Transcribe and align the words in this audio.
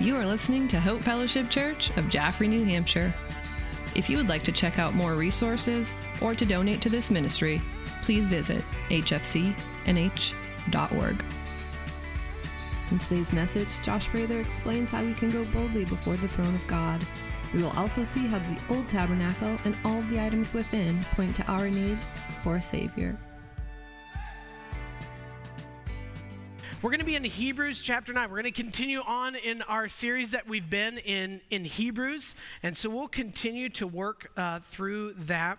You 0.00 0.16
are 0.16 0.24
listening 0.24 0.66
to 0.68 0.80
Hope 0.80 1.02
Fellowship 1.02 1.50
Church 1.50 1.94
of 1.98 2.08
Jaffrey, 2.08 2.48
New 2.48 2.64
Hampshire. 2.64 3.12
If 3.94 4.08
you 4.08 4.16
would 4.16 4.30
like 4.30 4.42
to 4.44 4.52
check 4.52 4.78
out 4.78 4.94
more 4.94 5.14
resources 5.14 5.92
or 6.22 6.34
to 6.34 6.46
donate 6.46 6.80
to 6.80 6.88
this 6.88 7.10
ministry, 7.10 7.60
please 8.00 8.26
visit 8.26 8.64
hfcnh.org. 8.88 9.54
In 12.90 12.98
today's 12.98 13.34
message, 13.34 13.68
Josh 13.82 14.08
Prather 14.08 14.40
explains 14.40 14.90
how 14.90 15.04
we 15.04 15.12
can 15.12 15.28
go 15.28 15.44
boldly 15.44 15.84
before 15.84 16.16
the 16.16 16.28
throne 16.28 16.54
of 16.54 16.66
God. 16.66 17.04
We 17.52 17.62
will 17.62 17.76
also 17.76 18.06
see 18.06 18.26
how 18.26 18.38
the 18.38 18.74
old 18.74 18.88
tabernacle 18.88 19.58
and 19.66 19.76
all 19.84 20.00
the 20.02 20.18
items 20.18 20.54
within 20.54 21.04
point 21.14 21.36
to 21.36 21.44
our 21.44 21.68
need 21.68 21.98
for 22.42 22.56
a 22.56 22.62
Savior. 22.62 23.18
We're 26.82 26.88
going 26.88 27.00
to 27.00 27.04
be 27.06 27.14
in 27.14 27.24
Hebrews 27.24 27.82
chapter 27.82 28.14
9. 28.14 28.30
We're 28.30 28.40
going 28.40 28.54
to 28.54 28.62
continue 28.62 29.02
on 29.02 29.34
in 29.34 29.60
our 29.60 29.86
series 29.86 30.30
that 30.30 30.48
we've 30.48 30.70
been 30.70 30.96
in 30.96 31.42
in 31.50 31.66
Hebrews. 31.66 32.34
And 32.62 32.74
so 32.74 32.88
we'll 32.88 33.06
continue 33.06 33.68
to 33.68 33.86
work 33.86 34.30
uh, 34.34 34.60
through 34.70 35.12
that. 35.26 35.58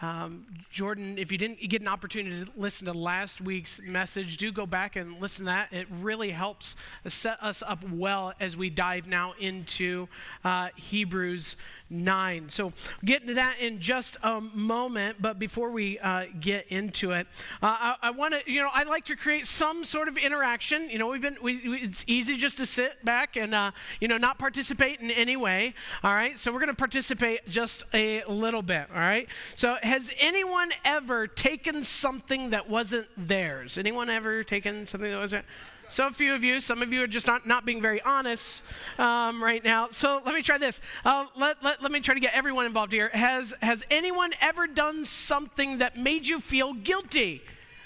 Um, 0.00 0.46
Jordan, 0.70 1.18
if 1.18 1.30
you 1.30 1.36
didn't 1.36 1.60
get 1.68 1.82
an 1.82 1.88
opportunity 1.88 2.46
to 2.46 2.50
listen 2.56 2.86
to 2.86 2.94
last 2.94 3.42
week's 3.42 3.78
message, 3.84 4.38
do 4.38 4.50
go 4.52 4.64
back 4.64 4.96
and 4.96 5.20
listen 5.20 5.44
to 5.44 5.50
that. 5.50 5.70
It 5.70 5.86
really 6.00 6.30
helps 6.30 6.76
set 7.06 7.42
us 7.42 7.62
up 7.62 7.86
well 7.90 8.32
as 8.40 8.56
we 8.56 8.70
dive 8.70 9.06
now 9.06 9.34
into 9.38 10.08
uh, 10.44 10.68
Hebrews 10.76 11.56
9. 11.90 12.48
So, 12.50 12.72
get 13.04 13.22
into 13.22 13.34
that 13.34 13.58
in 13.60 13.80
just 13.80 14.16
a 14.22 14.40
moment, 14.40 15.18
but 15.20 15.38
before 15.38 15.70
we 15.70 15.98
uh, 15.98 16.26
get 16.40 16.66
into 16.68 17.12
it, 17.12 17.26
uh, 17.62 17.66
I, 17.66 17.96
I 18.02 18.10
want 18.10 18.34
to, 18.34 18.50
you 18.50 18.62
know, 18.62 18.70
I 18.72 18.84
like 18.84 19.04
to 19.06 19.16
create 19.16 19.46
some 19.46 19.84
sort 19.84 20.08
of 20.08 20.16
interaction. 20.16 20.88
You 20.90 20.98
know, 20.98 21.08
we've 21.08 21.20
been, 21.20 21.36
we, 21.42 21.68
we, 21.68 21.78
it's 21.78 22.04
easy 22.06 22.36
just 22.36 22.56
to 22.58 22.66
sit 22.66 23.04
back 23.04 23.36
and, 23.36 23.54
uh, 23.54 23.70
you 24.00 24.08
know, 24.08 24.18
not 24.18 24.38
participate 24.38 25.00
in 25.00 25.10
any 25.10 25.36
way. 25.36 25.74
All 26.02 26.14
right, 26.14 26.38
so 26.38 26.52
we're 26.52 26.60
going 26.60 26.68
to 26.68 26.74
participate 26.74 27.48
just 27.48 27.84
a 27.92 28.24
little 28.24 28.62
bit. 28.62 28.86
All 28.92 29.00
right, 29.00 29.28
so 29.54 29.76
has 29.82 30.10
anyone 30.18 30.72
ever 30.84 31.26
taken 31.26 31.84
something 31.84 32.50
that 32.50 32.68
wasn't 32.68 33.06
theirs? 33.16 33.78
Anyone 33.78 34.10
ever 34.10 34.42
taken 34.42 34.86
something 34.86 35.10
that 35.10 35.18
wasn't? 35.18 35.44
So 35.88 36.10
few 36.10 36.34
of 36.34 36.42
you, 36.42 36.60
some 36.60 36.82
of 36.82 36.92
you 36.92 37.02
are 37.02 37.06
just 37.06 37.26
not, 37.26 37.46
not 37.46 37.64
being 37.64 37.80
very 37.80 38.00
honest 38.02 38.62
um, 38.98 39.42
right 39.42 39.62
now. 39.62 39.88
So 39.90 40.20
let 40.24 40.34
me 40.34 40.42
try 40.42 40.58
this. 40.58 40.80
Uh, 41.04 41.26
let, 41.36 41.62
let, 41.62 41.82
let 41.82 41.92
me 41.92 42.00
try 42.00 42.14
to 42.14 42.20
get 42.20 42.34
everyone 42.34 42.66
involved 42.66 42.92
here. 42.92 43.10
Has, 43.10 43.52
has 43.62 43.84
anyone 43.90 44.32
ever 44.40 44.66
done 44.66 45.04
something 45.04 45.78
that 45.78 45.98
made 45.98 46.26
you 46.26 46.40
feel 46.40 46.72
guilty? 46.74 47.42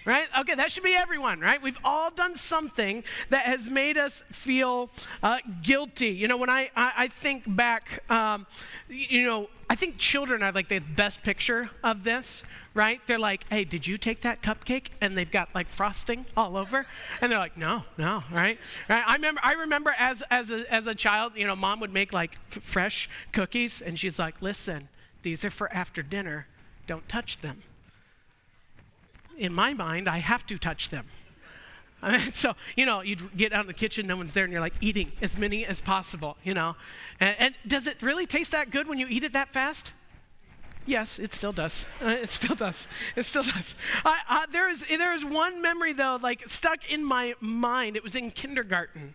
right? 0.08 0.26
Okay, 0.40 0.54
that 0.54 0.72
should 0.72 0.84
be 0.84 0.94
everyone, 0.94 1.38
right? 1.38 1.60
We've 1.60 1.78
all 1.84 2.10
done 2.10 2.34
something 2.34 3.04
that 3.28 3.42
has 3.42 3.68
made 3.68 3.98
us 3.98 4.22
feel 4.32 4.88
uh, 5.22 5.38
guilty. 5.62 6.08
You 6.08 6.28
know, 6.28 6.38
when 6.38 6.48
I, 6.48 6.70
I, 6.74 6.92
I 6.96 7.08
think 7.08 7.44
back, 7.46 8.02
um, 8.10 8.46
you 8.88 9.26
know, 9.26 9.50
I 9.70 9.74
think 9.74 9.98
children 9.98 10.42
are 10.42 10.52
like 10.52 10.68
the 10.68 10.78
best 10.78 11.22
picture 11.22 11.68
of 11.84 12.02
this, 12.02 12.42
right? 12.72 13.00
They're 13.06 13.18
like, 13.18 13.44
hey, 13.50 13.64
did 13.64 13.86
you 13.86 13.98
take 13.98 14.22
that 14.22 14.42
cupcake? 14.42 14.88
And 15.00 15.16
they've 15.16 15.30
got 15.30 15.54
like 15.54 15.68
frosting 15.68 16.24
all 16.36 16.56
over. 16.56 16.86
And 17.20 17.30
they're 17.30 17.38
like, 17.38 17.56
no, 17.58 17.84
no, 17.98 18.24
right? 18.32 18.58
right? 18.88 19.04
I 19.06 19.14
remember, 19.14 19.40
I 19.44 19.52
remember 19.52 19.94
as, 19.98 20.22
as, 20.30 20.50
a, 20.50 20.72
as 20.72 20.86
a 20.86 20.94
child, 20.94 21.32
you 21.36 21.46
know, 21.46 21.54
mom 21.54 21.80
would 21.80 21.92
make 21.92 22.12
like 22.14 22.38
f- 22.50 22.62
fresh 22.62 23.10
cookies, 23.32 23.82
and 23.82 23.98
she's 23.98 24.18
like, 24.18 24.40
listen, 24.40 24.88
these 25.22 25.44
are 25.44 25.50
for 25.50 25.72
after 25.72 26.02
dinner. 26.02 26.46
Don't 26.86 27.06
touch 27.08 27.40
them 27.42 27.62
in 29.38 29.52
my 29.52 29.72
mind, 29.72 30.08
I 30.08 30.18
have 30.18 30.46
to 30.48 30.58
touch 30.58 30.90
them. 30.90 31.06
I 32.02 32.18
mean, 32.18 32.32
so, 32.32 32.54
you 32.76 32.86
know, 32.86 33.00
you'd 33.02 33.36
get 33.36 33.52
out 33.52 33.62
in 33.62 33.66
the 33.66 33.74
kitchen, 33.74 34.06
no 34.06 34.16
one's 34.16 34.32
there, 34.32 34.44
and 34.44 34.52
you're 34.52 34.60
like 34.60 34.74
eating 34.80 35.12
as 35.20 35.36
many 35.36 35.64
as 35.66 35.80
possible, 35.80 36.36
you 36.44 36.54
know. 36.54 36.76
And, 37.20 37.36
and 37.38 37.54
does 37.66 37.86
it 37.86 38.00
really 38.02 38.26
taste 38.26 38.52
that 38.52 38.70
good 38.70 38.88
when 38.88 38.98
you 38.98 39.06
eat 39.08 39.24
it 39.24 39.32
that 39.32 39.48
fast? 39.48 39.92
Yes, 40.86 41.18
it 41.18 41.34
still 41.34 41.52
does. 41.52 41.84
It 42.00 42.30
still 42.30 42.56
does. 42.56 42.86
It 43.14 43.26
still 43.26 43.42
does. 43.42 43.74
There, 44.50 44.68
is, 44.70 44.84
there 44.88 45.12
is 45.12 45.24
one 45.24 45.60
memory, 45.60 45.92
though, 45.92 46.18
like 46.22 46.48
stuck 46.48 46.90
in 46.90 47.04
my 47.04 47.34
mind. 47.40 47.96
It 47.96 48.02
was 48.02 48.16
in 48.16 48.30
kindergarten. 48.30 49.14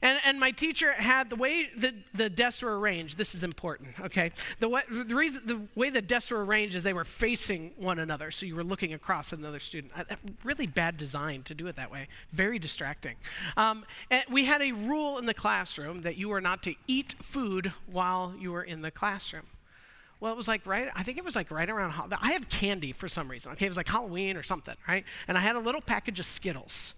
And, 0.00 0.18
and 0.24 0.40
my 0.40 0.50
teacher 0.50 0.92
had 0.92 1.30
the 1.30 1.36
way 1.36 1.68
the, 1.76 1.94
the 2.14 2.28
desks 2.28 2.62
were 2.62 2.78
arranged, 2.78 3.16
this 3.16 3.34
is 3.34 3.44
important, 3.44 3.90
okay? 4.00 4.32
The 4.58 4.68
way, 4.68 4.82
the, 4.90 5.14
reason, 5.14 5.42
the 5.44 5.60
way 5.74 5.90
the 5.90 6.02
desks 6.02 6.30
were 6.30 6.44
arranged 6.44 6.74
is 6.74 6.82
they 6.82 6.92
were 6.92 7.04
facing 7.04 7.72
one 7.76 7.98
another, 7.98 8.30
so 8.30 8.46
you 8.46 8.56
were 8.56 8.64
looking 8.64 8.94
across 8.94 9.32
another 9.32 9.60
student. 9.60 9.92
I, 9.96 10.04
really 10.44 10.66
bad 10.66 10.96
design 10.96 11.42
to 11.44 11.54
do 11.54 11.66
it 11.68 11.76
that 11.76 11.90
way, 11.90 12.08
very 12.32 12.58
distracting. 12.58 13.16
Um, 13.56 13.84
and 14.10 14.24
we 14.30 14.44
had 14.44 14.62
a 14.62 14.72
rule 14.72 15.18
in 15.18 15.26
the 15.26 15.34
classroom 15.34 16.02
that 16.02 16.16
you 16.16 16.28
were 16.28 16.40
not 16.40 16.62
to 16.64 16.74
eat 16.86 17.14
food 17.22 17.72
while 17.86 18.34
you 18.38 18.52
were 18.52 18.62
in 18.62 18.82
the 18.82 18.90
classroom. 18.90 19.46
Well, 20.20 20.32
it 20.32 20.36
was 20.36 20.46
like 20.46 20.64
right, 20.66 20.88
I 20.94 21.02
think 21.02 21.18
it 21.18 21.24
was 21.24 21.34
like 21.34 21.50
right 21.50 21.68
around, 21.68 21.92
I 22.20 22.30
had 22.30 22.48
candy 22.48 22.92
for 22.92 23.08
some 23.08 23.28
reason. 23.28 23.50
Okay, 23.52 23.66
it 23.66 23.68
was 23.68 23.76
like 23.76 23.88
Halloween 23.88 24.36
or 24.36 24.44
something, 24.44 24.76
right? 24.86 25.04
And 25.26 25.36
I 25.36 25.40
had 25.40 25.56
a 25.56 25.58
little 25.58 25.80
package 25.80 26.20
of 26.20 26.26
Skittles. 26.26 26.94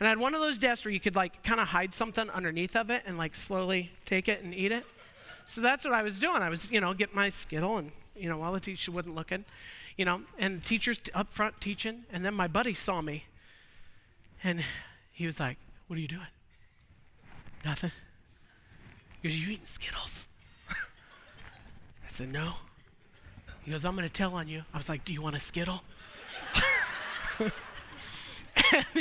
And 0.00 0.06
I 0.06 0.10
had 0.10 0.18
one 0.18 0.34
of 0.34 0.40
those 0.40 0.56
desks 0.56 0.86
where 0.86 0.92
you 0.92 0.98
could 0.98 1.14
like 1.14 1.42
kind 1.44 1.60
of 1.60 1.68
hide 1.68 1.92
something 1.92 2.30
underneath 2.30 2.74
of 2.74 2.88
it 2.88 3.02
and 3.04 3.18
like 3.18 3.36
slowly 3.36 3.92
take 4.06 4.28
it 4.28 4.42
and 4.42 4.54
eat 4.54 4.72
it. 4.72 4.86
So 5.46 5.60
that's 5.60 5.84
what 5.84 5.92
I 5.92 6.02
was 6.02 6.18
doing. 6.18 6.42
I 6.42 6.48
was, 6.48 6.70
you 6.70 6.80
know, 6.80 6.94
get 6.94 7.14
my 7.14 7.28
Skittle 7.28 7.76
and, 7.76 7.92
you 8.16 8.28
know, 8.28 8.38
while 8.38 8.54
the 8.54 8.60
teacher 8.60 8.90
wasn't 8.90 9.14
looking, 9.14 9.44
you 9.98 10.06
know, 10.06 10.22
and 10.38 10.62
the 10.62 10.64
teacher's 10.66 11.00
up 11.14 11.34
front 11.34 11.60
teaching. 11.60 12.04
And 12.10 12.24
then 12.24 12.32
my 12.32 12.48
buddy 12.48 12.72
saw 12.72 13.02
me 13.02 13.24
and 14.42 14.64
he 15.12 15.26
was 15.26 15.38
like, 15.38 15.58
What 15.86 15.98
are 15.98 16.00
you 16.00 16.08
doing? 16.08 16.22
Nothing. 17.62 17.92
He 19.20 19.28
goes, 19.28 19.38
You 19.38 19.52
eating 19.52 19.66
Skittles? 19.66 20.26
I 20.70 22.10
said, 22.10 22.32
No. 22.32 22.54
He 23.64 23.70
goes, 23.70 23.84
I'm 23.84 23.94
going 23.94 24.08
to 24.08 24.12
tell 24.12 24.34
on 24.34 24.48
you. 24.48 24.62
I 24.72 24.78
was 24.78 24.88
like, 24.88 25.04
Do 25.04 25.12
you 25.12 25.20
want 25.20 25.36
a 25.36 25.40
Skittle? 25.40 25.82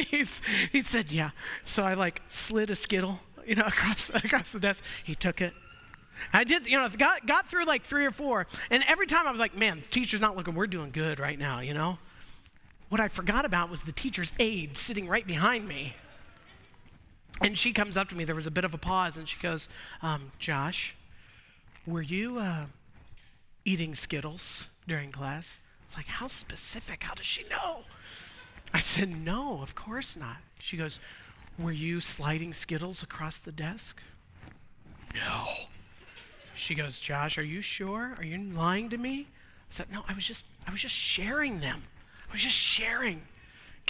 he 0.71 0.81
said, 0.81 1.11
yeah. 1.11 1.31
So 1.65 1.83
I 1.83 1.93
like 1.93 2.21
slid 2.29 2.69
a 2.69 2.75
Skittle, 2.75 3.19
you 3.45 3.55
know, 3.55 3.63
across, 3.67 4.09
across 4.09 4.51
the 4.51 4.59
desk. 4.59 4.83
He 5.03 5.15
took 5.15 5.41
it. 5.41 5.53
I 6.33 6.43
did, 6.43 6.67
you 6.67 6.77
know, 6.77 6.87
got, 6.89 7.25
got 7.25 7.47
through 7.47 7.65
like 7.65 7.83
three 7.83 8.05
or 8.05 8.11
four. 8.11 8.47
And 8.69 8.83
every 8.87 9.07
time 9.07 9.27
I 9.27 9.31
was 9.31 9.39
like, 9.39 9.55
man, 9.55 9.83
teacher's 9.89 10.21
not 10.21 10.35
looking, 10.35 10.53
we're 10.53 10.67
doing 10.67 10.91
good 10.91 11.19
right 11.19 11.39
now, 11.39 11.59
you 11.59 11.73
know? 11.73 11.97
What 12.89 12.99
I 12.99 13.07
forgot 13.07 13.45
about 13.45 13.69
was 13.69 13.83
the 13.83 13.91
teacher's 13.91 14.33
aide 14.39 14.75
sitting 14.75 15.07
right 15.07 15.25
behind 15.25 15.67
me. 15.67 15.95
And 17.41 17.57
she 17.57 17.71
comes 17.71 17.95
up 17.95 18.09
to 18.09 18.15
me. 18.15 18.25
There 18.25 18.35
was 18.35 18.47
a 18.47 18.51
bit 18.51 18.65
of 18.65 18.73
a 18.73 18.77
pause, 18.77 19.15
and 19.15 19.29
she 19.29 19.39
goes, 19.39 19.69
um, 20.01 20.31
Josh, 20.39 20.95
were 21.85 22.01
you 22.01 22.37
uh, 22.39 22.65
eating 23.63 23.95
Skittles 23.95 24.67
during 24.87 25.11
class? 25.11 25.47
It's 25.87 25.95
like, 25.95 26.07
how 26.07 26.27
specific? 26.27 27.03
How 27.03 27.13
does 27.13 27.25
she 27.25 27.43
know? 27.49 27.83
I 28.73 28.79
said, 28.79 29.09
No, 29.09 29.61
of 29.61 29.75
course 29.75 30.15
not. 30.15 30.37
She 30.61 30.77
goes, 30.77 30.99
Were 31.57 31.71
you 31.71 32.01
sliding 32.01 32.53
Skittles 32.53 33.03
across 33.03 33.37
the 33.37 33.51
desk? 33.51 34.01
No. 35.15 35.47
She 36.55 36.75
goes, 36.75 36.99
Josh, 36.99 37.37
are 37.37 37.43
you 37.43 37.61
sure? 37.61 38.15
Are 38.17 38.23
you 38.23 38.37
lying 38.37 38.89
to 38.89 38.97
me? 38.97 39.27
I 39.71 39.75
said, 39.75 39.87
No, 39.91 40.03
I 40.07 40.13
was 40.13 40.25
just 40.25 40.45
I 40.67 40.71
was 40.71 40.81
just 40.81 40.95
sharing 40.95 41.59
them. 41.59 41.83
I 42.29 42.33
was 42.33 42.41
just 42.41 42.55
sharing. 42.55 43.21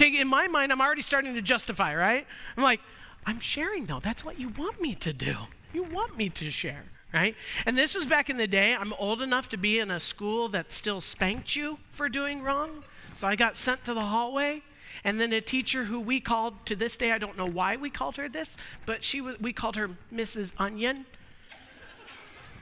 Okay, 0.00 0.18
in 0.18 0.28
my 0.28 0.48
mind, 0.48 0.72
I'm 0.72 0.80
already 0.80 1.02
starting 1.02 1.34
to 1.34 1.42
justify, 1.42 1.94
right? 1.94 2.26
I'm 2.56 2.62
like, 2.62 2.80
I'm 3.26 3.40
sharing 3.40 3.86
though. 3.86 4.00
That's 4.00 4.24
what 4.24 4.40
you 4.40 4.48
want 4.48 4.80
me 4.80 4.94
to 4.96 5.12
do. 5.12 5.36
You 5.74 5.82
want 5.82 6.16
me 6.16 6.30
to 6.30 6.50
share, 6.50 6.84
right? 7.12 7.36
And 7.66 7.76
this 7.76 7.94
was 7.94 8.06
back 8.06 8.30
in 8.30 8.38
the 8.38 8.46
day. 8.46 8.74
I'm 8.74 8.94
old 8.94 9.20
enough 9.20 9.50
to 9.50 9.58
be 9.58 9.78
in 9.78 9.90
a 9.90 10.00
school 10.00 10.48
that 10.48 10.72
still 10.72 11.00
spanked 11.00 11.54
you 11.54 11.78
for 11.92 12.08
doing 12.08 12.42
wrong. 12.42 12.82
So 13.14 13.28
I 13.28 13.36
got 13.36 13.56
sent 13.56 13.84
to 13.84 13.94
the 13.94 14.00
hallway 14.00 14.62
and 15.04 15.20
then 15.20 15.32
a 15.32 15.40
teacher 15.40 15.84
who 15.84 16.00
we 16.00 16.20
called 16.20 16.54
to 16.66 16.76
this 16.76 16.96
day, 16.96 17.12
I 17.12 17.18
don't 17.18 17.36
know 17.36 17.46
why 17.46 17.76
we 17.76 17.90
called 17.90 18.16
her 18.16 18.28
this, 18.28 18.56
but 18.86 19.04
she 19.04 19.20
we 19.20 19.52
called 19.52 19.76
her 19.76 19.90
Mrs. 20.12 20.52
Onion. 20.58 21.06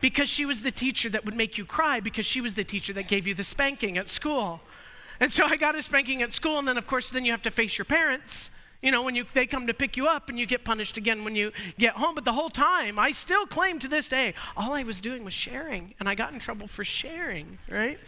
Because 0.00 0.28
she 0.28 0.46
was 0.46 0.60
the 0.60 0.70
teacher 0.70 1.08
that 1.10 1.24
would 1.24 1.34
make 1.34 1.58
you 1.58 1.64
cry, 1.64 1.98
because 1.98 2.24
she 2.24 2.40
was 2.40 2.54
the 2.54 2.62
teacher 2.62 2.92
that 2.92 3.08
gave 3.08 3.26
you 3.26 3.34
the 3.34 3.42
spanking 3.42 3.98
at 3.98 4.08
school. 4.08 4.60
And 5.18 5.32
so 5.32 5.44
I 5.44 5.56
got 5.56 5.74
a 5.74 5.82
spanking 5.82 6.22
at 6.22 6.32
school, 6.32 6.58
and 6.60 6.68
then, 6.68 6.78
of 6.78 6.86
course, 6.86 7.10
then 7.10 7.24
you 7.24 7.32
have 7.32 7.42
to 7.42 7.50
face 7.50 7.76
your 7.76 7.84
parents. 7.84 8.50
You 8.80 8.92
know, 8.92 9.02
when 9.02 9.16
you, 9.16 9.24
they 9.34 9.46
come 9.46 9.66
to 9.66 9.74
pick 9.74 9.96
you 9.96 10.06
up 10.06 10.28
and 10.28 10.38
you 10.38 10.46
get 10.46 10.64
punished 10.64 10.96
again 10.96 11.24
when 11.24 11.34
you 11.34 11.50
get 11.78 11.94
home. 11.94 12.14
But 12.14 12.24
the 12.24 12.32
whole 12.32 12.50
time, 12.50 12.96
I 12.96 13.10
still 13.10 13.44
claim 13.44 13.80
to 13.80 13.88
this 13.88 14.08
day, 14.08 14.34
all 14.56 14.72
I 14.72 14.84
was 14.84 15.00
doing 15.00 15.24
was 15.24 15.34
sharing, 15.34 15.94
and 15.98 16.08
I 16.08 16.14
got 16.14 16.32
in 16.32 16.38
trouble 16.38 16.68
for 16.68 16.84
sharing, 16.84 17.58
right? 17.68 17.98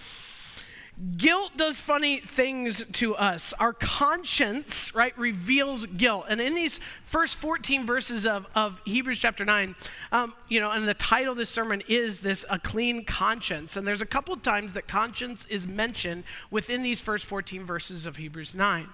Guilt 1.17 1.53
does 1.57 1.81
funny 1.81 2.21
things 2.21 2.85
to 2.93 3.17
us. 3.17 3.55
Our 3.59 3.73
conscience, 3.73 4.95
right, 4.95 5.17
reveals 5.19 5.87
guilt. 5.87 6.27
And 6.29 6.43
in 6.43 6.55
these 6.55 6.79
first 7.07 7.37
14 7.37 7.87
verses 7.87 8.27
of, 8.27 8.47
of 8.55 8.83
Hebrews 8.85 9.19
chapter 9.19 9.47
9, 9.47 9.75
um, 10.13 10.35
you 10.49 10.61
know, 10.61 10.71
and 10.71 10.87
the 10.87 10.93
title 10.93 11.33
of 11.33 11.39
this 11.39 11.49
sermon 11.49 11.83
is 11.89 12.21
this 12.21 12.45
A 12.51 12.59
Clean 12.59 13.03
Conscience. 13.05 13.77
And 13.77 13.89
there's 13.89 14.03
a 14.03 14.07
couple 14.07 14.35
of 14.35 14.43
times 14.43 14.75
that 14.75 14.89
conscience 14.89 15.47
is 15.49 15.67
mentioned 15.67 16.25
within 16.51 16.83
these 16.83 17.01
first 17.01 17.25
14 17.25 17.65
verses 17.65 18.05
of 18.05 18.17
Hebrews 18.17 18.55
9. 18.55 18.87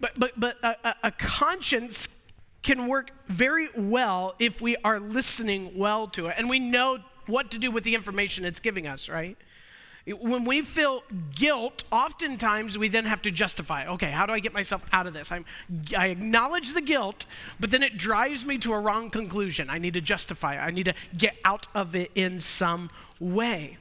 But, 0.00 0.12
but, 0.18 0.38
but 0.38 0.58
a, 0.62 0.94
a 1.04 1.10
conscience 1.10 2.06
can 2.62 2.86
work 2.86 3.12
very 3.28 3.68
well 3.74 4.34
if 4.38 4.60
we 4.60 4.76
are 4.84 5.00
listening 5.00 5.78
well 5.78 6.06
to 6.08 6.26
it 6.26 6.34
and 6.36 6.50
we 6.50 6.58
know 6.58 6.98
what 7.26 7.50
to 7.50 7.58
do 7.58 7.70
with 7.70 7.84
the 7.84 7.94
information 7.94 8.44
it's 8.44 8.60
giving 8.60 8.86
us, 8.86 9.08
right? 9.08 9.38
When 10.06 10.44
we 10.44 10.60
feel 10.60 11.02
guilt, 11.34 11.84
oftentimes 11.90 12.76
we 12.76 12.88
then 12.88 13.06
have 13.06 13.22
to 13.22 13.30
justify, 13.30 13.86
okay, 13.86 14.10
how 14.10 14.26
do 14.26 14.34
I 14.34 14.38
get 14.40 14.52
myself 14.52 14.82
out 14.92 15.06
of 15.06 15.14
this? 15.14 15.32
I'm, 15.32 15.46
I 15.96 16.08
acknowledge 16.08 16.74
the 16.74 16.82
guilt, 16.82 17.24
but 17.58 17.70
then 17.70 17.82
it 17.82 17.96
drives 17.96 18.44
me 18.44 18.58
to 18.58 18.74
a 18.74 18.80
wrong 18.80 19.08
conclusion. 19.08 19.70
I 19.70 19.78
need 19.78 19.94
to 19.94 20.02
justify. 20.02 20.58
I 20.58 20.70
need 20.70 20.84
to 20.84 20.94
get 21.16 21.36
out 21.42 21.68
of 21.74 21.96
it 21.96 22.10
in 22.14 22.40
some 22.40 22.90
way, 23.18 23.78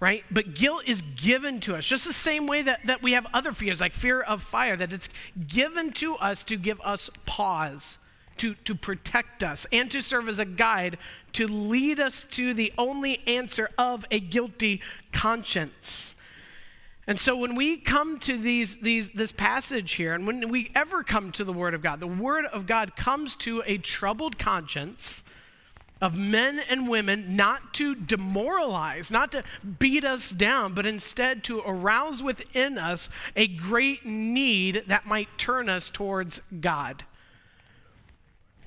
right? 0.00 0.24
But 0.30 0.54
guilt 0.54 0.84
is 0.86 1.02
given 1.16 1.60
to 1.60 1.76
us, 1.76 1.84
just 1.84 2.06
the 2.06 2.14
same 2.14 2.46
way 2.46 2.62
that, 2.62 2.86
that 2.86 3.02
we 3.02 3.12
have 3.12 3.26
other 3.34 3.52
fears, 3.52 3.78
like 3.78 3.92
fear 3.92 4.22
of 4.22 4.42
fire, 4.42 4.74
that 4.74 4.94
it's 4.94 5.10
given 5.46 5.92
to 5.94 6.16
us 6.16 6.42
to 6.44 6.56
give 6.56 6.80
us 6.80 7.10
pause 7.26 7.98
to, 8.38 8.54
to 8.64 8.74
protect 8.74 9.42
us 9.42 9.66
and 9.72 9.90
to 9.90 10.02
serve 10.02 10.28
as 10.28 10.38
a 10.38 10.44
guide 10.44 10.98
to 11.32 11.46
lead 11.46 12.00
us 12.00 12.24
to 12.30 12.54
the 12.54 12.72
only 12.78 13.20
answer 13.26 13.70
of 13.78 14.04
a 14.10 14.20
guilty 14.20 14.80
conscience. 15.12 16.14
And 17.06 17.18
so 17.18 17.34
when 17.34 17.54
we 17.54 17.78
come 17.78 18.18
to 18.20 18.36
these, 18.36 18.76
these, 18.76 19.08
this 19.10 19.32
passage 19.32 19.92
here, 19.94 20.14
and 20.14 20.26
when 20.26 20.50
we 20.50 20.70
ever 20.74 21.02
come 21.02 21.32
to 21.32 21.44
the 21.44 21.54
Word 21.54 21.72
of 21.72 21.82
God, 21.82 22.00
the 22.00 22.06
Word 22.06 22.44
of 22.46 22.66
God 22.66 22.96
comes 22.96 23.34
to 23.36 23.62
a 23.66 23.78
troubled 23.78 24.38
conscience 24.38 25.22
of 26.00 26.14
men 26.14 26.60
and 26.68 26.88
women 26.88 27.34
not 27.34 27.74
to 27.74 27.94
demoralize, 27.94 29.10
not 29.10 29.32
to 29.32 29.42
beat 29.78 30.04
us 30.04 30.30
down, 30.30 30.74
but 30.74 30.86
instead 30.86 31.42
to 31.44 31.60
arouse 31.60 32.22
within 32.22 32.78
us 32.78 33.08
a 33.34 33.46
great 33.46 34.04
need 34.04 34.84
that 34.86 35.06
might 35.06 35.28
turn 35.38 35.68
us 35.68 35.90
towards 35.90 36.40
God. 36.60 37.04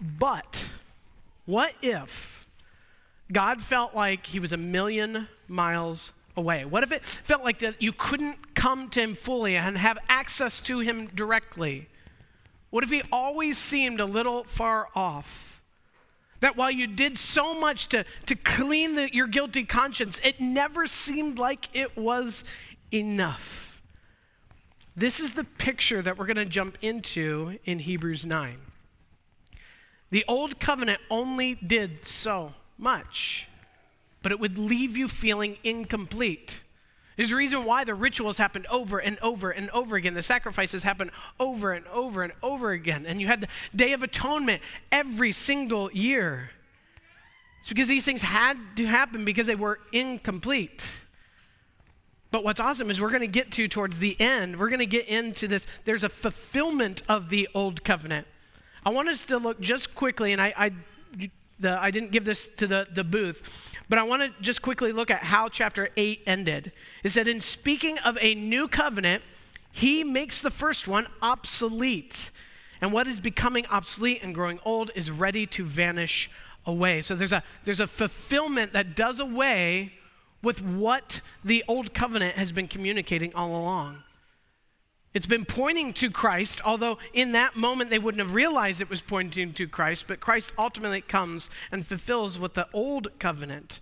But 0.01 0.68
what 1.45 1.74
if 1.81 2.48
God 3.31 3.62
felt 3.62 3.95
like 3.95 4.25
he 4.25 4.39
was 4.39 4.51
a 4.51 4.57
million 4.57 5.27
miles 5.48 6.12
away? 6.36 6.65
What 6.65 6.83
if 6.83 6.92
it 6.92 7.06
felt 7.06 7.44
like 7.44 7.59
that 7.59 7.81
you 7.81 7.94
couldn't 7.94 8.56
come 8.56 8.89
to 8.89 9.01
him 9.01 9.15
fully 9.15 9.56
and 9.56 9.77
have 9.77 9.98
access 10.09 10.59
to 10.62 10.80
him 10.80 11.07
directly? 11.07 11.88
What 12.71 12.83
if 12.83 12.89
he 12.89 13.03
always 13.12 13.57
seemed 13.57 14.00
a 14.00 14.06
little 14.06 14.44
far 14.45 14.88
off? 14.95 15.62
That 16.39 16.57
while 16.57 16.71
you 16.71 16.88
did 16.88 17.19
so 17.19 17.54
much 17.54 17.88
to, 17.89 18.04
to 18.25 18.36
clean 18.36 18.95
the, 18.95 19.13
your 19.13 19.27
guilty 19.27 19.63
conscience, 19.63 20.19
it 20.24 20.42
never 20.42 20.88
seemed 20.88 21.38
like 21.38 21.69
it 21.75 21.95
was 21.95 22.44
enough. 22.92 23.81
This 24.95 25.19
is 25.19 25.31
the 25.31 25.44
picture 25.44 26.01
that 26.01 26.18
we're 26.18 26.25
going 26.25 26.38
to 26.38 26.45
jump 26.45 26.77
into 26.81 27.59
in 27.65 27.80
Hebrews 27.80 28.25
9. 28.25 28.57
The 30.12 30.25
old 30.28 30.60
covenant 30.60 31.00
only 31.10 31.56
did 31.56 32.06
so 32.06 32.54
much, 32.78 33.48
but 34.22 34.31
it 34.31 34.40
would 34.40 34.58
leave 34.58 34.98
you 34.98 35.08
feeling 35.08 35.58
incomplete. 35.63 36.62
There's 37.16 37.31
a 37.31 37.36
reason 37.36 37.66
why 37.66 37.84
the 37.84 37.94
rituals 37.94 38.38
happened 38.38 38.68
over 38.68 39.00
and 39.00 39.18
over 39.19 39.52
and 39.52 39.69
over 39.72 39.96
again. 39.96 40.13
The 40.13 40.22
sacrifices 40.22 40.84
happened 40.84 41.12
over 41.40 41.72
and 41.72 41.86
over 41.88 42.24
and 42.24 42.34
over 42.42 42.72
again. 42.72 43.06
And 43.06 43.22
you 43.22 43.28
had 43.28 43.42
the 43.42 43.48
Day 43.75 43.94
of 43.94 44.04
Atonement 44.04 44.62
every 44.92 45.31
single 45.31 45.92
year. 45.92 46.52
It's 47.60 47.69
because 47.69 47.88
these 47.88 48.04
things 48.04 48.22
had 48.22 48.57
to 48.78 48.86
happen 48.86 49.24
because 49.24 49.46
they 49.48 49.56
were 49.56 49.80
incomplete. 49.92 50.90
But 52.31 52.44
what's 52.44 52.60
awesome 52.60 52.90
is 52.90 53.00
we're 53.00 53.10
going 53.10 53.22
to 53.22 53.28
get 53.28 53.52
to 53.54 53.68
towards 53.68 54.00
the 54.00 54.19
end, 54.19 54.57
we're 54.57 54.69
going 54.69 54.80
to 54.80 54.86
get 54.86 55.07
into 55.07 55.48
this. 55.48 55.68
There's 55.86 56.04
a 56.04 56.10
fulfillment 56.10 57.04
of 57.07 57.30
the 57.30 57.48
old 57.54 57.84
covenant. 57.84 58.25
I 58.86 58.89
want 58.89 59.10
us 59.10 59.25
to 59.25 59.38
look 59.38 59.60
just 59.60 59.94
quickly, 59.94 60.31
and 60.31 60.42
I, 60.42 60.54
I, 60.57 60.72
the, 61.60 61.80
I 61.80 61.92
didn't 61.92 62.12
give 62.12 62.25
this 62.25 62.50
to 62.57 62.68
the, 62.68 62.88
the 62.92 63.04
booth, 63.04 63.42
but 63.89 64.00
I 64.00 64.04
want 64.04 64.24
to 64.24 64.42
just 64.42 64.62
quickly 64.62 64.92
look 64.92 65.12
at 65.12 65.24
how 65.24 65.50
chapter 65.50 65.89
8 65.98 66.22
ended. 66.25 66.72
It 67.04 67.10
said, 67.10 67.28
In 67.28 67.42
speaking 67.42 67.98
of 68.00 68.18
a 68.22 68.33
new 68.33 68.68
covenant, 68.68 69.24
he 69.72 70.04
makes 70.04 70.42
the 70.42 70.50
first 70.50 70.88
one 70.88 71.07
obsolete. 71.22 72.31
And 72.81 72.92
what 72.92 73.07
is 73.07 73.19
becoming 73.19 73.66
obsolete 73.68 74.22
and 74.24 74.33
growing 74.33 74.60
old 74.66 74.92
is 74.95 75.12
ready 75.12 75.45
to 75.48 75.66
vanish 75.66 76.31
away. 76.66 77.01
So 77.01 77.16
there's 77.16 77.33
a, 77.33 77.44
there's 77.66 77.80
a 77.80 77.88
fulfillment 77.88 78.74
that 78.74 78.95
does 78.95 79.19
away 79.19 79.94
with 80.42 80.62
what 80.62 81.22
the 81.44 81.63
old 81.68 81.94
covenant 81.94 82.36
has 82.38 82.51
been 82.51 82.68
communicating 82.68 83.33
all 83.36 83.50
along. 83.50 84.04
It's 85.13 85.25
been 85.25 85.46
pointing 85.46 85.94
to 85.96 86.10
Christ, 86.10 86.62
although 86.63 86.98
in 87.13 87.34
that 87.34 87.58
moment 87.58 87.90
they 87.90 88.00
wouldn't 88.00 88.25
have 88.25 88.34
realized 88.34 88.80
it 88.80 88.90
was 88.90 89.02
pointing 89.02 89.54
to 89.54 89.68
Christ, 89.68 90.06
but 90.08 90.22
Christ 90.22 90.54
ultimately 90.58 91.02
comes 91.02 91.50
and 91.72 91.86
fulfills 91.86 92.40
what 92.40 92.54
the 92.54 92.68
old 92.72 93.19
covenant 93.19 93.81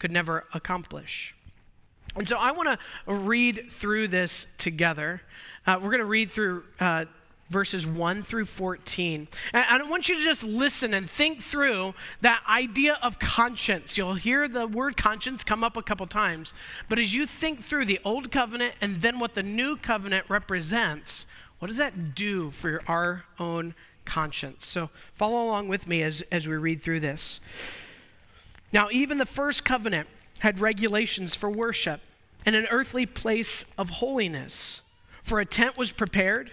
could 0.00 0.10
never 0.10 0.46
accomplish. 0.52 1.34
And 2.16 2.28
so 2.28 2.36
I 2.36 2.50
want 2.50 2.80
to 3.06 3.14
read 3.14 3.70
through 3.70 4.08
this 4.08 4.46
together. 4.58 5.22
Uh, 5.66 5.78
we're 5.80 5.90
going 5.90 5.98
to 6.00 6.04
read 6.04 6.32
through 6.32 6.64
uh, 6.80 7.04
verses 7.50 7.86
1 7.86 8.22
through 8.22 8.46
14. 8.46 9.28
And 9.52 9.64
I 9.82 9.82
want 9.82 10.08
you 10.08 10.14
to 10.14 10.22
just 10.22 10.44
listen 10.44 10.94
and 10.94 11.10
think 11.10 11.42
through 11.42 11.94
that 12.20 12.42
idea 12.48 12.98
of 13.02 13.18
conscience. 13.18 13.98
You'll 13.98 14.14
hear 14.14 14.48
the 14.48 14.66
word 14.66 14.96
conscience 14.96 15.44
come 15.44 15.62
up 15.64 15.76
a 15.76 15.82
couple 15.82 16.06
times. 16.06 16.54
But 16.88 16.98
as 17.00 17.12
you 17.12 17.26
think 17.26 17.62
through 17.62 17.86
the 17.86 18.00
old 18.04 18.30
covenant 18.30 18.74
and 18.80 19.02
then 19.02 19.18
what 19.18 19.34
the 19.34 19.42
new 19.42 19.76
covenant 19.76 20.26
represents, 20.28 21.26
what 21.58 21.68
does 21.68 21.76
that 21.76 22.14
do 22.14 22.52
for 22.52 22.82
our 22.86 23.24
own 23.38 23.74
conscience? 24.04 24.64
So 24.64 24.88
follow 25.14 25.44
along 25.44 25.68
with 25.68 25.88
me 25.88 26.02
as, 26.02 26.22
as 26.30 26.46
we 26.46 26.54
read 26.54 26.80
through 26.80 27.00
this. 27.00 27.40
Now, 28.72 28.88
even 28.92 29.18
the 29.18 29.26
first 29.26 29.64
covenant 29.64 30.08
had 30.38 30.60
regulations 30.60 31.34
for 31.34 31.50
worship 31.50 32.00
and 32.46 32.54
an 32.54 32.66
earthly 32.70 33.04
place 33.04 33.64
of 33.76 33.90
holiness. 33.90 34.82
For 35.24 35.40
a 35.40 35.44
tent 35.44 35.76
was 35.76 35.90
prepared 35.90 36.52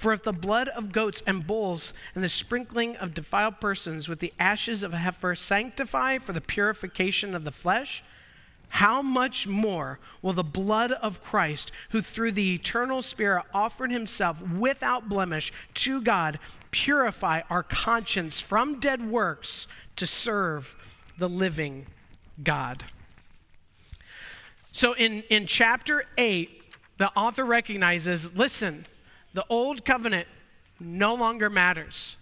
For 0.00 0.14
if 0.14 0.22
the 0.22 0.32
blood 0.32 0.68
of 0.68 0.92
goats 0.92 1.22
and 1.26 1.46
bulls 1.46 1.92
and 2.14 2.24
the 2.24 2.30
sprinkling 2.30 2.96
of 2.96 3.12
defiled 3.12 3.60
persons 3.60 4.08
with 4.08 4.20
the 4.20 4.32
ashes 4.38 4.82
of 4.82 4.94
a 4.94 4.96
heifer 4.96 5.34
sanctify 5.34 6.16
for 6.16 6.32
the 6.32 6.40
purification 6.40 7.34
of 7.34 7.44
the 7.44 7.50
flesh, 7.50 8.02
how 8.70 9.02
much 9.02 9.46
more 9.46 9.98
will 10.22 10.32
the 10.32 10.42
blood 10.42 10.92
of 10.92 11.22
Christ, 11.22 11.70
who 11.90 12.00
through 12.00 12.32
the 12.32 12.54
eternal 12.54 13.02
Spirit 13.02 13.44
offered 13.52 13.90
himself 13.90 14.40
without 14.40 15.06
blemish 15.06 15.52
to 15.74 16.00
God, 16.00 16.38
purify 16.70 17.42
our 17.50 17.62
conscience 17.62 18.40
from 18.40 18.80
dead 18.80 19.06
works 19.10 19.66
to 19.96 20.06
serve 20.06 20.76
the 21.18 21.28
living 21.28 21.84
God? 22.42 22.84
So 24.72 24.94
in, 24.94 25.24
in 25.28 25.46
chapter 25.46 26.06
8, 26.16 26.62
the 26.96 27.12
author 27.14 27.44
recognizes 27.44 28.34
listen, 28.34 28.86
the 29.32 29.44
old 29.48 29.84
covenant 29.84 30.26
no 30.78 31.14
longer 31.14 31.50
matters. 31.50 32.16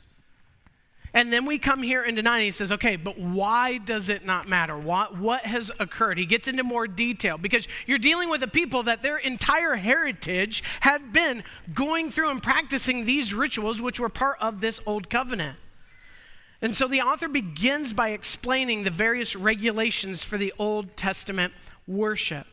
And 1.15 1.33
then 1.33 1.47
we 1.47 1.59
come 1.59 1.83
here 1.83 2.03
into 2.03 2.23
9 2.23 2.35
and 2.35 2.45
he 2.45 2.51
says, 2.51 2.71
okay, 2.73 2.97
but 2.97 3.19
why 3.19 3.79
does 3.79 4.11
it 4.11 4.27
not 4.27 4.47
matter? 4.47 4.77
What, 4.77 5.17
what 5.17 5.43
has 5.43 5.73
occurred? 5.81 6.19
He 6.19 6.27
gets 6.27 6.49
into 6.49 6.63
more 6.63 6.87
detail 6.87 7.39
because 7.39 7.67
you're 7.87 7.99
dealing 7.99 8.29
with 8.29 8.43
a 8.43 8.49
people 8.49 8.83
that 8.83 9.03
their 9.03 9.17
entire 9.17 9.77
heritage 9.77 10.63
had 10.81 11.13
been 11.13 11.45
going 11.73 12.11
through 12.11 12.31
and 12.31 12.43
practicing 12.43 13.07
these 13.07 13.33
rituals, 13.33 13.81
which 13.81 13.99
were 13.99 14.11
part 14.11 14.37
of 14.41 14.61
this 14.61 14.81
old 14.85 15.09
covenant. 15.09 15.57
And 16.61 16.77
so 16.77 16.89
the 16.89 17.01
author 17.01 17.29
begins 17.29 17.93
by 17.93 18.11
explaining 18.11 18.83
the 18.83 18.91
various 18.91 19.35
regulations 19.35 20.25
for 20.25 20.37
the 20.37 20.53
Old 20.59 20.97
Testament 20.97 21.55
worship. 21.87 22.47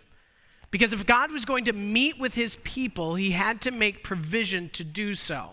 Because 0.76 0.92
if 0.92 1.06
God 1.06 1.32
was 1.32 1.46
going 1.46 1.64
to 1.64 1.72
meet 1.72 2.20
with 2.20 2.34
his 2.34 2.58
people, 2.66 3.16
he 3.16 3.32
had 3.32 3.62
to 3.62 3.72
make 3.72 4.04
provision 4.04 4.70
to 4.74 4.84
do 4.84 5.16
so. 5.16 5.52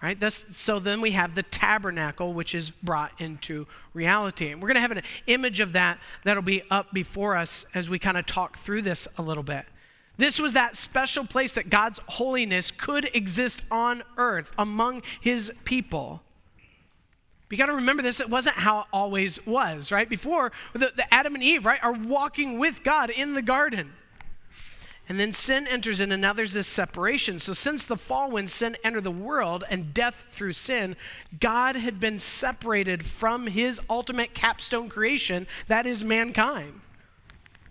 Right? 0.00 0.20
That's, 0.20 0.44
so 0.52 0.78
then 0.78 1.00
we 1.00 1.10
have 1.10 1.34
the 1.34 1.42
tabernacle, 1.42 2.32
which 2.32 2.54
is 2.54 2.70
brought 2.70 3.10
into 3.20 3.66
reality. 3.92 4.52
And 4.52 4.62
we're 4.62 4.68
going 4.68 4.76
to 4.76 4.82
have 4.82 4.92
an 4.92 5.02
image 5.26 5.58
of 5.58 5.72
that 5.72 5.98
that'll 6.22 6.44
be 6.44 6.62
up 6.70 6.92
before 6.92 7.34
us 7.34 7.64
as 7.74 7.90
we 7.90 7.98
kind 7.98 8.16
of 8.16 8.24
talk 8.24 8.56
through 8.60 8.82
this 8.82 9.08
a 9.18 9.22
little 9.22 9.42
bit. 9.42 9.64
This 10.16 10.38
was 10.38 10.52
that 10.52 10.76
special 10.76 11.26
place 11.26 11.54
that 11.54 11.68
God's 11.68 11.98
holiness 12.06 12.70
could 12.70 13.10
exist 13.12 13.62
on 13.68 14.04
earth 14.16 14.52
among 14.56 15.02
his 15.20 15.50
people. 15.64 16.22
You 17.50 17.56
got 17.56 17.66
to 17.66 17.74
remember 17.74 18.04
this, 18.04 18.20
it 18.20 18.30
wasn't 18.30 18.54
how 18.54 18.82
it 18.82 18.86
always 18.92 19.44
was, 19.44 19.90
right? 19.90 20.08
Before, 20.08 20.52
the, 20.72 20.92
the 20.94 21.12
Adam 21.12 21.34
and 21.34 21.42
Eve, 21.42 21.66
right, 21.66 21.82
are 21.82 21.94
walking 21.94 22.60
with 22.60 22.84
God 22.84 23.10
in 23.10 23.34
the 23.34 23.42
garden. 23.42 23.94
And 25.08 25.18
then 25.18 25.32
sin 25.32 25.66
enters 25.66 26.00
in, 26.00 26.12
and 26.12 26.22
now 26.22 26.32
there's 26.32 26.52
this 26.52 26.68
separation. 26.68 27.40
So, 27.40 27.52
since 27.52 27.84
the 27.84 27.96
fall, 27.96 28.30
when 28.30 28.46
sin 28.46 28.76
entered 28.84 29.02
the 29.02 29.10
world 29.10 29.64
and 29.68 29.92
death 29.92 30.26
through 30.30 30.52
sin, 30.52 30.94
God 31.40 31.74
had 31.74 31.98
been 31.98 32.20
separated 32.20 33.04
from 33.04 33.48
his 33.48 33.80
ultimate 33.90 34.34
capstone 34.34 34.88
creation, 34.88 35.48
that 35.66 35.84
is 35.84 36.04
mankind. 36.04 36.80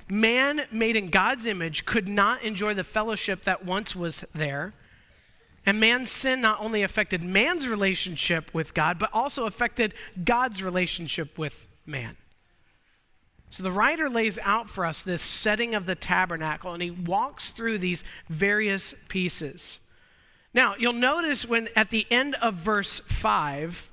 Man, 0.10 0.64
made 0.72 0.96
in 0.96 1.12
God's 1.12 1.46
image, 1.46 1.86
could 1.86 2.10
not 2.10 2.42
enjoy 2.42 2.74
the 2.74 2.84
fellowship 2.84 3.44
that 3.46 3.64
once 3.64 3.96
was 3.96 4.26
there. 4.36 4.74
And 5.66 5.80
man's 5.80 6.10
sin 6.10 6.42
not 6.42 6.60
only 6.60 6.84
affected 6.84 7.24
man's 7.24 7.68
relationship 7.68 8.54
with 8.54 8.74
God, 8.74 8.98
but 8.98 9.12
also 9.14 9.46
affected 9.46 9.94
God's 10.24 10.64
relationship 10.64 11.38
with 11.38 11.68
man. 11.86 12.18
So 13.52 13.64
the 13.64 13.72
writer 13.72 14.10
lays 14.10 14.38
out 14.44 14.70
for 14.70 14.86
us 14.86 15.02
this 15.02 15.22
setting 15.22 15.74
of 15.74 15.86
the 15.86 15.96
tabernacle, 15.96 16.74
and 16.74 16.84
he 16.84 16.92
walks 16.92 17.52
through 17.52 17.80
these 17.80 18.04
various 18.30 18.94
pieces. 19.08 19.80
Now, 20.54 20.76
you'll 20.78 20.94
notice 20.94 21.48
when 21.48 21.70
at 21.76 21.90
the 21.90 22.06
end 22.12 22.36
of 22.36 22.56
verse 22.56 23.02
5, 23.08 23.90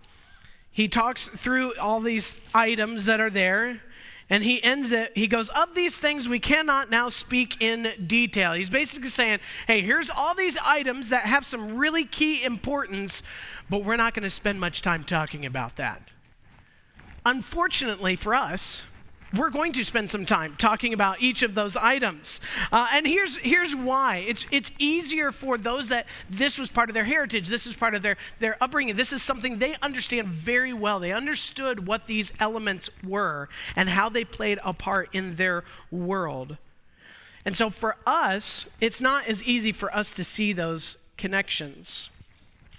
he 0.70 0.88
talks 0.88 1.28
through 1.28 1.75
all 1.76 2.00
these 2.00 2.34
items 2.54 3.06
that 3.06 3.20
are 3.20 3.30
there, 3.30 3.80
and 4.28 4.42
he 4.42 4.62
ends 4.62 4.92
it, 4.92 5.12
he 5.14 5.26
goes, 5.26 5.48
Of 5.50 5.75
these 5.75 5.96
things 5.96 6.28
we 6.28 6.40
cannot 6.40 6.90
now 6.90 7.08
speak 7.08 7.62
in 7.62 7.92
detail. 8.06 8.52
He's 8.52 8.68
basically 8.68 9.08
saying, 9.08 9.38
Hey, 9.66 9.80
here's 9.80 10.10
all 10.10 10.34
these 10.34 10.58
items 10.62 11.10
that 11.10 11.22
have 11.22 11.46
some 11.46 11.78
really 11.78 12.04
key 12.04 12.44
importance, 12.44 13.22
but 13.70 13.84
we're 13.84 13.96
not 13.96 14.14
going 14.14 14.25
to 14.25 14.30
spend 14.30 14.60
much 14.60 14.82
time 14.82 15.04
talking 15.04 15.46
about 15.46 15.76
that. 15.76 16.02
Unfortunately 17.25 18.16
for 18.16 18.34
us, 18.34 18.84
we're 19.37 19.50
going 19.50 19.73
to 19.73 19.85
spend 19.85 20.11
some 20.11 20.26
time 20.26 20.57
talking 20.59 20.93
about 20.93 21.21
each 21.21 21.43
of 21.43 21.55
those 21.55 21.76
items. 21.76 22.40
Uh, 22.73 22.87
and 22.93 23.07
here's, 23.07 23.37
here's 23.37 23.75
why 23.75 24.19
it's, 24.19 24.47
it's 24.50 24.71
easier 24.78 25.33
for 25.33 25.59
those 25.59 25.88
that 25.88 26.07
this 26.28 26.59
was 26.59 26.69
part 26.69 26.90
of 26.90 26.95
their 26.95 27.05
heritage, 27.05 27.49
this 27.49 27.66
is 27.66 27.75
part 27.75 27.95
of 27.95 28.02
their, 28.02 28.16
their 28.40 28.62
upbringing, 28.62 28.97
this 28.97 29.12
is 29.12 29.23
something 29.23 29.59
they 29.59 29.76
understand 29.83 30.28
very 30.28 30.73
well. 30.73 31.00
They 31.00 31.12
understood 31.12 31.87
what 31.87 32.07
these 32.07 32.33
elements 32.40 32.90
were 33.05 33.49
and 33.75 33.88
how 33.88 34.09
they 34.09 34.25
played 34.25 34.59
a 34.64 34.73
part 34.73 35.09
in 35.12 35.37
their 35.37 35.64
world. 35.90 36.57
And 37.45 37.57
so 37.57 37.71
for 37.71 37.97
us, 38.07 38.66
it's 38.81 39.00
not 39.00 39.26
as 39.26 39.43
easy 39.45 39.73
for 39.73 39.95
us 39.95 40.12
to 40.14 40.25
see 40.25 40.52
those 40.52 40.97
connections. 41.16 42.11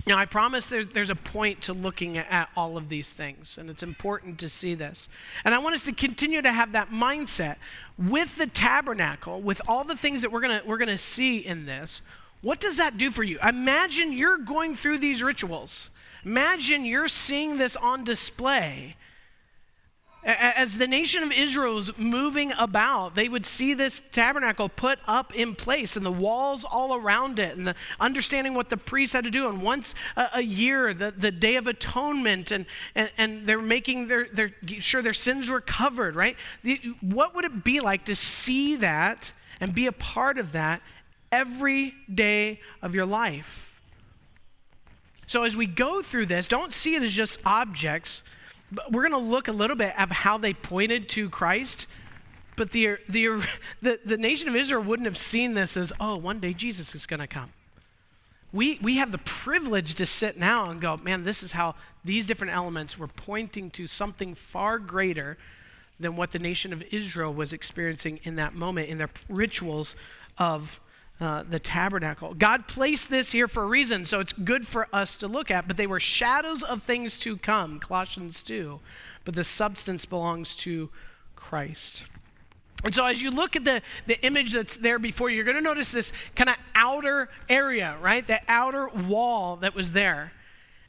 Now, 0.08 0.18
I 0.18 0.26
promise 0.26 0.68
there, 0.68 0.86
there's 0.86 1.10
a 1.10 1.16
point 1.16 1.64
to 1.64 1.74
looking 1.74 2.18
at 2.18 2.48
all 2.56 2.78
of 2.78 2.88
these 2.88 3.12
things, 3.12 3.58
and 3.58 3.70
it's 3.70 3.84
important 3.84 4.40
to 4.40 4.48
see 4.48 4.74
this. 4.74 5.10
And 5.44 5.54
I 5.54 5.58
want 5.58 5.76
us 5.76 5.84
to 5.84 5.92
continue 5.92 6.42
to 6.42 6.52
have 6.54 6.72
that 6.72 6.92
mindset 6.92 7.58
with 7.98 8.38
the 8.38 8.48
tabernacle, 8.48 9.42
with 9.42 9.62
all 9.68 9.84
the 9.84 9.98
things 9.98 10.22
that 10.22 10.32
we're 10.32 10.40
going 10.40 10.62
we're 10.66 10.78
going 10.78 10.88
to 10.88 10.98
see 10.98 11.40
in 11.40 11.66
this. 11.66 12.02
What 12.42 12.62
does 12.62 12.78
that 12.78 12.98
do 12.98 13.12
for 13.12 13.24
you? 13.24 13.38
Imagine 13.46 14.14
you're 14.14 14.38
going 14.38 14.78
through 14.78 15.00
these 15.00 15.22
rituals. 15.22 15.90
Imagine 16.24 16.86
you're 16.86 17.10
seeing 17.10 17.58
this 17.58 17.76
on 17.76 18.06
display 18.06 18.96
as 20.28 20.78
the 20.78 20.88
nation 20.88 21.24
of 21.24 21.32
Israel 21.32 21.76
was 21.76 21.98
moving 21.98 22.52
about, 22.58 23.16
they 23.16 23.30
would 23.30 23.46
see 23.46 23.74
this 23.74 24.02
tabernacle 24.12 24.68
put 24.68 25.00
up 25.08 25.34
in 25.34 25.56
place 25.56 25.96
and 25.96 26.06
the 26.06 26.12
walls 26.12 26.66
all 26.66 26.96
around 26.96 27.40
it, 27.40 27.58
and 27.58 27.74
understanding 27.98 28.54
what 28.54 28.70
the 28.70 28.76
priests 28.76 29.14
had 29.14 29.24
to 29.24 29.32
do. 29.32 29.48
And 29.48 29.62
once 29.62 29.96
a, 30.18 30.30
a 30.34 30.42
year, 30.42 30.94
the, 30.94 31.12
the 31.12 31.32
Day 31.32 31.56
of 31.56 31.66
Atonement, 31.66 32.52
and, 32.52 32.66
and, 32.94 33.10
and 33.18 33.48
they're 33.48 33.62
making 33.62 34.10
their, 34.10 34.28
their 34.34 34.52
sure 34.80 35.02
their 35.02 35.14
sins 35.14 35.50
were 35.50 35.62
covered, 35.62 36.14
right? 36.14 36.36
The, 36.62 36.82
what 37.00 37.34
would 37.34 37.46
it 37.46 37.64
be 37.64 37.80
like 37.80 38.04
to 38.06 38.16
see 38.16 38.76
that 38.76 39.32
and 39.62 39.74
be 39.74 39.88
a 39.88 39.94
part 39.94 40.38
of 40.40 40.52
that 40.52 40.82
every 41.32 41.94
day 42.14 42.60
of 42.82 42.94
your 42.94 43.06
life? 43.06 43.80
So 45.26 45.44
as 45.44 45.56
we 45.56 45.68
go 45.68 46.02
through 46.02 46.26
this, 46.26 46.48
don't 46.48 46.74
see 46.74 46.96
it 46.96 47.04
as 47.04 47.14
just 47.14 47.40
objects 47.46 48.24
we're 48.92 49.08
going 49.08 49.12
to 49.12 49.30
look 49.30 49.48
a 49.48 49.52
little 49.54 49.76
bit 49.76 49.94
at 49.96 50.12
how 50.12 50.38
they 50.38 50.54
pointed 50.54 51.10
to 51.10 51.30
Christ. 51.30 51.88
But 52.56 52.72
the, 52.72 52.98
the, 53.08 53.48
the, 53.82 54.00
the 54.04 54.18
nation 54.18 54.48
of 54.48 54.56
Israel 54.56 54.82
wouldn't 54.82 55.06
have 55.06 55.18
seen 55.18 55.54
this 55.54 55.78
as, 55.78 55.94
oh, 56.00 56.18
one 56.18 56.40
day 56.40 56.54
Jesus 56.54 56.96
is 56.96 57.06
going 57.06 57.20
to 57.20 57.28
come. 57.28 57.52
We, 58.52 58.80
we 58.82 58.98
have 58.98 59.12
the 59.12 59.20
privilege 59.20 59.96
to 59.96 60.06
sit 60.06 60.38
now 60.38 60.70
and 60.70 60.82
go, 60.82 60.98
man, 60.98 61.24
this 61.24 61.44
is 61.44 61.52
how 61.52 61.76
these 62.04 62.26
different 62.26 62.54
elements 62.54 62.98
were 62.98 63.08
pointing 63.08 63.70
to 63.72 63.86
something 63.86 64.34
far 64.36 64.80
greater 64.80 65.38
than 66.00 66.16
what 66.16 66.32
the 66.32 66.40
nation 66.40 66.74
of 66.74 66.82
Israel 66.92 67.34
was 67.34 67.54
experiencing 67.54 68.20
in 68.24 68.36
that 68.38 68.56
moment 68.56 68.90
in 68.90 68.98
their 68.98 69.10
rituals 69.30 69.96
of 70.38 70.80
uh, 71.20 71.44
the 71.50 71.60
tabernacle. 71.60 72.34
God 72.34 72.68
placed 72.68 73.10
this 73.10 73.32
here 73.32 73.48
for 73.48 73.64
a 73.64 73.68
reason, 73.68 74.06
so 74.06 74.20
it's 74.20 74.34
good 74.34 74.68
for 74.68 74.88
us 74.94 75.16
to 75.18 75.28
look 75.28 75.50
at. 75.50 75.68
But 75.68 75.78
they 75.78 75.88
were 75.88 76.00
shadows 76.00 76.64
of 76.64 76.84
things 76.84 77.18
to 77.20 77.38
come, 77.38 77.80
Colossians 77.80 78.42
2. 78.44 78.80
But 79.26 79.36
the 79.36 79.44
substance 79.44 80.06
belongs 80.06 80.54
to 80.56 80.90
Christ. 81.36 82.04
And 82.84 82.94
so, 82.94 83.06
as 83.06 83.22
you 83.22 83.32
look 83.32 83.56
at 83.56 83.66
the, 83.66 83.82
the 84.06 84.24
image 84.24 84.54
that's 84.54 84.78
there 84.78 85.00
before 85.00 85.30
you, 85.30 85.38
you're 85.38 85.46
going 85.46 85.58
to 85.58 85.62
notice 85.62 85.92
this 85.92 86.14
kind 86.36 86.50
of 86.50 86.56
outer 86.76 87.30
area, 87.50 87.98
right? 88.00 88.26
The 88.26 88.40
outer 88.48 88.88
wall 88.90 89.56
that 89.58 89.74
was 89.74 89.94
there. 89.94 90.32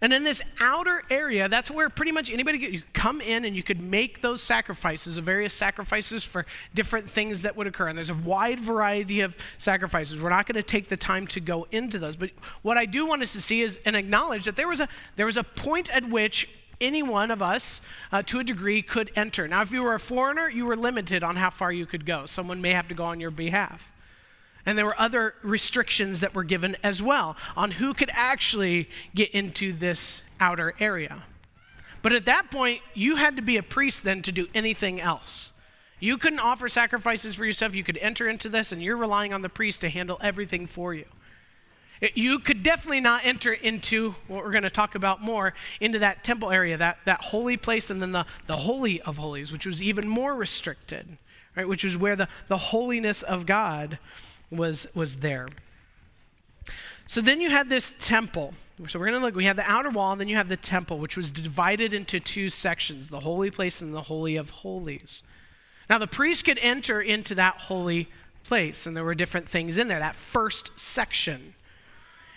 And 0.00 0.12
in 0.12 0.23
this 0.23 0.40
outer 0.61 1.02
area, 1.11 1.49
that's 1.49 1.71
where 1.71 1.90
pretty 1.90 2.12
much 2.12 2.31
anybody 2.31 2.59
could 2.59 2.93
come 2.93 3.21
in 3.21 3.45
and 3.45 3.57
you 3.57 3.64
could 3.64 3.81
make 3.81 4.23
those 4.23 4.40
sacrifices, 4.40 5.17
the 5.17 5.23
various 5.23 5.52
sacrifices 5.52 6.23
for 6.23 6.47
different 6.73 7.11
things 7.11 7.43
that 7.43 7.57
would 7.57 7.67
occur. 7.67 7.88
And 7.88 7.99
there's 7.99 8.11
a 8.11 8.14
wide 8.14 8.61
variety 8.61 9.21
of 9.23 9.37
sacrifices. 9.59 10.21
We're 10.21 10.31
not 10.31 10.47
going 10.47 10.55
to 10.55 10.62
take 10.62 10.88
the 10.88 10.97
time 10.97 11.26
to 11.28 11.40
go 11.40 11.67
into 11.73 11.99
those. 11.99 12.14
But 12.14 12.31
what 12.62 12.78
I 12.78 12.87
do 12.87 13.07
want 13.07 13.23
us 13.23 13.33
to 13.33 13.43
see 13.43 13.62
is 13.62 13.78
and 13.85 13.97
acknowledge 13.97 14.45
that 14.45 14.55
there 14.55 14.69
was 14.69 14.78
a 14.78 14.88
there 15.17 15.26
was 15.26 15.37
a 15.37 15.43
point 15.43 15.90
at 15.90 16.09
which 16.09 16.49
any 16.81 17.02
one 17.02 17.33
of 17.33 17.43
us, 17.43 17.81
uh, 18.12 18.23
to 18.23 18.38
a 18.38 18.45
degree, 18.45 18.83
could 18.83 19.11
enter. 19.17 19.49
Now, 19.49 19.62
if 19.62 19.73
you 19.73 19.83
were 19.83 19.95
a 19.95 20.00
foreigner, 20.00 20.49
you 20.49 20.64
were 20.64 20.76
limited 20.76 21.25
on 21.25 21.35
how 21.35 21.50
far 21.50 21.73
you 21.73 21.87
could 21.87 22.07
go. 22.07 22.26
Someone 22.26 22.61
may 22.61 22.71
have 22.71 22.87
to 22.87 22.95
go 22.95 23.05
on 23.05 23.19
your 23.19 23.33
behalf. 23.33 23.90
And 24.69 24.77
there 24.77 24.85
were 24.85 25.01
other 25.01 25.33
restrictions 25.43 26.21
that 26.21 26.35
were 26.35 26.45
given 26.45 26.77
as 26.83 27.01
well 27.01 27.39
on 27.57 27.71
who 27.71 27.95
could 27.95 28.11
actually 28.13 28.91
get 29.15 29.31
into 29.31 29.73
this 29.73 30.21
outer 30.41 30.75
area. 30.79 31.25
But 32.03 32.13
at 32.13 32.27
that 32.27 32.51
point, 32.51 32.83
you 32.93 33.17
had 33.17 33.37
to 33.37 33.43
be 33.43 33.57
a 33.57 33.63
priest 33.63 34.05
then 34.05 34.21
to 34.21 34.31
do 34.31 34.47
anything 34.55 35.01
else. 35.01 35.55
You 36.01 36.19
couldn't 36.19 36.41
offer 36.41 36.69
sacrifices 36.69 37.35
for 37.35 37.47
yourself. 37.47 37.75
You 37.75 37.83
could 37.83 37.97
enter 37.97 38.29
into 38.29 38.51
this, 38.51 38.71
and 38.71 38.83
you're 38.83 38.99
relying 38.99 39.33
on 39.33 39.41
the 39.41 39.49
priest 39.49 39.81
to 39.81 39.89
handle 39.89 40.19
everything 40.21 40.67
for 40.67 40.93
you. 40.93 41.07
You 42.15 42.39
could 42.39 42.63
definitely 42.63 43.01
not 43.01 43.25
enter 43.25 43.55
into 43.55 44.17
what 44.27 44.45
we're 44.45 44.53
going 44.53 44.65
to 44.65 44.71
talk 44.71 44.95
about 44.95 45.23
more 45.23 45.55
into 45.81 46.01
that 46.01 46.25
temple 46.25 46.51
area, 46.51 46.77
that, 46.77 46.99
that 47.07 47.23
holy 47.23 47.57
place, 47.57 47.89
and 47.89 48.03
then 48.03 48.13
the, 48.13 48.27
the 48.47 48.59
Holy 48.59 49.01
of 49.01 49.17
Holies, 49.17 49.51
which 49.51 49.65
was 49.65 49.81
even 49.81 50.07
more 50.07 50.35
restricted, 50.35 51.17
right? 51.57 51.67
Which 51.67 51.85
was 51.85 51.97
where 51.97 52.17
the, 52.17 52.29
the 52.49 52.59
holiness 52.59 53.23
of 53.23 53.47
God 53.47 53.99
was, 54.50 54.87
was 54.95 55.17
there. 55.17 55.49
So 57.07 57.21
then 57.21 57.40
you 57.40 57.50
had 57.50 57.69
this 57.69 57.95
temple. 57.99 58.55
So 58.87 58.99
we're 58.99 59.07
going 59.07 59.21
to 59.21 59.26
look, 59.26 59.35
we 59.35 59.45
have 59.47 59.57
the 59.57 59.69
outer 59.69 59.90
wall, 59.90 60.12
and 60.12 60.21
then 60.21 60.28
you 60.28 60.37
have 60.37 60.49
the 60.49 60.57
temple, 60.57 60.99
which 60.99 61.17
was 61.17 61.31
divided 61.31 61.93
into 61.93 62.21
two 62.21 62.49
sections 62.49 63.09
the 63.09 63.21
holy 63.21 63.50
place 63.50 63.81
and 63.81 63.93
the 63.93 64.02
Holy 64.02 64.37
of 64.37 64.50
Holies. 64.50 65.23
Now, 65.90 65.99
the 65.99 66.07
priest 66.07 66.45
could 66.45 66.59
enter 66.61 67.00
into 67.00 67.35
that 67.35 67.57
holy 67.57 68.09
place, 68.45 68.87
and 68.87 68.97
there 68.97 69.05
were 69.05 69.14
different 69.14 69.49
things 69.49 69.78
in 69.78 69.88
there, 69.88 69.99
that 69.99 70.17
first 70.17 70.71
section. 70.76 71.55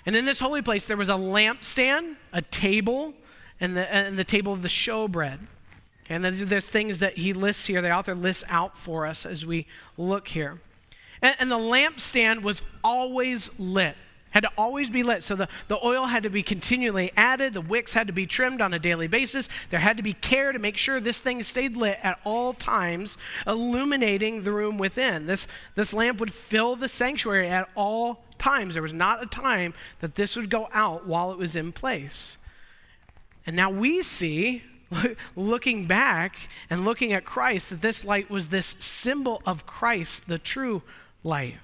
And 0.06 0.16
in 0.16 0.26
this 0.26 0.40
holy 0.40 0.62
place, 0.62 0.86
there 0.86 0.98
was 0.98 1.10
a 1.10 1.14
lampstand, 1.14 2.16
a 2.34 2.42
table, 2.42 3.14
and 3.60 3.78
the, 3.78 3.94
and 3.94 4.18
the 4.18 4.24
table 4.24 4.52
of 4.52 4.62
the 4.62 4.68
showbread. 4.68 5.40
And 6.10 6.26
there's, 6.26 6.46
there's 6.46 6.66
things 6.66 7.00
that 7.00 7.18
he 7.18 7.34
lists 7.34 7.68
here, 7.68 7.82
the 7.82 7.92
author 7.92 8.16
lists 8.16 8.44
out 8.50 8.78
for 8.78 9.06
us 9.06 9.26
as 9.26 9.46
we 9.46 9.68
look 9.98 10.30
here. 10.30 10.60
And, 11.22 11.36
and 11.40 11.52
the 11.52 11.58
lampstand 11.58 12.42
was 12.42 12.62
always 12.84 13.50
lit 13.58 13.96
had 14.32 14.44
to 14.44 14.52
always 14.58 14.90
be 14.90 15.04
lit. 15.04 15.24
So 15.24 15.36
the, 15.36 15.48
the 15.68 15.86
oil 15.86 16.06
had 16.06 16.24
to 16.24 16.30
be 16.30 16.42
continually 16.42 17.12
added, 17.16 17.54
the 17.54 17.62
wicks 17.62 17.94
had 17.94 18.08
to 18.08 18.14
be 18.14 18.26
trimmed 18.26 18.62
on 18.62 18.74
a 18.74 18.80
daily 18.80 19.08
basis. 19.08 19.48
There 19.70 19.80
had 19.80 19.98
to 19.98 20.04
be 20.04 20.14
care 20.14 20.52
to 20.52 20.60
make 20.60 20.78
sure 20.78 21.00
this 21.00 21.20
thing 21.20 21.44
stayed 21.44 21.78
lit 21.78 22.00
at 22.02 22.20
all 22.24 22.54
times, 22.54 23.18
illuminating 23.46 24.44
the 24.44 24.54
room 24.54 24.78
within. 24.78 25.28
This, 25.28 25.48
this 25.76 25.94
lamp 25.94 26.20
would 26.20 26.34
fill 26.34 26.76
the 26.76 26.90
sanctuary 26.90 27.50
at 27.50 27.70
all 27.76 28.24
times. 28.40 28.74
There 28.74 28.84
was 28.84 28.94
not 28.94 29.22
a 29.22 29.28
time 29.28 29.74
that 30.00 30.16
this 30.16 30.36
would 30.36 30.50
go 30.50 30.70
out 30.74 31.06
while 31.06 31.32
it 31.32 31.38
was 31.38 31.56
in 31.56 31.74
place. 31.74 32.38
And 33.46 33.56
now 33.56 33.70
we 33.70 34.02
see, 34.02 34.64
looking 35.36 35.88
back 35.88 36.38
and 36.70 36.86
looking 36.86 37.12
at 37.12 37.26
Christ, 37.26 37.70
that 37.70 37.82
this 37.82 38.06
light 38.06 38.30
was 38.30 38.48
this 38.48 38.76
symbol 38.80 39.42
of 39.46 39.66
Christ, 39.66 40.28
the 40.28 40.38
true 40.38 40.84
light. 41.24 41.56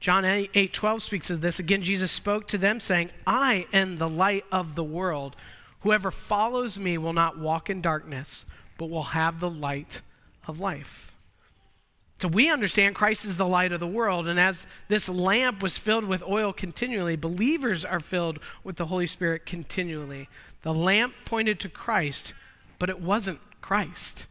John 0.00 0.24
8, 0.24 0.50
8 0.52 0.72
12 0.72 1.02
speaks 1.02 1.30
of 1.30 1.40
this. 1.40 1.58
Again, 1.58 1.82
Jesus 1.82 2.10
spoke 2.10 2.48
to 2.48 2.58
them, 2.58 2.80
saying, 2.80 3.10
I 3.26 3.66
am 3.72 3.98
the 3.98 4.08
light 4.08 4.44
of 4.50 4.74
the 4.74 4.84
world. 4.84 5.36
Whoever 5.80 6.10
follows 6.10 6.78
me 6.78 6.98
will 6.98 7.12
not 7.12 7.38
walk 7.38 7.70
in 7.70 7.80
darkness, 7.80 8.46
but 8.78 8.90
will 8.90 9.02
have 9.02 9.40
the 9.40 9.50
light 9.50 10.00
of 10.46 10.60
life. 10.60 11.12
So 12.20 12.28
we 12.28 12.50
understand 12.50 12.94
Christ 12.94 13.24
is 13.24 13.36
the 13.36 13.46
light 13.46 13.72
of 13.72 13.80
the 13.80 13.86
world. 13.86 14.28
And 14.28 14.38
as 14.38 14.66
this 14.86 15.08
lamp 15.08 15.60
was 15.60 15.76
filled 15.76 16.04
with 16.04 16.22
oil 16.22 16.52
continually, 16.52 17.16
believers 17.16 17.84
are 17.84 17.98
filled 17.98 18.38
with 18.62 18.76
the 18.76 18.86
Holy 18.86 19.08
Spirit 19.08 19.44
continually. 19.44 20.28
The 20.62 20.72
lamp 20.72 21.14
pointed 21.24 21.58
to 21.60 21.68
Christ, 21.68 22.32
but 22.78 22.88
it 22.88 23.00
wasn't 23.00 23.40
Christ. 23.60 24.28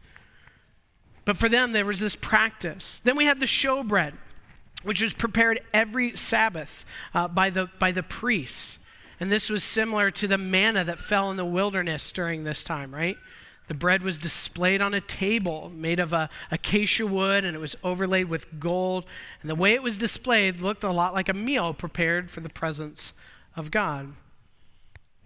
But 1.26 1.36
for 1.36 1.50
them, 1.50 1.72
there 1.72 1.84
was 1.84 2.00
this 2.00 2.16
practice. 2.16 3.02
Then 3.04 3.14
we 3.14 3.26
had 3.26 3.40
the 3.40 3.46
showbread, 3.46 4.14
which 4.82 5.02
was 5.02 5.12
prepared 5.12 5.60
every 5.72 6.16
Sabbath 6.16 6.84
uh, 7.14 7.28
by, 7.28 7.50
the, 7.50 7.68
by 7.78 7.92
the 7.92 8.02
priests. 8.02 8.78
And 9.20 9.30
this 9.30 9.48
was 9.48 9.62
similar 9.62 10.10
to 10.10 10.26
the 10.26 10.38
manna 10.38 10.84
that 10.84 10.98
fell 10.98 11.30
in 11.30 11.36
the 11.36 11.44
wilderness 11.44 12.10
during 12.12 12.44
this 12.44 12.64
time, 12.64 12.92
right? 12.92 13.16
The 13.68 13.74
bread 13.74 14.02
was 14.02 14.18
displayed 14.18 14.82
on 14.82 14.94
a 14.94 15.00
table 15.00 15.70
made 15.74 16.00
of 16.00 16.12
a 16.12 16.28
acacia 16.50 17.06
wood 17.06 17.44
and 17.44 17.54
it 17.56 17.60
was 17.60 17.76
overlaid 17.84 18.28
with 18.28 18.58
gold. 18.58 19.06
And 19.40 19.48
the 19.48 19.54
way 19.54 19.74
it 19.74 19.82
was 19.82 19.96
displayed 19.96 20.60
looked 20.60 20.84
a 20.84 20.90
lot 20.90 21.14
like 21.14 21.28
a 21.28 21.34
meal 21.34 21.72
prepared 21.72 22.30
for 22.30 22.40
the 22.40 22.48
presence 22.48 23.12
of 23.56 23.70
God. 23.70 24.12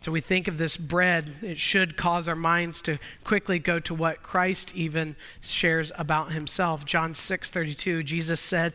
So 0.02 0.12
we 0.12 0.20
think 0.20 0.46
of 0.46 0.58
this 0.58 0.76
bread, 0.76 1.36
it 1.42 1.58
should 1.58 1.96
cause 1.96 2.28
our 2.28 2.36
minds 2.36 2.80
to 2.82 2.98
quickly 3.24 3.58
go 3.58 3.80
to 3.80 3.94
what 3.94 4.22
Christ 4.22 4.72
even 4.74 5.16
shares 5.40 5.90
about 5.96 6.32
himself. 6.32 6.84
John 6.84 7.14
6:32, 7.14 8.04
Jesus 8.04 8.40
said 8.40 8.74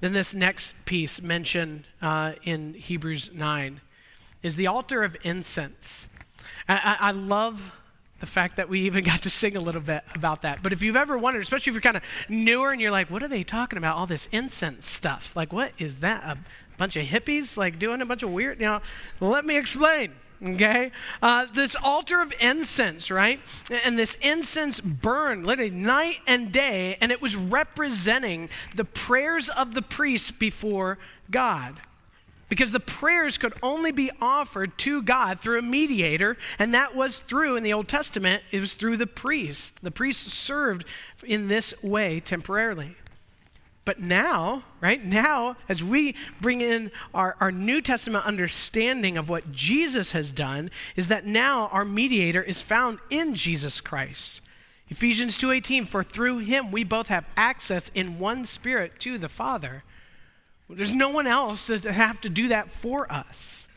Then, 0.00 0.12
this 0.12 0.34
next 0.34 0.74
piece 0.84 1.20
mentioned 1.20 1.84
uh, 2.02 2.32
in 2.42 2.74
Hebrews 2.74 3.30
9 3.32 3.80
is 4.42 4.56
the 4.56 4.66
altar 4.66 5.04
of 5.04 5.16
incense. 5.22 6.08
I, 6.68 6.74
I, 6.74 7.08
I 7.08 7.10
love 7.12 7.74
the 8.20 8.26
fact 8.26 8.56
that 8.56 8.68
we 8.68 8.82
even 8.82 9.04
got 9.12 9.22
to 9.22 9.30
sing 9.30 9.56
a 9.56 9.60
little 9.60 9.80
bit 9.80 10.04
about 10.14 10.42
that. 10.42 10.62
But 10.62 10.72
if 10.72 10.82
you've 10.82 10.96
ever 10.96 11.18
wondered, 11.18 11.42
especially 11.42 11.70
if 11.70 11.74
you're 11.74 11.80
kind 11.80 11.96
of 11.96 12.02
newer 12.28 12.70
and 12.70 12.80
you're 12.80 12.90
like, 12.90 13.10
what 13.10 13.22
are 13.22 13.28
they 13.28 13.42
talking 13.42 13.76
about? 13.76 13.96
All 13.96 14.06
this 14.06 14.28
incense 14.30 14.86
stuff. 14.86 15.34
Like, 15.34 15.52
what 15.52 15.72
is 15.78 15.96
that? 15.96 16.22
A 16.24 16.38
bunch 16.78 16.96
of 16.96 17.06
hippies, 17.06 17.56
like 17.56 17.78
doing 17.78 18.00
a 18.00 18.06
bunch 18.06 18.22
of 18.22 18.30
weird, 18.30 18.60
you 18.60 18.66
know, 18.66 18.80
let 19.20 19.44
me 19.44 19.56
explain. 19.56 20.12
Okay? 20.42 20.90
Uh, 21.20 21.46
this 21.52 21.76
altar 21.82 22.20
of 22.20 22.32
incense, 22.40 23.10
right? 23.10 23.40
And 23.84 23.98
this 23.98 24.16
incense 24.22 24.80
burned 24.80 25.46
literally 25.46 25.70
night 25.70 26.18
and 26.26 26.50
day, 26.50 26.96
and 27.00 27.12
it 27.12 27.20
was 27.20 27.36
representing 27.36 28.48
the 28.74 28.84
prayers 28.84 29.48
of 29.50 29.74
the 29.74 29.82
priests 29.82 30.30
before 30.30 30.98
God 31.30 31.80
because 32.50 32.72
the 32.72 32.80
prayers 32.80 33.38
could 33.38 33.54
only 33.62 33.92
be 33.92 34.10
offered 34.20 34.76
to 34.76 35.00
God 35.02 35.40
through 35.40 35.60
a 35.60 35.62
mediator, 35.62 36.36
and 36.58 36.74
that 36.74 36.94
was 36.94 37.20
through, 37.20 37.56
in 37.56 37.62
the 37.62 37.72
Old 37.72 37.88
Testament, 37.88 38.42
it 38.50 38.60
was 38.60 38.74
through 38.74 38.98
the 38.98 39.06
priest. 39.06 39.74
The 39.82 39.92
priest 39.92 40.26
served 40.26 40.84
in 41.24 41.48
this 41.48 41.72
way 41.80 42.20
temporarily. 42.20 42.96
But 43.84 44.00
now, 44.00 44.62
right, 44.80 45.02
now, 45.04 45.56
as 45.68 45.82
we 45.82 46.14
bring 46.40 46.60
in 46.60 46.90
our, 47.14 47.36
our 47.40 47.50
New 47.50 47.80
Testament 47.80 48.26
understanding 48.26 49.16
of 49.16 49.28
what 49.28 49.52
Jesus 49.52 50.12
has 50.12 50.30
done, 50.30 50.70
is 50.96 51.08
that 51.08 51.26
now 51.26 51.68
our 51.68 51.84
mediator 51.84 52.42
is 52.42 52.60
found 52.60 52.98
in 53.08 53.34
Jesus 53.34 53.80
Christ. 53.80 54.42
Ephesians 54.90 55.38
2:18 55.38 55.86
for 55.86 56.02
through 56.02 56.38
him 56.38 56.72
we 56.72 56.82
both 56.84 57.08
have 57.08 57.24
access 57.36 57.90
in 57.94 58.18
one 58.18 58.44
spirit 58.44 58.98
to 59.00 59.18
the 59.18 59.28
Father. 59.28 59.84
There's 60.68 60.94
no 60.94 61.08
one 61.08 61.26
else 61.26 61.66
to 61.66 61.92
have 61.92 62.20
to 62.20 62.28
do 62.28 62.48
that 62.48 62.70
for 62.70 63.10
us. 63.10 63.68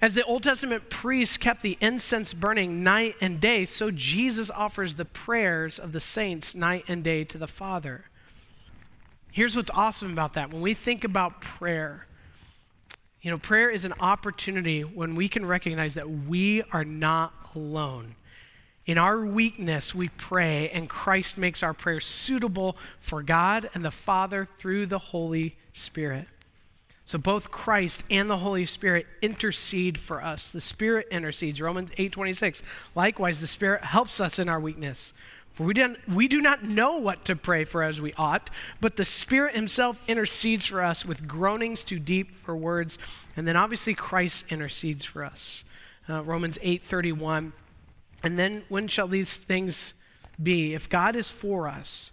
As 0.00 0.14
the 0.14 0.24
Old 0.24 0.42
Testament 0.42 0.90
priests 0.90 1.36
kept 1.36 1.62
the 1.62 1.78
incense 1.80 2.34
burning 2.34 2.82
night 2.82 3.16
and 3.20 3.40
day, 3.40 3.64
so 3.64 3.90
Jesus 3.90 4.50
offers 4.50 4.94
the 4.94 5.04
prayers 5.04 5.78
of 5.78 5.92
the 5.92 6.00
saints 6.00 6.54
night 6.54 6.84
and 6.88 7.04
day 7.04 7.24
to 7.24 7.38
the 7.38 7.46
Father. 7.46 8.06
Here's 9.32 9.56
what's 9.56 9.70
awesome 9.70 10.12
about 10.12 10.34
that. 10.34 10.52
When 10.52 10.60
we 10.60 10.74
think 10.74 11.04
about 11.04 11.40
prayer, 11.40 12.06
you 13.22 13.30
know, 13.30 13.38
prayer 13.38 13.70
is 13.70 13.86
an 13.86 13.94
opportunity 13.98 14.82
when 14.82 15.14
we 15.14 15.26
can 15.26 15.46
recognize 15.46 15.94
that 15.94 16.08
we 16.08 16.62
are 16.70 16.84
not 16.84 17.32
alone. 17.54 18.14
In 18.84 18.98
our 18.98 19.24
weakness, 19.24 19.94
we 19.94 20.08
pray, 20.08 20.68
and 20.68 20.86
Christ 20.86 21.38
makes 21.38 21.62
our 21.62 21.72
prayer 21.72 22.00
suitable 22.00 22.76
for 23.00 23.22
God 23.22 23.70
and 23.74 23.82
the 23.82 23.90
Father 23.90 24.48
through 24.58 24.86
the 24.86 24.98
Holy 24.98 25.56
Spirit. 25.72 26.26
So 27.04 27.16
both 27.16 27.50
Christ 27.50 28.04
and 28.10 28.28
the 28.28 28.38
Holy 28.38 28.66
Spirit 28.66 29.06
intercede 29.22 29.98
for 29.98 30.22
us. 30.22 30.50
The 30.50 30.60
Spirit 30.60 31.08
intercedes. 31.10 31.60
Romans 31.60 31.90
8:26. 31.96 32.62
Likewise, 32.94 33.40
the 33.40 33.46
Spirit 33.46 33.84
helps 33.84 34.20
us 34.20 34.38
in 34.38 34.48
our 34.48 34.60
weakness. 34.60 35.12
For 35.62 35.66
we, 35.66 35.74
don't, 35.74 36.08
we 36.08 36.26
do 36.26 36.40
not 36.40 36.64
know 36.64 36.98
what 36.98 37.24
to 37.26 37.36
pray 37.36 37.64
for 37.64 37.84
as 37.84 38.00
we 38.00 38.12
ought, 38.14 38.50
but 38.80 38.96
the 38.96 39.04
Spirit 39.04 39.54
Himself 39.54 40.02
intercedes 40.08 40.66
for 40.66 40.82
us 40.82 41.04
with 41.04 41.28
groanings 41.28 41.84
too 41.84 42.00
deep 42.00 42.34
for 42.34 42.56
words. 42.56 42.98
And 43.36 43.46
then 43.46 43.54
obviously 43.54 43.94
Christ 43.94 44.44
intercedes 44.48 45.04
for 45.04 45.24
us. 45.24 45.62
Uh, 46.10 46.24
Romans 46.24 46.58
8:31. 46.62 47.52
And 48.24 48.36
then 48.36 48.64
when 48.70 48.88
shall 48.88 49.06
these 49.06 49.36
things 49.36 49.94
be? 50.42 50.74
If 50.74 50.88
God 50.88 51.14
is 51.14 51.30
for 51.30 51.68
us, 51.68 52.10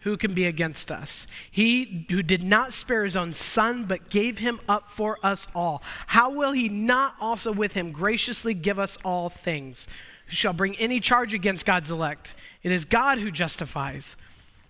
who 0.00 0.16
can 0.16 0.34
be 0.34 0.46
against 0.46 0.90
us? 0.90 1.28
He 1.52 2.04
who 2.10 2.20
did 2.24 2.42
not 2.42 2.72
spare 2.72 3.04
his 3.04 3.14
own 3.14 3.32
son, 3.32 3.84
but 3.84 4.10
gave 4.10 4.38
him 4.38 4.58
up 4.68 4.90
for 4.90 5.18
us 5.22 5.46
all. 5.54 5.84
How 6.08 6.30
will 6.30 6.50
he 6.50 6.68
not 6.68 7.14
also 7.20 7.52
with 7.52 7.74
him 7.74 7.92
graciously 7.92 8.54
give 8.54 8.80
us 8.80 8.98
all 9.04 9.28
things? 9.28 9.86
Who 10.28 10.34
shall 10.34 10.52
bring 10.52 10.76
any 10.76 11.00
charge 11.00 11.34
against 11.34 11.66
God's 11.66 11.90
elect? 11.90 12.34
It 12.62 12.72
is 12.72 12.84
God 12.84 13.18
who 13.18 13.30
justifies. 13.30 14.16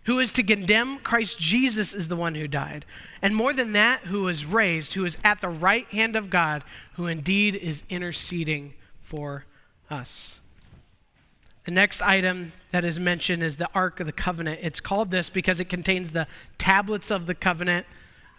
who 0.04 0.20
is 0.20 0.32
to 0.32 0.42
condemn? 0.42 0.98
Christ 1.00 1.38
Jesus 1.38 1.92
is 1.92 2.08
the 2.08 2.16
one 2.16 2.34
who 2.34 2.48
died. 2.48 2.86
And 3.20 3.36
more 3.36 3.52
than 3.52 3.72
that, 3.72 4.00
who 4.02 4.22
was 4.22 4.46
raised, 4.46 4.94
who 4.94 5.04
is 5.04 5.18
at 5.22 5.42
the 5.42 5.50
right 5.50 5.86
hand 5.88 6.16
of 6.16 6.30
God, 6.30 6.64
who 6.94 7.06
indeed 7.06 7.54
is 7.54 7.82
interceding 7.90 8.72
for 9.02 9.44
us. 9.90 10.40
The 11.66 11.72
next 11.72 12.00
item 12.00 12.52
that 12.70 12.86
is 12.86 12.98
mentioned 12.98 13.42
is 13.42 13.56
the 13.58 13.68
Ark 13.74 14.00
of 14.00 14.06
the 14.06 14.12
Covenant. 14.12 14.60
It's 14.62 14.80
called 14.80 15.10
this 15.10 15.28
because 15.28 15.60
it 15.60 15.68
contains 15.68 16.12
the 16.12 16.26
tablets 16.56 17.10
of 17.10 17.26
the 17.26 17.34
covenant 17.34 17.84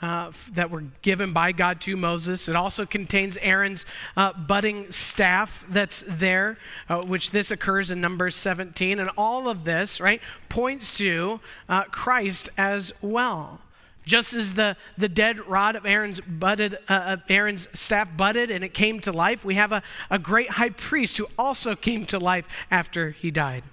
uh, 0.02 0.32
that 0.54 0.72
were 0.72 0.84
given 1.02 1.34
by 1.34 1.52
God 1.52 1.82
to 1.82 1.98
Moses. 1.98 2.48
It 2.48 2.56
also 2.56 2.86
contains 2.86 3.38
Aaron's 3.38 3.86
uh, 4.16 4.34
budding 4.34 4.92
staff 4.92 5.66
that's 5.70 6.04
there, 6.08 6.58
uh, 6.88 7.02
which 7.02 7.32
this 7.32 7.52
occurs 7.52 7.92
in 7.92 8.02
Numbers 8.02 8.36
17. 8.36 9.00
And 9.00 9.10
all 9.18 9.50
of 9.50 9.66
this, 9.66 10.00
right, 10.00 10.22
points 10.48 10.98
to 10.98 11.40
uh, 11.68 11.84
Christ 11.86 12.50
as 12.58 12.94
well. 13.02 13.60
Just 14.06 14.34
as 14.34 14.54
the, 14.56 14.76
the 14.98 15.10
dead 15.10 15.46
rod 15.48 15.76
of 15.76 15.86
Aaron's, 15.86 16.20
budded, 16.22 16.80
uh, 16.88 17.18
Aaron's 17.28 17.68
staff 17.78 18.08
budded 18.16 18.50
and 18.50 18.64
it 18.64 18.74
came 18.74 19.00
to 19.02 19.12
life, 19.12 19.46
we 19.46 19.56
have 19.56 19.72
a, 19.72 19.84
a 20.10 20.18
great 20.18 20.50
high 20.52 20.72
priest 20.72 21.18
who 21.18 21.28
also 21.38 21.76
came 21.76 22.06
to 22.08 22.18
life 22.18 22.48
after 22.72 23.12
he 23.12 23.30
died. 23.30 23.64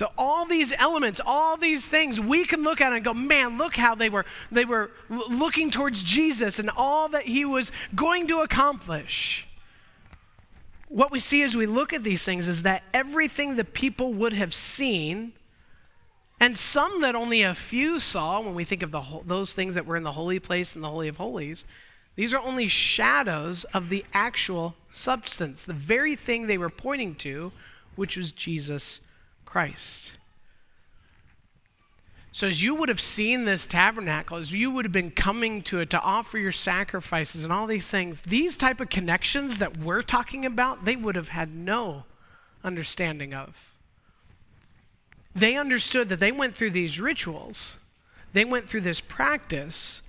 So 0.00 0.10
all 0.16 0.46
these 0.46 0.72
elements, 0.78 1.20
all 1.26 1.58
these 1.58 1.84
things, 1.84 2.18
we 2.18 2.46
can 2.46 2.62
look 2.62 2.80
at 2.80 2.90
and 2.94 3.04
go, 3.04 3.12
man, 3.12 3.58
look 3.58 3.76
how 3.76 3.94
they 3.94 4.08
were 4.08 4.24
they 4.50 4.64
were 4.64 4.92
looking 5.10 5.70
towards 5.70 6.02
Jesus 6.02 6.58
and 6.58 6.70
all 6.70 7.10
that 7.10 7.24
he 7.24 7.44
was 7.44 7.70
going 7.94 8.26
to 8.28 8.40
accomplish. 8.40 9.46
What 10.88 11.10
we 11.12 11.20
see 11.20 11.42
as 11.42 11.54
we 11.54 11.66
look 11.66 11.92
at 11.92 12.02
these 12.02 12.22
things 12.22 12.48
is 12.48 12.62
that 12.62 12.82
everything 12.94 13.56
the 13.56 13.64
people 13.66 14.14
would 14.14 14.32
have 14.32 14.54
seen 14.54 15.34
and 16.40 16.56
some 16.56 17.02
that 17.02 17.14
only 17.14 17.42
a 17.42 17.54
few 17.54 18.00
saw 18.00 18.40
when 18.40 18.54
we 18.54 18.64
think 18.64 18.82
of 18.82 18.92
the, 18.92 19.04
those 19.26 19.52
things 19.52 19.74
that 19.74 19.84
were 19.84 19.98
in 19.98 20.02
the 20.02 20.12
holy 20.12 20.38
place 20.38 20.74
and 20.74 20.82
the 20.82 20.88
holy 20.88 21.08
of 21.08 21.18
holies, 21.18 21.66
these 22.16 22.32
are 22.32 22.40
only 22.40 22.68
shadows 22.68 23.64
of 23.74 23.90
the 23.90 24.06
actual 24.14 24.76
substance, 24.90 25.64
the 25.64 25.74
very 25.74 26.16
thing 26.16 26.46
they 26.46 26.56
were 26.56 26.70
pointing 26.70 27.14
to, 27.16 27.52
which 27.96 28.16
was 28.16 28.32
Jesus 28.32 29.00
Christ. 29.50 30.12
So, 32.32 32.46
as 32.46 32.62
you 32.62 32.76
would 32.76 32.88
have 32.88 33.00
seen 33.00 33.44
this 33.44 33.66
tabernacle, 33.66 34.36
as 34.36 34.52
you 34.52 34.70
would 34.70 34.84
have 34.84 34.92
been 34.92 35.10
coming 35.10 35.62
to 35.62 35.80
it 35.80 35.90
to 35.90 36.00
offer 36.00 36.38
your 36.38 36.52
sacrifices 36.52 37.42
and 37.42 37.52
all 37.52 37.66
these 37.66 37.88
things, 37.88 38.22
these 38.22 38.56
type 38.56 38.80
of 38.80 38.88
connections 38.88 39.58
that 39.58 39.78
we're 39.78 40.02
talking 40.02 40.46
about, 40.46 40.84
they 40.84 40.94
would 40.94 41.16
have 41.16 41.30
had 41.30 41.54
no 41.54 42.04
understanding 42.62 43.34
of. 43.34 43.56
They 45.34 45.56
understood 45.56 46.08
that 46.08 46.20
they 46.20 46.32
went 46.32 46.54
through 46.54 46.70
these 46.70 47.00
rituals, 47.00 47.76
they 48.32 48.44
went 48.44 48.68
through 48.68 48.82
this 48.82 49.00
practice 49.00 50.02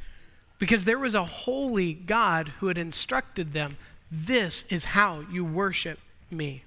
because 0.59 0.83
there 0.83 0.99
was 0.99 1.15
a 1.15 1.25
holy 1.25 1.93
God 1.93 2.49
who 2.59 2.67
had 2.67 2.77
instructed 2.77 3.53
them 3.53 3.77
this 4.11 4.65
is 4.69 4.85
how 4.85 5.25
you 5.31 5.43
worship 5.43 5.97
me 6.29 6.63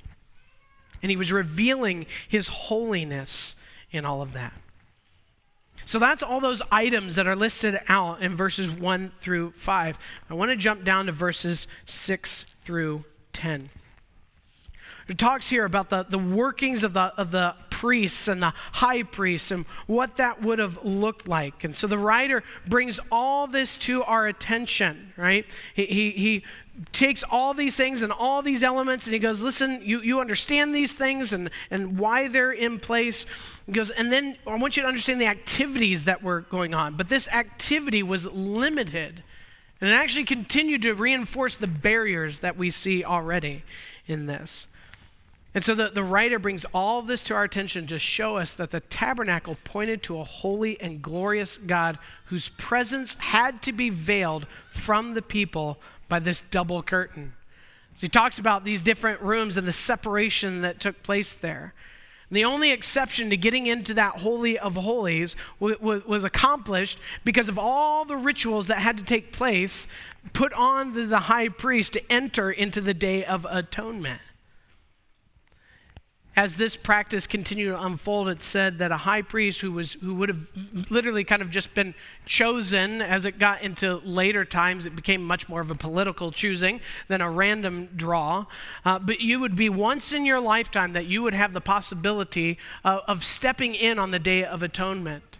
and 1.04 1.10
he 1.10 1.18
was 1.18 1.30
revealing 1.30 2.06
his 2.26 2.48
holiness 2.48 3.56
in 3.90 4.06
all 4.06 4.22
of 4.22 4.32
that. 4.32 4.54
So 5.84 5.98
that's 5.98 6.22
all 6.22 6.40
those 6.40 6.62
items 6.72 7.16
that 7.16 7.26
are 7.26 7.36
listed 7.36 7.78
out 7.88 8.22
in 8.22 8.34
verses 8.34 8.70
1 8.70 9.12
through 9.20 9.52
5. 9.58 9.98
I 10.30 10.34
want 10.34 10.50
to 10.50 10.56
jump 10.56 10.82
down 10.82 11.04
to 11.04 11.12
verses 11.12 11.66
6 11.84 12.46
through 12.64 13.04
10. 13.34 13.68
It 15.06 15.18
talks 15.18 15.50
here 15.50 15.66
about 15.66 15.90
the, 15.90 16.06
the 16.08 16.18
workings 16.18 16.82
of 16.84 16.94
the, 16.94 17.12
of 17.18 17.30
the 17.30 17.54
priests 17.68 18.26
and 18.26 18.40
the 18.40 18.54
high 18.72 19.02
priests 19.02 19.50
and 19.50 19.66
what 19.86 20.16
that 20.16 20.40
would 20.40 20.58
have 20.58 20.82
looked 20.82 21.28
like. 21.28 21.64
And 21.64 21.76
so 21.76 21.86
the 21.86 21.98
writer 21.98 22.42
brings 22.66 22.98
all 23.12 23.46
this 23.46 23.76
to 23.78 24.02
our 24.04 24.26
attention, 24.26 25.12
right? 25.18 25.44
He, 25.74 25.84
he, 25.84 26.10
he 26.12 26.44
takes 26.92 27.22
all 27.30 27.54
these 27.54 27.76
things 27.76 28.02
and 28.02 28.12
all 28.12 28.42
these 28.42 28.62
elements 28.62 29.06
and 29.06 29.14
he 29.14 29.18
goes, 29.18 29.40
Listen, 29.40 29.80
you, 29.84 30.00
you 30.00 30.20
understand 30.20 30.74
these 30.74 30.92
things 30.92 31.32
and, 31.32 31.50
and 31.70 31.98
why 31.98 32.28
they're 32.28 32.52
in 32.52 32.80
place. 32.80 33.26
He 33.66 33.72
goes, 33.72 33.90
And 33.90 34.12
then 34.12 34.37
I 34.46 34.56
want 34.56 34.76
you 34.76 34.82
to 34.82 34.88
understand 34.88 35.20
the 35.20 35.26
activities 35.26 36.04
that 36.04 36.22
were 36.22 36.40
going 36.42 36.74
on. 36.74 36.96
But 36.96 37.08
this 37.08 37.28
activity 37.28 38.02
was 38.02 38.26
limited. 38.26 39.22
And 39.80 39.90
it 39.90 39.94
actually 39.94 40.24
continued 40.24 40.82
to 40.82 40.94
reinforce 40.94 41.56
the 41.56 41.66
barriers 41.66 42.40
that 42.40 42.56
we 42.56 42.70
see 42.70 43.04
already 43.04 43.64
in 44.06 44.26
this. 44.26 44.66
And 45.54 45.64
so 45.64 45.76
the, 45.76 45.88
the 45.88 46.02
writer 46.02 46.40
brings 46.40 46.64
all 46.74 47.00
this 47.00 47.22
to 47.24 47.34
our 47.34 47.44
attention 47.44 47.87
to 47.87 47.98
show 47.98 48.37
us 48.37 48.54
that 48.54 48.72
the 48.72 48.80
tabernacle 48.80 49.56
pointed 49.62 50.02
to 50.04 50.18
a 50.18 50.24
holy 50.24 50.80
and 50.80 51.00
glorious 51.00 51.58
God 51.58 51.98
whose 52.26 52.48
presence 52.48 53.14
had 53.20 53.62
to 53.62 53.72
be 53.72 53.88
veiled 53.88 54.48
from 54.72 55.12
the 55.12 55.22
people 55.22 55.78
by 56.08 56.18
this 56.18 56.42
double 56.50 56.82
curtain. 56.82 57.34
So 57.96 58.00
he 58.00 58.08
talks 58.08 58.38
about 58.38 58.64
these 58.64 58.82
different 58.82 59.20
rooms 59.20 59.56
and 59.56 59.66
the 59.66 59.72
separation 59.72 60.62
that 60.62 60.80
took 60.80 61.02
place 61.02 61.34
there. 61.34 61.74
And 62.30 62.36
the 62.36 62.44
only 62.44 62.72
exception 62.72 63.30
to 63.30 63.36
getting 63.36 63.66
into 63.66 63.94
that 63.94 64.16
Holy 64.16 64.58
of 64.58 64.74
Holies 64.74 65.36
w- 65.60 65.78
w- 65.78 66.02
was 66.06 66.24
accomplished 66.24 66.98
because 67.24 67.48
of 67.48 67.58
all 67.58 68.04
the 68.04 68.16
rituals 68.16 68.66
that 68.66 68.78
had 68.78 68.98
to 68.98 69.04
take 69.04 69.32
place 69.32 69.86
put 70.32 70.52
on 70.54 70.94
the, 70.94 71.04
the 71.04 71.20
high 71.20 71.48
priest 71.48 71.92
to 71.92 72.12
enter 72.12 72.50
into 72.50 72.80
the 72.80 72.94
Day 72.94 73.24
of 73.24 73.46
Atonement 73.48 74.20
as 76.37 76.57
this 76.57 76.77
practice 76.77 77.27
continued 77.27 77.70
to 77.70 77.83
unfold, 77.83 78.29
it 78.29 78.42
said 78.42 78.79
that 78.79 78.90
a 78.90 78.97
high 78.97 79.23
priest 79.23 79.61
who 79.61 79.70
was 79.73 79.94
who 79.94 80.14
would 80.16 80.29
have 80.29 80.49
literally 80.90 81.25
kind 81.25 81.42
of 81.42 81.51
just 81.51 81.75
been 81.75 81.94
chosen 82.27 83.01
as 83.01 83.25
it 83.25 83.38
got 83.38 83.62
into 83.62 84.01
later 84.05 84.44
times, 84.44 84.87
it 84.87 84.97
became 84.97 85.23
much 85.23 85.49
more 85.49 85.61
of 85.61 85.70
a 85.70 85.75
political 85.75 86.33
choosing 86.33 86.81
than 87.09 87.20
a 87.20 87.31
random 87.31 87.88
draw. 87.94 88.47
Uh, 88.85 88.99
but 88.99 89.20
you 89.20 89.38
would 89.38 89.55
be 89.55 89.68
once 89.68 90.12
in 90.12 90.25
your 90.25 90.40
lifetime 90.40 90.92
that 90.92 91.07
you 91.07 91.23
would 91.23 91.35
have 91.35 91.53
the 91.53 91.61
possibility 91.61 92.59
of 92.85 93.25
stepping 93.25 93.75
in 93.75 93.99
on 93.99 94.11
the 94.11 94.18
Day 94.18 94.44
of 94.44 94.62
Atonement. 94.62 95.38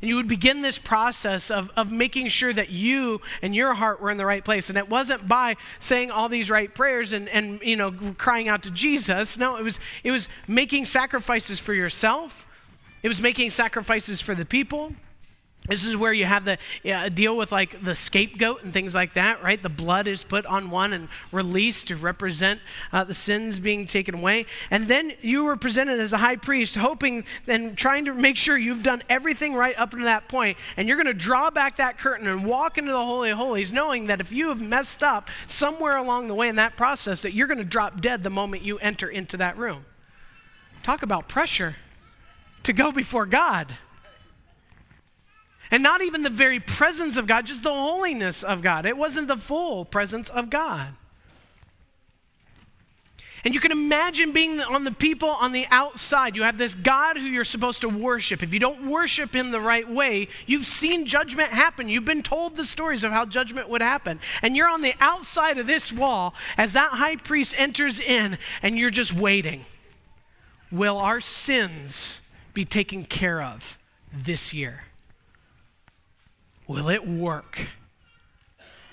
And 0.00 0.08
you 0.08 0.16
would 0.16 0.28
begin 0.28 0.62
this 0.62 0.78
process 0.78 1.50
of, 1.50 1.70
of 1.76 1.90
making 1.90 2.28
sure 2.28 2.52
that 2.52 2.70
you 2.70 3.20
and 3.42 3.54
your 3.54 3.74
heart 3.74 4.00
were 4.00 4.10
in 4.10 4.16
the 4.16 4.26
right 4.26 4.44
place. 4.44 4.68
And 4.68 4.78
it 4.78 4.88
wasn't 4.88 5.26
by 5.26 5.56
saying 5.80 6.10
all 6.10 6.28
these 6.28 6.50
right 6.50 6.72
prayers 6.72 7.12
and, 7.12 7.28
and 7.28 7.60
you 7.62 7.76
know, 7.76 7.92
crying 8.16 8.48
out 8.48 8.62
to 8.62 8.70
Jesus. 8.70 9.36
No, 9.36 9.56
it 9.56 9.64
was, 9.64 9.80
it 10.04 10.10
was 10.10 10.28
making 10.46 10.84
sacrifices 10.84 11.58
for 11.58 11.74
yourself. 11.74 12.46
It 13.02 13.08
was 13.08 13.20
making 13.20 13.50
sacrifices 13.50 14.20
for 14.20 14.34
the 14.34 14.44
people. 14.44 14.92
This 15.68 15.84
is 15.84 15.98
where 15.98 16.14
you 16.14 16.24
have 16.24 16.46
the 16.46 16.56
yeah, 16.82 17.10
deal 17.10 17.36
with 17.36 17.52
like 17.52 17.84
the 17.84 17.94
scapegoat 17.94 18.62
and 18.62 18.72
things 18.72 18.94
like 18.94 19.12
that, 19.14 19.42
right? 19.42 19.62
The 19.62 19.68
blood 19.68 20.08
is 20.08 20.24
put 20.24 20.46
on 20.46 20.70
one 20.70 20.94
and 20.94 21.08
released 21.30 21.88
to 21.88 21.96
represent 21.96 22.60
uh, 22.90 23.04
the 23.04 23.14
sins 23.14 23.60
being 23.60 23.84
taken 23.84 24.14
away. 24.14 24.46
And 24.70 24.88
then 24.88 25.12
you 25.20 25.44
were 25.44 25.56
presented 25.56 26.00
as 26.00 26.14
a 26.14 26.18
high 26.18 26.36
priest, 26.36 26.74
hoping 26.76 27.26
and 27.46 27.76
trying 27.76 28.06
to 28.06 28.14
make 28.14 28.38
sure 28.38 28.56
you've 28.56 28.82
done 28.82 29.02
everything 29.10 29.54
right 29.54 29.78
up 29.78 29.90
to 29.90 30.04
that 30.04 30.26
point. 30.26 30.56
And 30.78 30.88
you're 30.88 30.96
going 30.96 31.06
to 31.06 31.12
draw 31.12 31.50
back 31.50 31.76
that 31.76 31.98
curtain 31.98 32.26
and 32.26 32.46
walk 32.46 32.78
into 32.78 32.92
the 32.92 33.04
Holy 33.04 33.28
of 33.28 33.36
Holies, 33.36 33.70
knowing 33.70 34.06
that 34.06 34.22
if 34.22 34.32
you 34.32 34.48
have 34.48 34.62
messed 34.62 35.02
up 35.02 35.28
somewhere 35.46 35.98
along 35.98 36.28
the 36.28 36.34
way 36.34 36.48
in 36.48 36.56
that 36.56 36.78
process, 36.78 37.20
that 37.20 37.34
you're 37.34 37.46
going 37.46 37.58
to 37.58 37.64
drop 37.64 38.00
dead 38.00 38.24
the 38.24 38.30
moment 38.30 38.62
you 38.62 38.78
enter 38.78 39.08
into 39.08 39.36
that 39.36 39.58
room. 39.58 39.84
Talk 40.82 41.02
about 41.02 41.28
pressure 41.28 41.76
to 42.62 42.72
go 42.72 42.90
before 42.90 43.26
God. 43.26 43.76
And 45.70 45.82
not 45.82 46.02
even 46.02 46.22
the 46.22 46.30
very 46.30 46.60
presence 46.60 47.16
of 47.16 47.26
God, 47.26 47.46
just 47.46 47.62
the 47.62 47.68
holiness 47.68 48.42
of 48.42 48.62
God. 48.62 48.86
It 48.86 48.96
wasn't 48.96 49.28
the 49.28 49.36
full 49.36 49.84
presence 49.84 50.30
of 50.30 50.50
God. 50.50 50.88
And 53.44 53.54
you 53.54 53.60
can 53.60 53.70
imagine 53.70 54.32
being 54.32 54.60
on 54.60 54.84
the 54.84 54.92
people 54.92 55.28
on 55.28 55.52
the 55.52 55.66
outside. 55.70 56.34
You 56.34 56.42
have 56.42 56.58
this 56.58 56.74
God 56.74 57.16
who 57.16 57.24
you're 57.24 57.44
supposed 57.44 57.82
to 57.82 57.88
worship. 57.88 58.42
If 58.42 58.52
you 58.52 58.58
don't 58.58 58.90
worship 58.90 59.34
him 59.34 59.50
the 59.50 59.60
right 59.60 59.88
way, 59.88 60.28
you've 60.46 60.66
seen 60.66 61.06
judgment 61.06 61.50
happen. 61.50 61.88
You've 61.88 62.04
been 62.04 62.24
told 62.24 62.56
the 62.56 62.64
stories 62.64 63.04
of 63.04 63.12
how 63.12 63.24
judgment 63.26 63.68
would 63.68 63.80
happen. 63.80 64.20
And 64.42 64.56
you're 64.56 64.68
on 64.68 64.82
the 64.82 64.94
outside 65.00 65.58
of 65.58 65.66
this 65.66 65.92
wall 65.92 66.34
as 66.56 66.72
that 66.72 66.90
high 66.90 67.16
priest 67.16 67.54
enters 67.56 68.00
in, 68.00 68.38
and 68.60 68.76
you're 68.76 68.90
just 68.90 69.12
waiting. 69.12 69.66
Will 70.72 70.98
our 70.98 71.20
sins 71.20 72.20
be 72.54 72.64
taken 72.64 73.04
care 73.04 73.40
of 73.40 73.78
this 74.12 74.52
year? 74.52 74.87
Will 76.68 76.90
it 76.90 77.08
work? 77.08 77.66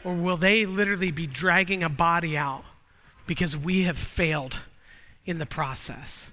Or 0.03 0.15
will 0.15 0.37
they 0.37 0.65
literally 0.65 1.11
be 1.11 1.27
dragging 1.27 1.83
a 1.83 1.89
body 1.89 2.37
out 2.37 2.63
because 3.27 3.55
we 3.55 3.83
have 3.83 3.97
failed 3.97 4.59
in 5.25 5.37
the 5.37 5.45
process? 5.45 6.27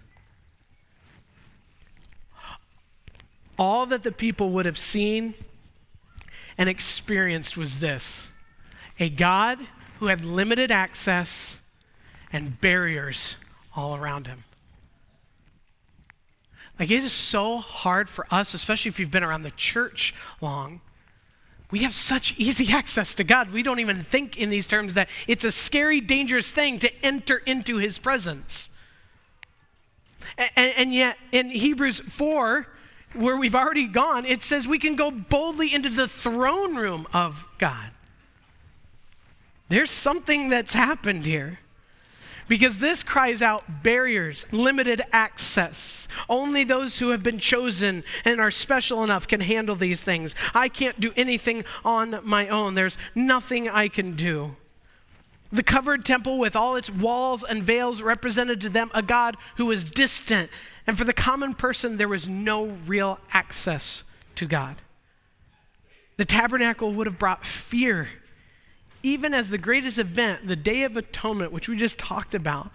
All 3.59 3.85
that 3.87 4.03
the 4.03 4.13
people 4.13 4.51
would 4.51 4.67
have 4.67 4.79
seen 4.79 5.35
and 6.57 6.69
experienced 6.69 7.57
was 7.57 7.81
this 7.81 8.25
a 8.99 9.09
God 9.09 9.59
who 9.99 10.07
had 10.07 10.25
limited 10.25 10.71
access 10.71 11.59
and 12.33 12.61
barriers 12.61 13.37
all 13.75 13.97
around 13.97 14.27
him. 14.27 14.45
Like, 16.79 16.91
it 16.91 17.05
is 17.05 17.13
so 17.13 17.59
hard 17.59 18.09
for 18.09 18.27
us, 18.31 18.55
especially 18.55 18.91
if 18.91 18.99
you've 18.99 19.11
been 19.11 19.23
around 19.23 19.43
the 19.43 19.51
church 19.53 20.15
long. 20.41 20.81
We 21.73 21.81
have 21.81 21.95
such 21.95 22.39
easy 22.39 22.73
access 22.73 23.15
to 23.15 23.25
God. 23.25 23.51
We 23.51 23.65
don't 23.65 23.81
even 23.81 24.05
think 24.05 24.37
in 24.37 24.51
these 24.51 24.69
terms 24.69 24.95
that 24.95 25.09
it's 25.27 25.45
a 25.45 25.51
scary, 25.51 26.01
dangerous 26.01 26.49
thing 26.49 26.79
to 26.79 27.05
enter 27.05 27.39
into 27.39 27.79
His 27.79 27.99
presence. 27.99 28.71
And, 30.39 30.73
and, 30.77 30.95
yet, 30.95 31.19
in 31.33 31.51
Hebrews 31.51 32.01
4, 32.01 32.67
where 33.15 33.37
we've 33.37 33.55
already 33.55 33.89
gone, 33.89 34.25
it 34.25 34.43
says 34.43 34.69
we 34.69 34.79
can 34.79 34.95
go 34.95 35.11
boldly 35.11 35.75
into 35.75 35.89
the 35.91 36.07
throne 36.07 36.77
room 36.77 37.09
of 37.13 37.45
God. 37.59 37.91
There's 39.69 39.91
something 39.91 40.49
that's 40.49 40.75
happened 40.75 41.27
here. 41.27 41.59
Because 42.53 42.81
this 42.81 43.03
cries 43.03 43.41
out 43.41 43.83
barriers, 43.83 44.45
limited 44.53 45.01
access. 45.11 46.07
Only 46.29 46.65
those 46.65 46.99
who 46.99 47.09
have 47.09 47.23
been 47.23 47.39
chosen 47.39 48.05
and 48.27 48.43
are 48.43 48.51
special 48.51 49.03
enough 49.03 49.27
can 49.27 49.41
handle 49.41 49.75
these 49.75 50.03
things. 50.03 50.35
I 50.53 50.69
can't 50.69 51.01
do 51.01 51.15
anything 51.17 51.65
on 51.83 52.21
my 52.25 52.49
own. 52.49 52.75
There's 52.75 52.99
nothing 53.15 53.71
I 53.71 53.89
can 53.89 54.17
do. 54.17 54.57
The 55.51 55.63
covered 55.63 56.05
temple, 56.05 56.39
with 56.39 56.55
all 56.55 56.77
its 56.77 56.91
walls 56.91 57.43
and 57.43 57.63
veils, 57.63 58.03
represented 58.03 58.61
to 58.61 58.69
them 58.69 58.91
a 58.93 59.01
God 59.01 59.39
who 59.57 59.65
was 59.65 59.83
distant. 59.83 60.51
And 60.87 60.99
for 60.99 61.05
the 61.05 61.15
common 61.15 61.55
person, 61.55 61.97
there 61.97 62.07
was 62.07 62.29
no 62.29 62.77
real 62.85 63.19
access 63.33 64.05
to 64.35 64.45
God. 64.45 64.77
The 66.19 66.27
tabernacle 66.27 66.93
would 66.93 67.07
have 67.07 67.19
brought 67.19 67.47
fear 67.47 68.09
even 69.03 69.35
as 69.35 69.51
the 69.51 69.59
greatest 69.59 69.99
event, 69.99 70.47
the 70.47 70.57
Day 70.57 70.85
of 70.85 70.97
Atonement, 70.97 71.53
which 71.53 71.69
we 71.69 71.77
just 71.77 71.99
talked 71.99 72.35
about, 72.35 72.71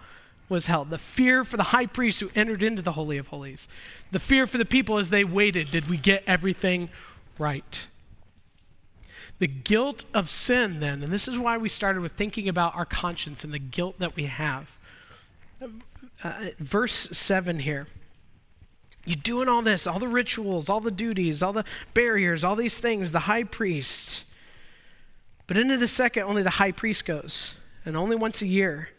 was 0.48 0.66
held. 0.66 0.90
The 0.90 0.98
fear 0.98 1.44
for 1.44 1.56
the 1.56 1.64
high 1.64 1.86
priest 1.86 2.20
who 2.20 2.30
entered 2.34 2.62
into 2.62 2.82
the 2.82 2.92
Holy 2.92 3.18
of 3.18 3.28
Holies. 3.28 3.68
The 4.12 4.18
fear 4.18 4.46
for 4.46 4.58
the 4.58 4.64
people 4.64 4.98
as 4.98 5.10
they 5.10 5.24
waited 5.24 5.70
did 5.70 5.88
we 5.88 5.96
get 5.96 6.24
everything 6.26 6.88
right? 7.38 7.80
The 9.38 9.46
guilt 9.46 10.04
of 10.12 10.28
sin, 10.28 10.80
then, 10.80 11.02
and 11.02 11.12
this 11.12 11.28
is 11.28 11.38
why 11.38 11.56
we 11.56 11.68
started 11.68 12.00
with 12.00 12.12
thinking 12.12 12.48
about 12.48 12.74
our 12.74 12.84
conscience 12.84 13.44
and 13.44 13.52
the 13.52 13.58
guilt 13.58 13.98
that 13.98 14.16
we 14.16 14.24
have. 14.24 14.68
Uh, 16.24 16.48
verse 16.58 17.08
7 17.12 17.60
here. 17.60 17.86
You're 19.04 19.16
doing 19.16 19.48
all 19.48 19.62
this, 19.62 19.86
all 19.86 20.00
the 20.00 20.08
rituals, 20.08 20.68
all 20.68 20.80
the 20.80 20.90
duties, 20.90 21.42
all 21.42 21.52
the 21.52 21.64
barriers, 21.94 22.42
all 22.42 22.56
these 22.56 22.78
things, 22.78 23.12
the 23.12 23.20
high 23.20 23.44
priest. 23.44 24.24
But 25.48 25.56
into 25.56 25.78
the 25.78 25.88
second, 25.88 26.24
only 26.24 26.42
the 26.42 26.50
high 26.50 26.72
priest 26.72 27.04
goes, 27.04 27.54
and 27.84 27.96
only 27.96 28.14
once 28.14 28.42
a 28.42 28.46
year. 28.46 28.90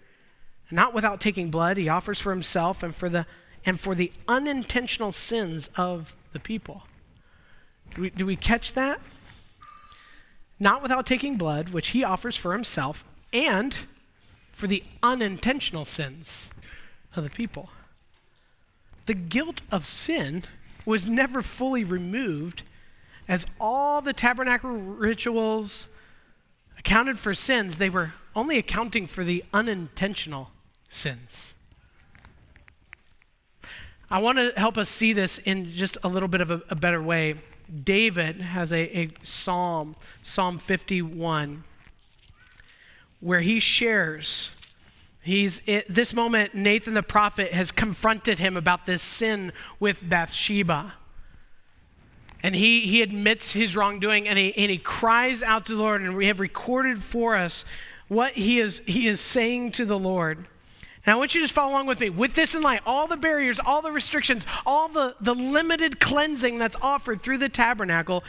Not 0.71 0.93
without 0.93 1.21
taking 1.21 1.49
blood, 1.49 1.77
he 1.77 1.87
offers 1.87 2.19
for 2.19 2.31
himself 2.31 2.83
and 2.83 2.93
for 2.93 3.07
the, 3.07 3.25
and 3.65 3.79
for 3.79 3.95
the 3.95 4.11
unintentional 4.27 5.11
sins 5.11 5.69
of 5.75 6.13
the 6.33 6.39
people. 6.39 6.83
Do 7.95 8.01
we, 8.01 8.09
do 8.09 8.25
we 8.25 8.35
catch 8.35 8.73
that? 8.73 8.99
Not 10.59 10.81
without 10.81 11.05
taking 11.05 11.37
blood, 11.37 11.69
which 11.69 11.89
he 11.89 12.03
offers 12.03 12.35
for 12.35 12.51
himself, 12.51 13.05
and 13.31 13.77
for 14.51 14.67
the 14.67 14.83
unintentional 15.01 15.85
sins 15.85 16.49
of 17.15 17.23
the 17.23 17.29
people. 17.29 17.69
The 19.05 19.13
guilt 19.13 19.61
of 19.71 19.85
sin 19.85 20.43
was 20.85 21.07
never 21.07 21.41
fully 21.41 21.83
removed 21.83 22.63
as 23.27 23.45
all 23.59 24.01
the 24.01 24.13
tabernacle 24.13 24.71
rituals, 24.71 25.89
accounted 26.79 27.19
for 27.19 27.33
sins, 27.33 27.77
they 27.77 27.89
were 27.89 28.13
only 28.35 28.57
accounting 28.57 29.07
for 29.07 29.23
the 29.23 29.43
unintentional 29.53 30.51
sins. 30.89 31.53
I 34.09 34.19
want 34.19 34.39
to 34.39 34.53
help 34.57 34.77
us 34.77 34.89
see 34.89 35.13
this 35.13 35.37
in 35.39 35.71
just 35.71 35.97
a 36.03 36.07
little 36.07 36.29
bit 36.29 36.41
of 36.41 36.49
a, 36.49 36.61
a 36.69 36.75
better 36.75 37.01
way. 37.01 37.35
David 37.83 38.41
has 38.41 38.71
a, 38.71 38.97
a 38.97 39.09
psalm, 39.21 39.95
Psalm 40.23 40.57
51, 40.57 41.63
where 43.19 43.41
he 43.41 43.59
shares. 43.59 44.49
He's 45.21 45.61
at 45.67 45.85
this 45.87 46.13
moment, 46.13 46.55
Nathan 46.55 46.95
the 46.95 47.03
prophet 47.03 47.53
has 47.53 47.71
confronted 47.71 48.39
him 48.39 48.57
about 48.57 48.87
this 48.87 49.03
sin 49.03 49.51
with 49.79 49.97
Bathsheba. 50.01 50.93
And 52.41 52.55
he, 52.55 52.81
he 52.81 53.01
admits 53.01 53.51
his 53.51 53.75
wrongdoing 53.75 54.27
and 54.27 54.39
he, 54.39 54.55
and 54.55 54.71
he 54.71 54.77
cries 54.77 55.43
out 55.43 55.65
to 55.65 55.75
the 55.75 55.81
Lord. 55.81 56.01
And 56.01 56.15
we 56.15 56.27
have 56.27 56.39
recorded 56.39 57.03
for 57.03 57.35
us 57.35 57.65
what 58.07 58.33
he 58.33 58.59
is, 58.59 58.81
he 58.85 59.07
is 59.07 59.19
saying 59.19 59.73
to 59.73 59.85
the 59.85 59.99
Lord. 59.99 60.47
And 61.05 61.13
I 61.13 61.17
want 61.17 61.33
you 61.33 61.41
to 61.41 61.45
just 61.45 61.53
follow 61.53 61.71
along 61.71 61.87
with 61.87 61.99
me. 61.99 62.09
With 62.09 62.35
this 62.35 62.55
in 62.55 62.61
light, 62.61 62.81
all 62.85 63.07
the 63.07 63.17
barriers, 63.17 63.59
all 63.59 63.81
the 63.81 63.91
restrictions, 63.91 64.45
all 64.65 64.89
the, 64.89 65.15
the 65.21 65.33
limited 65.33 65.99
cleansing 65.99 66.59
that's 66.59 66.75
offered 66.81 67.21
through 67.21 67.39
the 67.39 67.49
tabernacle, 67.49 68.23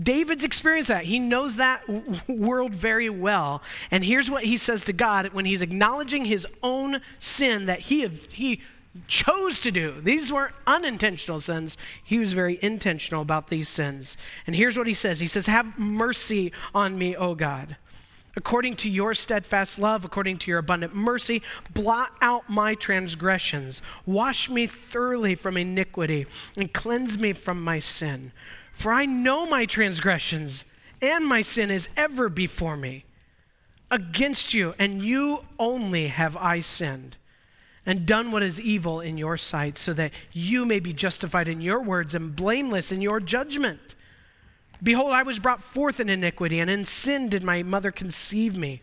David's 0.00 0.42
experienced 0.42 0.88
that. 0.88 1.04
He 1.04 1.18
knows 1.18 1.56
that 1.56 1.86
w- 1.86 2.20
world 2.28 2.74
very 2.74 3.08
well. 3.08 3.62
And 3.90 4.04
here's 4.04 4.30
what 4.30 4.44
he 4.44 4.56
says 4.56 4.84
to 4.84 4.92
God 4.92 5.32
when 5.32 5.44
he's 5.44 5.62
acknowledging 5.62 6.24
his 6.24 6.46
own 6.62 7.00
sin 7.18 7.66
that 7.66 7.80
he, 7.80 8.06
he 8.08 8.60
chose 9.08 9.58
to 9.60 9.70
do. 9.70 10.00
These 10.00 10.32
weren't 10.32 10.54
unintentional 10.66 11.40
sins. 11.40 11.76
He 12.02 12.18
was 12.18 12.32
very 12.32 12.58
intentional 12.62 13.22
about 13.22 13.48
these 13.48 13.68
sins. 13.68 14.16
And 14.46 14.54
here's 14.54 14.78
what 14.78 14.86
he 14.86 14.94
says 14.94 15.20
He 15.20 15.26
says, 15.26 15.46
Have 15.46 15.78
mercy 15.78 16.52
on 16.74 16.96
me, 16.98 17.16
O 17.16 17.34
God. 17.34 17.76
According 18.36 18.76
to 18.76 18.90
your 18.90 19.14
steadfast 19.14 19.78
love, 19.78 20.04
according 20.04 20.38
to 20.38 20.50
your 20.50 20.58
abundant 20.58 20.94
mercy, 20.94 21.40
blot 21.72 22.12
out 22.20 22.50
my 22.50 22.74
transgressions. 22.74 23.80
Wash 24.06 24.50
me 24.50 24.66
thoroughly 24.66 25.36
from 25.36 25.56
iniquity 25.56 26.26
and 26.56 26.72
cleanse 26.72 27.16
me 27.16 27.32
from 27.32 27.62
my 27.62 27.78
sin. 27.78 28.32
For 28.72 28.92
I 28.92 29.06
know 29.06 29.46
my 29.46 29.66
transgressions, 29.66 30.64
and 31.00 31.24
my 31.24 31.42
sin 31.42 31.70
is 31.70 31.88
ever 31.96 32.28
before 32.28 32.76
me. 32.76 33.04
Against 33.88 34.52
you, 34.52 34.74
and 34.80 35.00
you 35.00 35.44
only 35.60 36.08
have 36.08 36.36
I 36.36 36.58
sinned 36.58 37.16
and 37.86 38.06
done 38.06 38.30
what 38.30 38.42
is 38.42 38.60
evil 38.60 39.00
in 39.00 39.18
your 39.18 39.36
sight, 39.36 39.78
so 39.78 39.92
that 39.92 40.12
you 40.32 40.64
may 40.64 40.80
be 40.80 40.92
justified 40.92 41.48
in 41.48 41.60
your 41.60 41.80
words 41.80 42.14
and 42.14 42.34
blameless 42.34 42.90
in 42.90 43.00
your 43.00 43.20
judgment. 43.20 43.94
Behold, 44.82 45.12
I 45.12 45.22
was 45.22 45.38
brought 45.38 45.62
forth 45.62 46.00
in 46.00 46.08
iniquity, 46.08 46.60
and 46.60 46.70
in 46.70 46.84
sin 46.84 47.28
did 47.28 47.42
my 47.42 47.62
mother 47.62 47.90
conceive 47.90 48.56
me. 48.56 48.82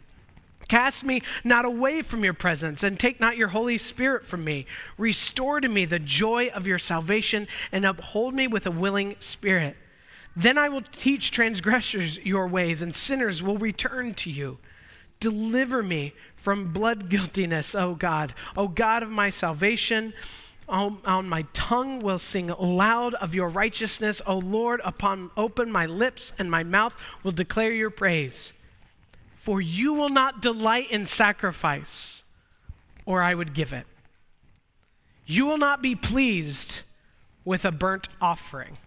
Cast 0.71 1.03
me 1.03 1.21
not 1.43 1.65
away 1.65 2.01
from 2.01 2.23
your 2.23 2.33
presence, 2.33 2.81
and 2.81 2.97
take 2.97 3.19
not 3.19 3.35
your 3.35 3.49
Holy 3.49 3.77
Spirit 3.77 4.23
from 4.25 4.45
me. 4.45 4.65
Restore 4.97 5.59
to 5.59 5.67
me 5.67 5.83
the 5.83 5.99
joy 5.99 6.47
of 6.47 6.65
your 6.65 6.79
salvation, 6.79 7.49
and 7.73 7.83
uphold 7.83 8.33
me 8.33 8.47
with 8.47 8.65
a 8.65 8.71
willing 8.71 9.17
spirit. 9.19 9.75
Then 10.33 10.57
I 10.57 10.69
will 10.69 10.83
teach 10.95 11.29
transgressors 11.29 12.19
your 12.19 12.47
ways, 12.47 12.81
and 12.81 12.95
sinners 12.95 13.43
will 13.43 13.57
return 13.57 14.13
to 14.13 14.31
you. 14.31 14.59
Deliver 15.19 15.83
me 15.83 16.13
from 16.37 16.71
blood 16.71 17.09
guiltiness, 17.09 17.75
O 17.75 17.93
God, 17.93 18.33
O 18.55 18.69
God 18.69 19.03
of 19.03 19.09
my 19.09 19.29
salvation. 19.29 20.13
On, 20.69 21.27
my 21.27 21.41
tongue 21.51 21.99
will 21.99 22.17
sing 22.17 22.47
loud 22.47 23.13
of 23.15 23.35
your 23.35 23.49
righteousness. 23.49 24.21
O 24.25 24.37
Lord, 24.37 24.79
upon 24.85 25.31
open 25.35 25.69
my 25.69 25.85
lips, 25.85 26.31
and 26.39 26.49
my 26.49 26.63
mouth 26.63 26.95
will 27.23 27.33
declare 27.33 27.73
your 27.73 27.89
praise. 27.89 28.53
For 29.41 29.59
you 29.59 29.93
will 29.93 30.09
not 30.09 30.39
delight 30.39 30.91
in 30.91 31.07
sacrifice, 31.07 32.21
or 33.07 33.23
I 33.23 33.33
would 33.33 33.55
give 33.55 33.73
it. 33.73 33.87
You 35.25 35.47
will 35.47 35.57
not 35.57 35.81
be 35.81 35.95
pleased 35.95 36.81
with 37.43 37.65
a 37.65 37.71
burnt 37.71 38.07
offering. 38.21 38.77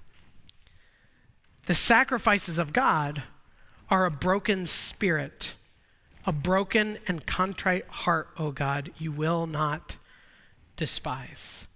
The 1.67 1.75
sacrifices 1.75 2.61
of 2.61 2.73
God 2.73 3.25
are 3.91 4.07
a 4.07 4.13
broken 4.13 4.65
spirit, 4.67 5.55
a 6.25 6.31
broken 6.31 6.99
and 7.09 7.27
contrite 7.27 7.89
heart, 7.89 8.29
O 8.39 8.53
God, 8.53 8.93
you 8.97 9.11
will 9.11 9.49
not 9.49 9.97
despise. 10.77 11.67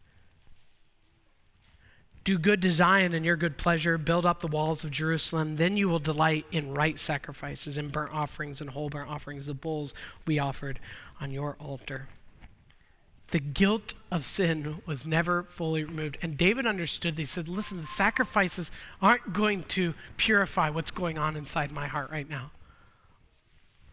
Do 2.29 2.37
good 2.37 2.61
to 2.61 2.71
Zion 2.71 3.14
in 3.14 3.25
your 3.25 3.37
good 3.37 3.57
pleasure. 3.57 3.97
Build 3.97 4.27
up 4.27 4.41
the 4.41 4.49
walls 4.49 4.85
of 4.85 4.91
Jerusalem. 4.91 5.57
Then 5.57 5.79
you 5.79 5.88
will 5.88 5.99
delight 5.99 6.45
in 6.53 6.75
right 6.75 7.01
sacrifices, 7.01 7.79
in 7.79 7.88
burnt 7.88 8.12
offerings 8.12 8.61
and 8.61 8.69
whole 8.69 8.91
burnt 8.91 9.09
offerings, 9.09 9.47
the 9.47 9.55
bulls 9.55 9.95
we 10.27 10.38
offered 10.38 10.79
on 11.23 11.31
your 11.31 11.57
altar. 11.59 12.07
the 13.31 13.41
guilt 13.41 13.95
of 14.11 14.27
sin 14.27 14.83
was 14.85 15.07
never 15.07 15.45
fully 15.45 15.85
removed. 15.85 16.19
And 16.21 16.37
David 16.37 16.67
understood. 16.67 17.17
He 17.17 17.25
said, 17.25 17.49
Listen, 17.49 17.81
the 17.81 17.87
sacrifices 17.87 18.71
aren't 19.01 19.33
going 19.33 19.62
to 19.62 19.95
purify 20.19 20.69
what's 20.69 20.91
going 20.91 21.17
on 21.17 21.35
inside 21.35 21.73
my 21.73 21.87
heart 21.87 22.11
right 22.11 22.29
now. 22.29 22.51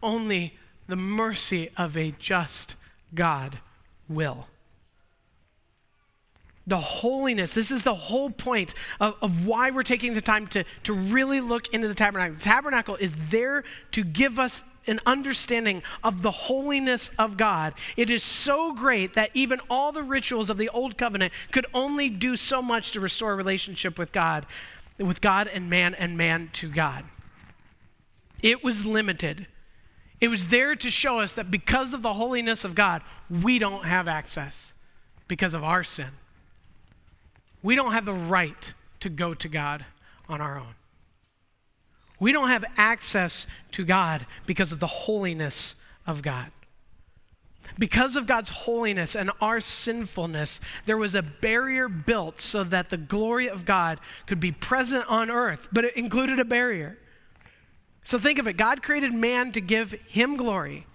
Only 0.02 0.58
the 0.88 0.96
mercy 0.96 1.70
of 1.78 1.96
a 1.96 2.10
just 2.18 2.76
God 3.14 3.60
will. 4.10 4.48
The 6.66 6.78
holiness, 6.78 7.52
this 7.52 7.70
is 7.70 7.84
the 7.84 7.94
whole 7.94 8.30
point 8.30 8.74
of, 8.98 9.14
of 9.22 9.46
why 9.46 9.70
we're 9.70 9.84
taking 9.84 10.14
the 10.14 10.20
time 10.20 10.48
to, 10.48 10.64
to 10.84 10.92
really 10.92 11.40
look 11.40 11.72
into 11.72 11.86
the 11.86 11.94
tabernacle. 11.94 12.36
The 12.36 12.42
tabernacle 12.42 12.96
is 12.96 13.12
there 13.30 13.62
to 13.92 14.02
give 14.02 14.38
us 14.38 14.64
an 14.88 15.00
understanding 15.06 15.82
of 16.02 16.22
the 16.22 16.30
holiness 16.30 17.10
of 17.18 17.36
God. 17.36 17.74
It 17.96 18.10
is 18.10 18.22
so 18.22 18.72
great 18.72 19.14
that 19.14 19.30
even 19.34 19.60
all 19.68 19.92
the 19.92 20.02
rituals 20.02 20.50
of 20.50 20.58
the 20.58 20.68
old 20.70 20.96
covenant 20.96 21.32
could 21.52 21.66
only 21.74 22.08
do 22.08 22.36
so 22.36 22.62
much 22.62 22.92
to 22.92 23.00
restore 23.00 23.36
relationship 23.36 23.98
with 23.98 24.12
God, 24.12 24.46
with 24.98 25.20
God 25.20 25.48
and 25.48 25.68
man 25.68 25.94
and 25.94 26.16
man 26.16 26.50
to 26.54 26.68
God. 26.68 27.04
It 28.42 28.62
was 28.62 28.84
limited. 28.84 29.46
It 30.20 30.28
was 30.28 30.48
there 30.48 30.74
to 30.74 30.90
show 30.90 31.20
us 31.20 31.32
that 31.34 31.50
because 31.50 31.92
of 31.92 32.02
the 32.02 32.14
holiness 32.14 32.64
of 32.64 32.74
God, 32.74 33.02
we 33.28 33.58
don't 33.58 33.84
have 33.84 34.08
access 34.08 34.72
because 35.28 35.54
of 35.54 35.64
our 35.64 35.84
sin. 35.84 36.10
We 37.66 37.74
don't 37.74 37.90
have 37.90 38.04
the 38.04 38.14
right 38.14 38.74
to 39.00 39.08
go 39.08 39.34
to 39.34 39.48
God 39.48 39.84
on 40.28 40.40
our 40.40 40.56
own. 40.56 40.76
We 42.20 42.30
don't 42.30 42.48
have 42.48 42.64
access 42.76 43.44
to 43.72 43.84
God 43.84 44.24
because 44.46 44.70
of 44.70 44.78
the 44.78 44.86
holiness 44.86 45.74
of 46.06 46.22
God. 46.22 46.52
Because 47.76 48.14
of 48.14 48.28
God's 48.28 48.50
holiness 48.50 49.16
and 49.16 49.32
our 49.40 49.60
sinfulness, 49.60 50.60
there 50.84 50.96
was 50.96 51.16
a 51.16 51.22
barrier 51.22 51.88
built 51.88 52.40
so 52.40 52.62
that 52.62 52.90
the 52.90 52.96
glory 52.96 53.48
of 53.48 53.64
God 53.64 53.98
could 54.28 54.38
be 54.38 54.52
present 54.52 55.04
on 55.08 55.28
earth, 55.28 55.66
but 55.72 55.84
it 55.84 55.96
included 55.96 56.38
a 56.38 56.44
barrier. 56.44 56.96
So 58.04 58.16
think 58.20 58.38
of 58.38 58.46
it 58.46 58.56
God 58.56 58.80
created 58.80 59.12
man 59.12 59.50
to 59.50 59.60
give 59.60 59.90
him 60.06 60.36
glory. 60.36 60.86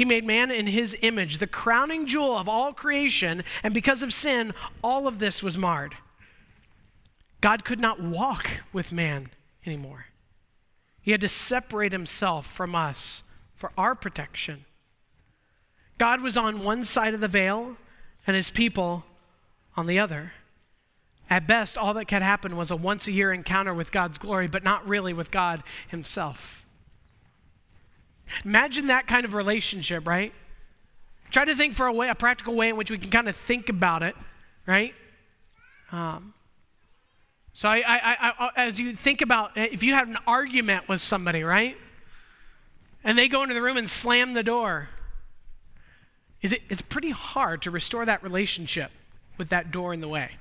He 0.00 0.06
made 0.06 0.24
man 0.24 0.50
in 0.50 0.66
his 0.66 0.96
image, 1.02 1.36
the 1.36 1.46
crowning 1.46 2.06
jewel 2.06 2.34
of 2.34 2.48
all 2.48 2.72
creation, 2.72 3.44
and 3.62 3.74
because 3.74 4.02
of 4.02 4.14
sin, 4.14 4.54
all 4.82 5.06
of 5.06 5.18
this 5.18 5.42
was 5.42 5.58
marred. 5.58 5.94
God 7.42 7.66
could 7.66 7.80
not 7.80 8.02
walk 8.02 8.48
with 8.72 8.92
man 8.92 9.28
anymore. 9.66 10.06
He 11.02 11.10
had 11.10 11.20
to 11.20 11.28
separate 11.28 11.92
himself 11.92 12.46
from 12.46 12.74
us 12.74 13.24
for 13.54 13.72
our 13.76 13.94
protection. 13.94 14.64
God 15.98 16.22
was 16.22 16.34
on 16.34 16.64
one 16.64 16.86
side 16.86 17.12
of 17.12 17.20
the 17.20 17.28
veil 17.28 17.76
and 18.26 18.34
his 18.34 18.50
people 18.50 19.04
on 19.76 19.86
the 19.86 19.98
other. 19.98 20.32
At 21.28 21.46
best, 21.46 21.76
all 21.76 21.92
that 21.92 22.08
could 22.08 22.22
happen 22.22 22.56
was 22.56 22.70
a 22.70 22.76
once 22.76 23.06
a 23.06 23.12
year 23.12 23.34
encounter 23.34 23.74
with 23.74 23.92
God's 23.92 24.16
glory, 24.16 24.48
but 24.48 24.64
not 24.64 24.88
really 24.88 25.12
with 25.12 25.30
God 25.30 25.62
himself. 25.88 26.59
Imagine 28.44 28.88
that 28.88 29.06
kind 29.06 29.24
of 29.24 29.34
relationship, 29.34 30.06
right? 30.06 30.32
Try 31.30 31.44
to 31.44 31.54
think 31.54 31.74
for 31.74 31.86
a 31.86 31.92
way, 31.92 32.08
a 32.08 32.14
practical 32.14 32.54
way 32.54 32.70
in 32.70 32.76
which 32.76 32.90
we 32.90 32.98
can 32.98 33.10
kind 33.10 33.28
of 33.28 33.36
think 33.36 33.68
about 33.68 34.02
it, 34.02 34.16
right? 34.66 34.94
Um, 35.92 36.34
so, 37.52 37.68
I, 37.68 37.82
I, 37.86 38.32
I, 38.38 38.50
as 38.56 38.78
you 38.78 38.94
think 38.94 39.22
about 39.22 39.52
if 39.56 39.82
you 39.82 39.94
had 39.94 40.08
an 40.08 40.18
argument 40.26 40.88
with 40.88 41.00
somebody, 41.00 41.42
right? 41.42 41.76
And 43.02 43.18
they 43.18 43.28
go 43.28 43.42
into 43.42 43.54
the 43.54 43.62
room 43.62 43.76
and 43.76 43.88
slam 43.88 44.34
the 44.34 44.42
door, 44.42 44.88
is 46.42 46.52
it, 46.52 46.62
it's 46.68 46.82
pretty 46.82 47.10
hard 47.10 47.62
to 47.62 47.70
restore 47.70 48.04
that 48.06 48.22
relationship 48.22 48.90
with 49.36 49.48
that 49.50 49.70
door 49.70 49.92
in 49.92 50.00
the 50.00 50.08
way. 50.08 50.32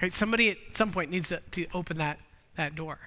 Right? 0.00 0.12
Somebody 0.12 0.50
at 0.50 0.56
some 0.74 0.92
point 0.92 1.10
needs 1.10 1.28
to, 1.28 1.40
to 1.52 1.66
open 1.72 1.98
that, 1.98 2.18
that 2.56 2.74
door. 2.74 2.98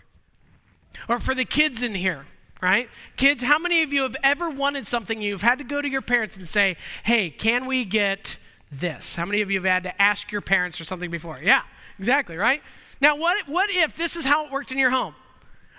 Or 1.07 1.19
for 1.19 1.35
the 1.35 1.45
kids 1.45 1.83
in 1.83 1.95
here, 1.95 2.25
right? 2.61 2.89
Kids, 3.15 3.43
how 3.43 3.59
many 3.59 3.83
of 3.83 3.93
you 3.93 4.03
have 4.03 4.15
ever 4.23 4.49
wanted 4.49 4.87
something 4.87 5.21
you've 5.21 5.41
had 5.41 5.57
to 5.59 5.63
go 5.63 5.81
to 5.81 5.89
your 5.89 6.01
parents 6.01 6.37
and 6.37 6.47
say, 6.47 6.77
hey, 7.03 7.29
can 7.29 7.65
we 7.65 7.85
get 7.85 8.37
this? 8.71 9.15
How 9.15 9.25
many 9.25 9.41
of 9.41 9.51
you 9.51 9.59
have 9.61 9.71
had 9.71 9.83
to 9.83 10.01
ask 10.01 10.31
your 10.31 10.41
parents 10.41 10.77
for 10.77 10.83
something 10.83 11.11
before? 11.11 11.39
Yeah, 11.41 11.61
exactly, 11.99 12.35
right? 12.35 12.61
Now, 12.99 13.15
what, 13.15 13.47
what 13.47 13.69
if 13.69 13.95
this 13.95 14.15
is 14.15 14.25
how 14.25 14.45
it 14.45 14.51
worked 14.51 14.71
in 14.71 14.77
your 14.77 14.89
home? 14.89 15.13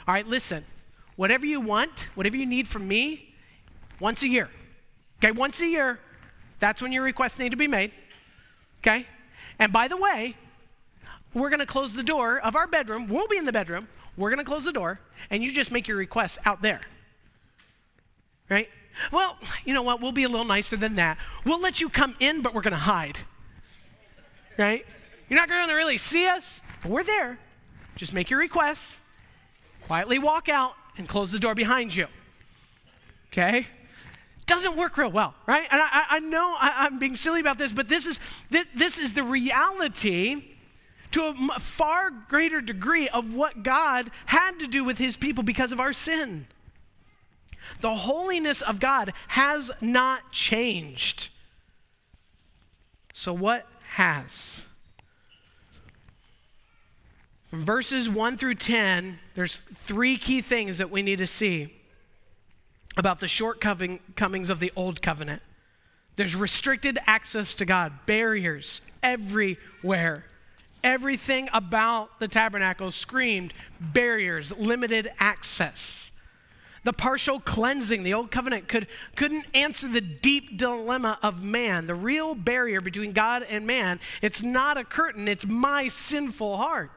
All 0.07 0.15
right, 0.15 0.27
listen. 0.27 0.65
Whatever 1.17 1.47
you 1.47 1.61
want, 1.61 2.09
whatever 2.15 2.37
you 2.37 2.47
need 2.47 2.69
from 2.69 2.87
me, 2.87 3.35
once 4.01 4.23
a 4.23 4.29
year. 4.29 4.49
Okay, 5.19 5.33
once 5.33 5.61
a 5.61 5.67
year, 5.67 5.99
that's 6.61 6.81
when 6.81 6.93
your 6.93 7.03
requests 7.03 7.39
need 7.39 7.51
to 7.51 7.57
be 7.57 7.67
made. 7.67 7.91
Okay? 8.81 9.07
And 9.59 9.73
by 9.73 9.89
the 9.89 9.97
way, 9.97 10.37
we're 11.35 11.51
going 11.51 11.59
to 11.61 11.67
close 11.67 11.93
the 11.93 12.03
door 12.03 12.39
of 12.39 12.57
our 12.57 12.67
bedroom. 12.67 13.09
We'll 13.09 13.27
be 13.27 13.37
in 13.37 13.45
the 13.45 13.53
bedroom. 13.53 13.89
We're 14.19 14.31
going 14.31 14.39
to 14.39 14.45
close 14.45 14.65
the 14.65 14.73
door, 14.73 15.01
and 15.31 15.43
you 15.45 15.53
just 15.53 15.71
make 15.71 15.87
your 15.87 15.97
requests 15.97 16.39
out 16.45 16.61
there. 16.61 16.81
Right? 18.51 18.69
Well, 19.13 19.39
you 19.65 19.73
know 19.73 19.83
what? 19.83 20.03
We'll 20.03 20.13
be 20.13 20.25
a 20.25 20.29
little 20.29 20.45
nicer 20.45 20.77
than 20.77 20.97
that. 20.97 21.19
We'll 21.45 21.61
let 21.61 21.81
you 21.81 21.89
come 21.89 22.17
in, 22.19 22.43
but 22.43 22.53
we're 22.53 22.63
going 22.63 22.73
to 22.73 22.79
hide. 22.79 23.21
Right? 24.59 24.85
You're 25.29 25.39
not 25.39 25.49
going 25.49 25.69
to 25.69 25.75
really 25.75 25.99
see 25.99 26.27
us, 26.27 26.61
but 26.83 26.91
we're 26.91 27.05
there. 27.05 27.39
Just 27.95 28.13
make 28.13 28.29
your 28.29 28.41
requests, 28.41 28.99
quietly 29.87 30.19
walk 30.19 30.49
out, 30.49 30.73
and 30.97 31.09
close 31.09 31.31
the 31.31 31.39
door 31.39 31.55
behind 31.55 31.95
you. 31.95 32.09
Okay? 33.33 33.69
Doesn't 34.47 34.77
work 34.77 34.97
real 34.97 35.13
well, 35.13 35.35
right? 35.47 35.69
And 35.71 35.81
I, 35.81 36.07
I 36.11 36.19
know 36.19 36.57
I, 36.59 36.87
am 36.87 36.99
being 36.99 37.15
silly 37.15 37.39
about 37.39 37.59
this, 37.59 37.71
but 37.71 37.89
this 37.89 38.05
is, 38.05 38.19
this, 38.51 38.67
this 38.75 38.99
is 38.99 39.13
the 39.13 39.23
reality 39.23 40.58
to 41.13 41.35
a 41.57 41.61
far 41.61 42.11
greater 42.11 42.61
degree 42.61 43.09
of 43.09 43.33
what 43.33 43.63
God 43.63 44.11
had 44.27 44.59
to 44.59 44.67
do 44.67 44.85
with 44.85 44.99
his 44.99 45.17
people 45.17 45.43
because 45.43 45.73
of 45.73 45.81
our 45.81 45.93
sin. 45.93 46.47
The 47.81 47.95
holiness 47.95 48.63
of 48.63 48.81
God 48.81 49.13
has 49.29 49.71
not 49.81 50.33
changed. 50.33 51.29
So, 53.13 53.33
what 53.33 53.67
has? 53.95 54.63
From 57.51 57.65
verses 57.65 58.09
1 58.09 58.37
through 58.37 58.57
10, 58.57 59.19
there's 59.35 59.63
three 59.75 60.19
key 60.19 60.43
things 60.43 60.79
that 60.79 60.91
we 60.91 61.03
need 61.03 61.19
to 61.19 61.27
see 61.27 61.75
about 62.97 63.21
the 63.21 63.29
shortcomings 63.29 64.51
of 64.51 64.61
the 64.61 64.73
old 64.77 65.01
covenant. 65.01 65.41
There's 66.17 66.35
restricted 66.35 66.99
access 67.07 67.55
to 67.55 67.65
God, 67.65 67.93
barriers 68.07 68.81
everywhere. 69.03 70.25
Everything 70.85 71.49
about 71.53 72.21
the 72.21 72.29
tabernacle 72.29 72.91
screamed 72.91 73.53
barriers, 73.81 74.53
limited 74.57 75.11
access. 75.19 76.13
The 76.85 76.93
partial 76.93 77.41
cleansing, 77.41 78.05
the 78.05 78.15
old 78.15 78.31
covenant 78.31 78.69
could, 78.69 78.87
couldn't 79.17 79.47
answer 79.53 79.89
the 79.89 80.01
deep 80.01 80.57
dilemma 80.57 81.19
of 81.23 81.43
man, 81.43 81.87
the 81.87 81.95
real 81.95 82.35
barrier 82.35 82.81
between 82.81 83.13
God 83.13 83.43
and 83.43 83.67
man. 83.67 83.99
It's 84.23 84.43
not 84.43 84.79
a 84.79 84.85
curtain, 84.85 85.27
it's 85.27 85.45
my 85.45 85.89
sinful 85.89 86.57
heart. 86.57 86.91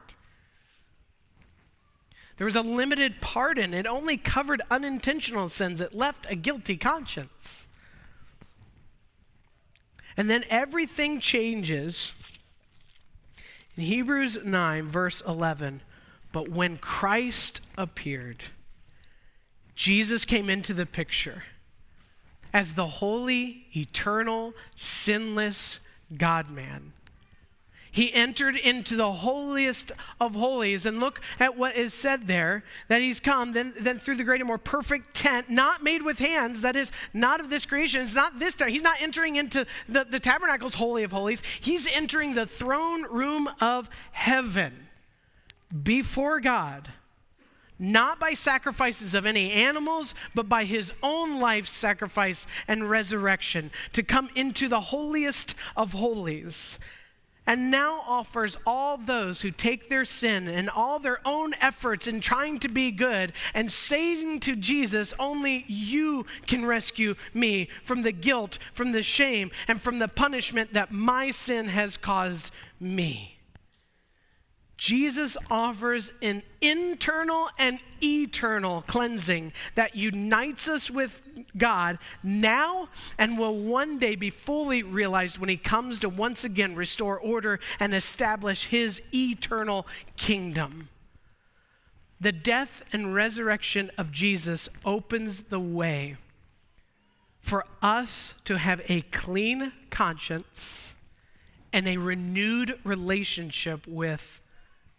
There 2.42 2.46
was 2.46 2.56
a 2.56 2.62
limited 2.62 3.20
pardon. 3.20 3.74
It 3.74 3.86
only 3.86 4.16
covered 4.16 4.62
unintentional 4.70 5.48
sins. 5.48 5.80
It 5.80 5.94
left 5.94 6.30
a 6.30 6.34
guilty 6.34 6.76
conscience. 6.76 7.66
And 10.16 10.28
then 10.28 10.44
everything 10.50 11.20
changes 11.20 12.14
in 13.76 13.84
Hebrews 13.84 14.44
9, 14.44 14.88
verse 14.88 15.22
11. 15.26 15.82
But 16.32 16.48
when 16.48 16.78
Christ 16.78 17.60
appeared, 17.76 18.42
Jesus 19.74 20.24
came 20.24 20.48
into 20.48 20.74
the 20.74 20.86
picture 20.86 21.44
as 22.52 22.74
the 22.74 22.86
holy, 22.86 23.66
eternal, 23.74 24.54
sinless 24.76 25.80
God 26.16 26.50
man 26.50 26.92
he 27.92 28.12
entered 28.12 28.56
into 28.56 28.96
the 28.96 29.12
holiest 29.12 29.92
of 30.18 30.34
holies. 30.34 30.86
And 30.86 30.98
look 30.98 31.20
at 31.38 31.58
what 31.58 31.76
is 31.76 31.92
said 31.92 32.26
there 32.26 32.64
that 32.88 33.02
he's 33.02 33.20
come 33.20 33.52
then, 33.52 33.74
then 33.78 33.98
through 33.98 34.16
the 34.16 34.24
greater, 34.24 34.46
more 34.46 34.58
perfect 34.58 35.14
tent, 35.14 35.50
not 35.50 35.84
made 35.84 36.02
with 36.02 36.18
hands, 36.18 36.62
that 36.62 36.74
is 36.74 36.90
not 37.12 37.38
of 37.38 37.50
this 37.50 37.66
creation. 37.66 38.00
It's 38.00 38.14
not 38.14 38.38
this 38.38 38.54
time. 38.54 38.70
He's 38.70 38.82
not 38.82 39.00
entering 39.00 39.36
into 39.36 39.66
the, 39.88 40.04
the 40.04 40.18
tabernacle's 40.18 40.74
holy 40.74 41.02
of 41.02 41.12
holies. 41.12 41.42
He's 41.60 41.86
entering 41.86 42.34
the 42.34 42.46
throne 42.46 43.02
room 43.02 43.48
of 43.60 43.90
heaven 44.10 44.88
before 45.82 46.40
God 46.40 46.88
not 47.78 48.20
by 48.20 48.32
sacrifices 48.32 49.12
of 49.12 49.26
any 49.26 49.50
animals, 49.50 50.14
but 50.36 50.48
by 50.48 50.64
his 50.64 50.92
own 51.02 51.40
life 51.40 51.66
sacrifice 51.66 52.46
and 52.68 52.88
resurrection, 52.88 53.72
to 53.92 54.04
come 54.04 54.30
into 54.36 54.68
the 54.68 54.80
holiest 54.80 55.56
of 55.76 55.90
holies 55.92 56.78
and 57.46 57.70
now 57.70 58.02
offers 58.06 58.56
all 58.66 58.96
those 58.96 59.42
who 59.42 59.50
take 59.50 59.88
their 59.88 60.04
sin 60.04 60.46
and 60.46 60.70
all 60.70 60.98
their 60.98 61.20
own 61.26 61.54
efforts 61.60 62.06
in 62.06 62.20
trying 62.20 62.58
to 62.60 62.68
be 62.68 62.90
good 62.90 63.32
and 63.52 63.70
saying 63.70 64.40
to 64.40 64.54
Jesus, 64.54 65.12
Only 65.18 65.64
you 65.66 66.26
can 66.46 66.64
rescue 66.64 67.16
me 67.34 67.68
from 67.84 68.02
the 68.02 68.12
guilt, 68.12 68.58
from 68.74 68.92
the 68.92 69.02
shame, 69.02 69.50
and 69.66 69.80
from 69.80 69.98
the 69.98 70.08
punishment 70.08 70.72
that 70.72 70.92
my 70.92 71.30
sin 71.30 71.68
has 71.68 71.96
caused 71.96 72.52
me. 72.78 73.38
Jesus 74.82 75.36
offers 75.48 76.12
an 76.22 76.42
internal 76.60 77.48
and 77.56 77.78
eternal 78.02 78.82
cleansing 78.88 79.52
that 79.76 79.94
unites 79.94 80.66
us 80.66 80.90
with 80.90 81.22
God 81.56 82.00
now 82.24 82.88
and 83.16 83.38
will 83.38 83.56
one 83.56 84.00
day 84.00 84.16
be 84.16 84.28
fully 84.28 84.82
realized 84.82 85.38
when 85.38 85.48
He 85.48 85.56
comes 85.56 86.00
to 86.00 86.08
once 86.08 86.42
again 86.42 86.74
restore 86.74 87.16
order 87.16 87.60
and 87.78 87.94
establish 87.94 88.66
His 88.66 89.00
eternal 89.14 89.86
kingdom. 90.16 90.88
The 92.20 92.32
death 92.32 92.82
and 92.92 93.14
resurrection 93.14 93.92
of 93.96 94.10
Jesus 94.10 94.68
opens 94.84 95.42
the 95.42 95.60
way 95.60 96.16
for 97.40 97.66
us 97.80 98.34
to 98.46 98.58
have 98.58 98.82
a 98.88 99.02
clean 99.02 99.72
conscience 99.90 100.94
and 101.72 101.86
a 101.86 101.98
renewed 101.98 102.80
relationship 102.82 103.86
with 103.86 104.40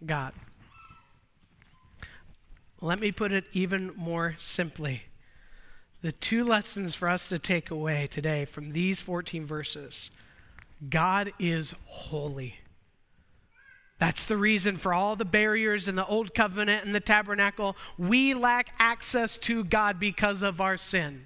God. 0.05 0.33
Let 2.81 2.99
me 2.99 3.11
put 3.11 3.31
it 3.31 3.45
even 3.53 3.93
more 3.95 4.35
simply. 4.39 5.03
The 6.01 6.11
two 6.11 6.43
lessons 6.43 6.95
for 6.95 7.07
us 7.07 7.29
to 7.29 7.39
take 7.39 7.71
away 7.71 8.07
today 8.07 8.43
from 8.43 8.71
these 8.71 8.99
14 8.99 9.45
verses 9.45 10.09
God 10.89 11.31
is 11.39 11.73
holy. 11.85 12.57
That's 13.99 14.25
the 14.25 14.35
reason 14.35 14.75
for 14.75 14.93
all 14.93 15.15
the 15.15 15.23
barriers 15.23 15.87
in 15.87 15.95
the 15.95 16.05
old 16.05 16.35
covenant 16.35 16.85
and 16.85 16.93
the 16.93 16.99
tabernacle. 16.99 17.77
We 17.97 18.33
lack 18.33 18.73
access 18.79 19.37
to 19.37 19.63
God 19.63 19.97
because 19.97 20.41
of 20.41 20.59
our 20.59 20.75
sin. 20.75 21.25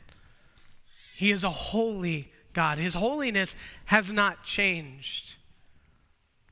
He 1.15 1.31
is 1.31 1.43
a 1.43 1.49
holy 1.49 2.31
God. 2.53 2.77
His 2.77 2.93
holiness 2.93 3.55
has 3.85 4.13
not 4.13 4.43
changed. 4.43 5.33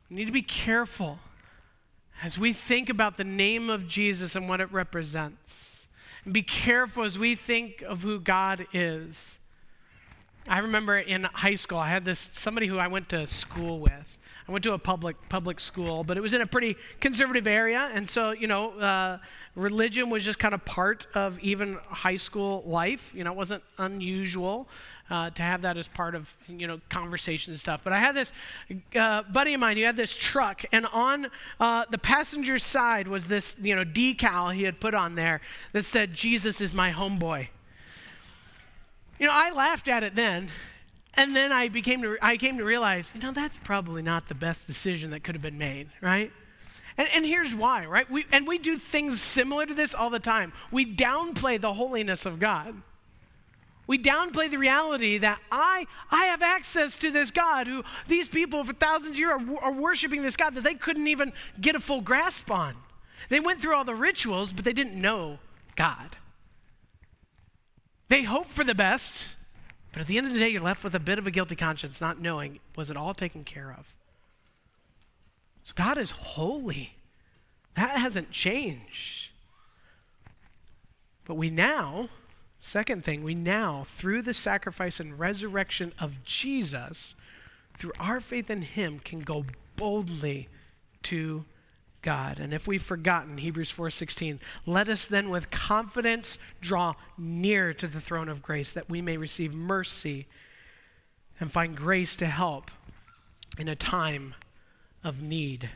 We 0.09 0.15
need 0.15 0.25
to 0.25 0.31
be 0.31 0.41
careful 0.41 1.19
as 2.23 2.37
we 2.37 2.53
think 2.53 2.89
about 2.89 3.17
the 3.17 3.23
name 3.23 3.69
of 3.69 3.87
Jesus 3.87 4.35
and 4.35 4.47
what 4.47 4.61
it 4.61 4.71
represents, 4.71 5.87
and 6.23 6.33
be 6.33 6.43
careful 6.43 7.03
as 7.03 7.19
we 7.19 7.35
think 7.35 7.81
of 7.81 8.01
who 8.01 8.19
God 8.19 8.67
is. 8.73 9.39
I 10.47 10.59
remember 10.59 10.97
in 10.97 11.23
high 11.23 11.55
school, 11.55 11.79
I 11.79 11.89
had 11.89 12.05
this 12.05 12.29
somebody 12.33 12.67
who 12.67 12.77
I 12.77 12.87
went 12.87 13.09
to 13.09 13.25
school 13.27 13.79
with. 13.79 14.17
I 14.47 14.51
went 14.51 14.63
to 14.65 14.73
a 14.73 14.77
public 14.77 15.15
public 15.27 15.59
school, 15.59 16.03
but 16.03 16.17
it 16.17 16.21
was 16.21 16.33
in 16.35 16.41
a 16.41 16.45
pretty 16.45 16.77
conservative 17.01 17.47
area, 17.47 17.89
and 17.93 18.07
so 18.07 18.31
you 18.31 18.45
know, 18.45 18.77
uh, 18.79 19.17
religion 19.55 20.09
was 20.09 20.23
just 20.23 20.37
kind 20.37 20.53
of 20.53 20.63
part 20.65 21.07
of 21.15 21.39
even 21.39 21.79
high 21.87 22.17
school 22.17 22.63
life. 22.67 23.11
You 23.13 23.23
know, 23.23 23.31
it 23.31 23.37
wasn't 23.37 23.63
unusual 23.79 24.67
uh, 25.09 25.29
to 25.31 25.41
have 25.41 25.61
that 25.63 25.77
as 25.77 25.87
part 25.87 26.13
of 26.13 26.33
you 26.47 26.67
know 26.67 26.79
conversation 26.89 27.53
and 27.53 27.59
stuff. 27.59 27.81
But 27.83 27.93
I 27.93 27.99
had 27.99 28.15
this 28.15 28.33
uh, 28.95 29.23
buddy 29.23 29.55
of 29.55 29.59
mine. 29.59 29.77
He 29.77 29.83
had 29.83 29.97
this 29.97 30.15
truck, 30.15 30.63
and 30.71 30.85
on 30.87 31.27
uh, 31.59 31.85
the 31.89 31.97
passenger 31.97 32.59
side 32.59 33.07
was 33.07 33.25
this 33.25 33.55
you 33.61 33.75
know 33.75 33.83
decal 33.83 34.53
he 34.53 34.63
had 34.63 34.79
put 34.79 34.93
on 34.93 35.15
there 35.15 35.41
that 35.73 35.85
said 35.85 36.13
"Jesus 36.13 36.61
is 36.61 36.73
my 36.73 36.91
homeboy." 36.91 37.47
You 39.19 39.27
know, 39.27 39.33
I 39.33 39.51
laughed 39.51 39.87
at 39.87 40.03
it 40.03 40.15
then, 40.15 40.51
and 41.17 41.35
then 41.35 41.51
I 41.51 41.69
became 41.69 42.01
to, 42.01 42.17
I 42.21 42.37
came 42.37 42.57
to 42.57 42.63
realize, 42.63 43.11
you 43.13 43.21
know, 43.21 43.31
that's 43.31 43.57
probably 43.63 44.01
not 44.01 44.27
the 44.27 44.35
best 44.35 44.65
decision 44.67 45.11
that 45.11 45.23
could 45.23 45.35
have 45.35 45.41
been 45.41 45.57
made, 45.57 45.89
right? 46.01 46.31
And, 46.97 47.07
and 47.13 47.25
here's 47.25 47.53
why, 47.53 47.85
right? 47.85 48.09
We, 48.09 48.25
and 48.31 48.47
we 48.47 48.57
do 48.57 48.77
things 48.77 49.21
similar 49.21 49.65
to 49.65 49.73
this 49.73 49.93
all 49.93 50.09
the 50.09 50.19
time. 50.19 50.53
We 50.71 50.85
downplay 50.85 51.59
the 51.59 51.73
holiness 51.73 52.25
of 52.25 52.39
God. 52.39 52.81
We 53.87 53.99
downplay 53.99 54.49
the 54.49 54.57
reality 54.57 55.19
that 55.19 55.39
I, 55.51 55.85
I 56.09 56.25
have 56.25 56.41
access 56.41 56.95
to 56.97 57.11
this 57.11 57.29
God 57.29 57.67
who 57.67 57.83
these 58.07 58.27
people 58.27 58.63
for 58.63 58.73
thousands 58.73 59.11
of 59.11 59.19
years 59.19 59.41
are, 59.41 59.63
are 59.63 59.71
worshiping 59.71 60.23
this 60.23 60.35
God 60.35 60.55
that 60.55 60.63
they 60.63 60.73
couldn't 60.73 61.07
even 61.07 61.33
get 61.61 61.75
a 61.75 61.79
full 61.79 62.01
grasp 62.01 62.49
on. 62.49 62.75
They 63.29 63.39
went 63.39 63.61
through 63.61 63.75
all 63.75 63.85
the 63.85 63.95
rituals, 63.95 64.53
but 64.53 64.65
they 64.65 64.73
didn't 64.73 64.99
know 64.99 65.39
God. 65.75 66.17
They 68.07 68.23
hope 68.23 68.49
for 68.49 68.63
the 68.63 68.75
best, 68.75 69.35
but 69.95 70.01
at 70.01 70.07
the 70.07 70.17
end 70.17 70.27
of 70.27 70.33
the 70.33 70.39
day, 70.39 70.49
you're 70.49 70.61
left 70.61 70.83
with 70.83 70.93
a 70.93 70.99
bit 70.99 71.17
of 71.19 71.25
a 71.25 71.31
guilty 71.31 71.55
conscience, 71.55 72.01
not 72.01 72.19
knowing 72.19 72.59
was 72.75 72.89
it 72.89 72.97
all 72.97 73.13
taken 73.13 73.45
care 73.45 73.71
of? 73.71 73.85
So 75.63 75.71
God 75.73 75.97
is 75.97 76.11
holy. 76.11 76.97
That 77.75 77.91
hasn't 77.91 78.29
changed. 78.29 79.29
But 81.23 81.35
we 81.35 81.49
now, 81.49 82.09
second 82.59 83.05
thing, 83.05 83.23
we 83.23 83.35
now, 83.35 83.87
through 83.95 84.23
the 84.23 84.33
sacrifice 84.33 84.99
and 84.99 85.17
resurrection 85.17 85.93
of 85.97 86.25
Jesus, 86.25 87.15
through 87.77 87.93
our 87.97 88.19
faith 88.19 88.49
in 88.49 88.63
Him, 88.63 88.99
can 88.99 89.21
go 89.21 89.45
boldly 89.77 90.49
to 91.03 91.45
God. 92.05 92.39
And 92.39 92.53
if 92.53 92.67
we've 92.67 92.81
forgotten 92.81 93.39
Hebrews 93.39 93.71
4:16, 93.71 94.39
let 94.65 94.87
us 94.87 95.05
then 95.05 95.29
with 95.29 95.51
confidence 95.51 96.37
draw 96.61 96.93
near 97.17 97.73
to 97.73 97.87
the 97.87 97.99
throne 97.99 98.29
of 98.29 98.41
grace 98.41 98.71
that 98.71 98.89
we 98.89 99.01
may 99.01 99.17
receive 99.17 99.53
mercy 99.53 100.27
and 101.39 101.51
find 101.51 101.75
grace 101.75 102.15
to 102.15 102.27
help 102.27 102.71
in 103.59 103.67
a 103.67 103.75
time 103.75 104.35
of 105.03 105.21
need. 105.21 105.69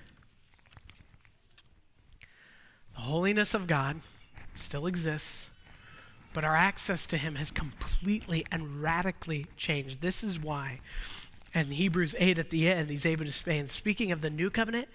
The 2.96 3.02
holiness 3.02 3.54
of 3.54 3.68
God 3.68 4.00
still 4.56 4.88
exists, 4.88 5.50
but 6.32 6.46
our 6.46 6.56
access 6.56 7.06
to 7.08 7.18
him 7.18 7.36
has 7.36 7.52
completely 7.52 8.46
and 8.52 8.82
radically 8.82 9.48
changed. 9.58 10.00
This 10.00 10.24
is 10.24 10.40
why 10.40 10.80
and 11.54 11.74
Hebrews 11.74 12.16
8 12.20 12.38
at 12.38 12.50
the 12.50 12.70
end, 12.70 12.90
he's 12.90 13.06
able 13.06 13.26
to 13.26 13.32
say, 13.32 13.58
and 13.58 13.70
speaking 13.70 14.12
of 14.12 14.22
the 14.22 14.30
new 14.30 14.50
covenant, 14.50 14.88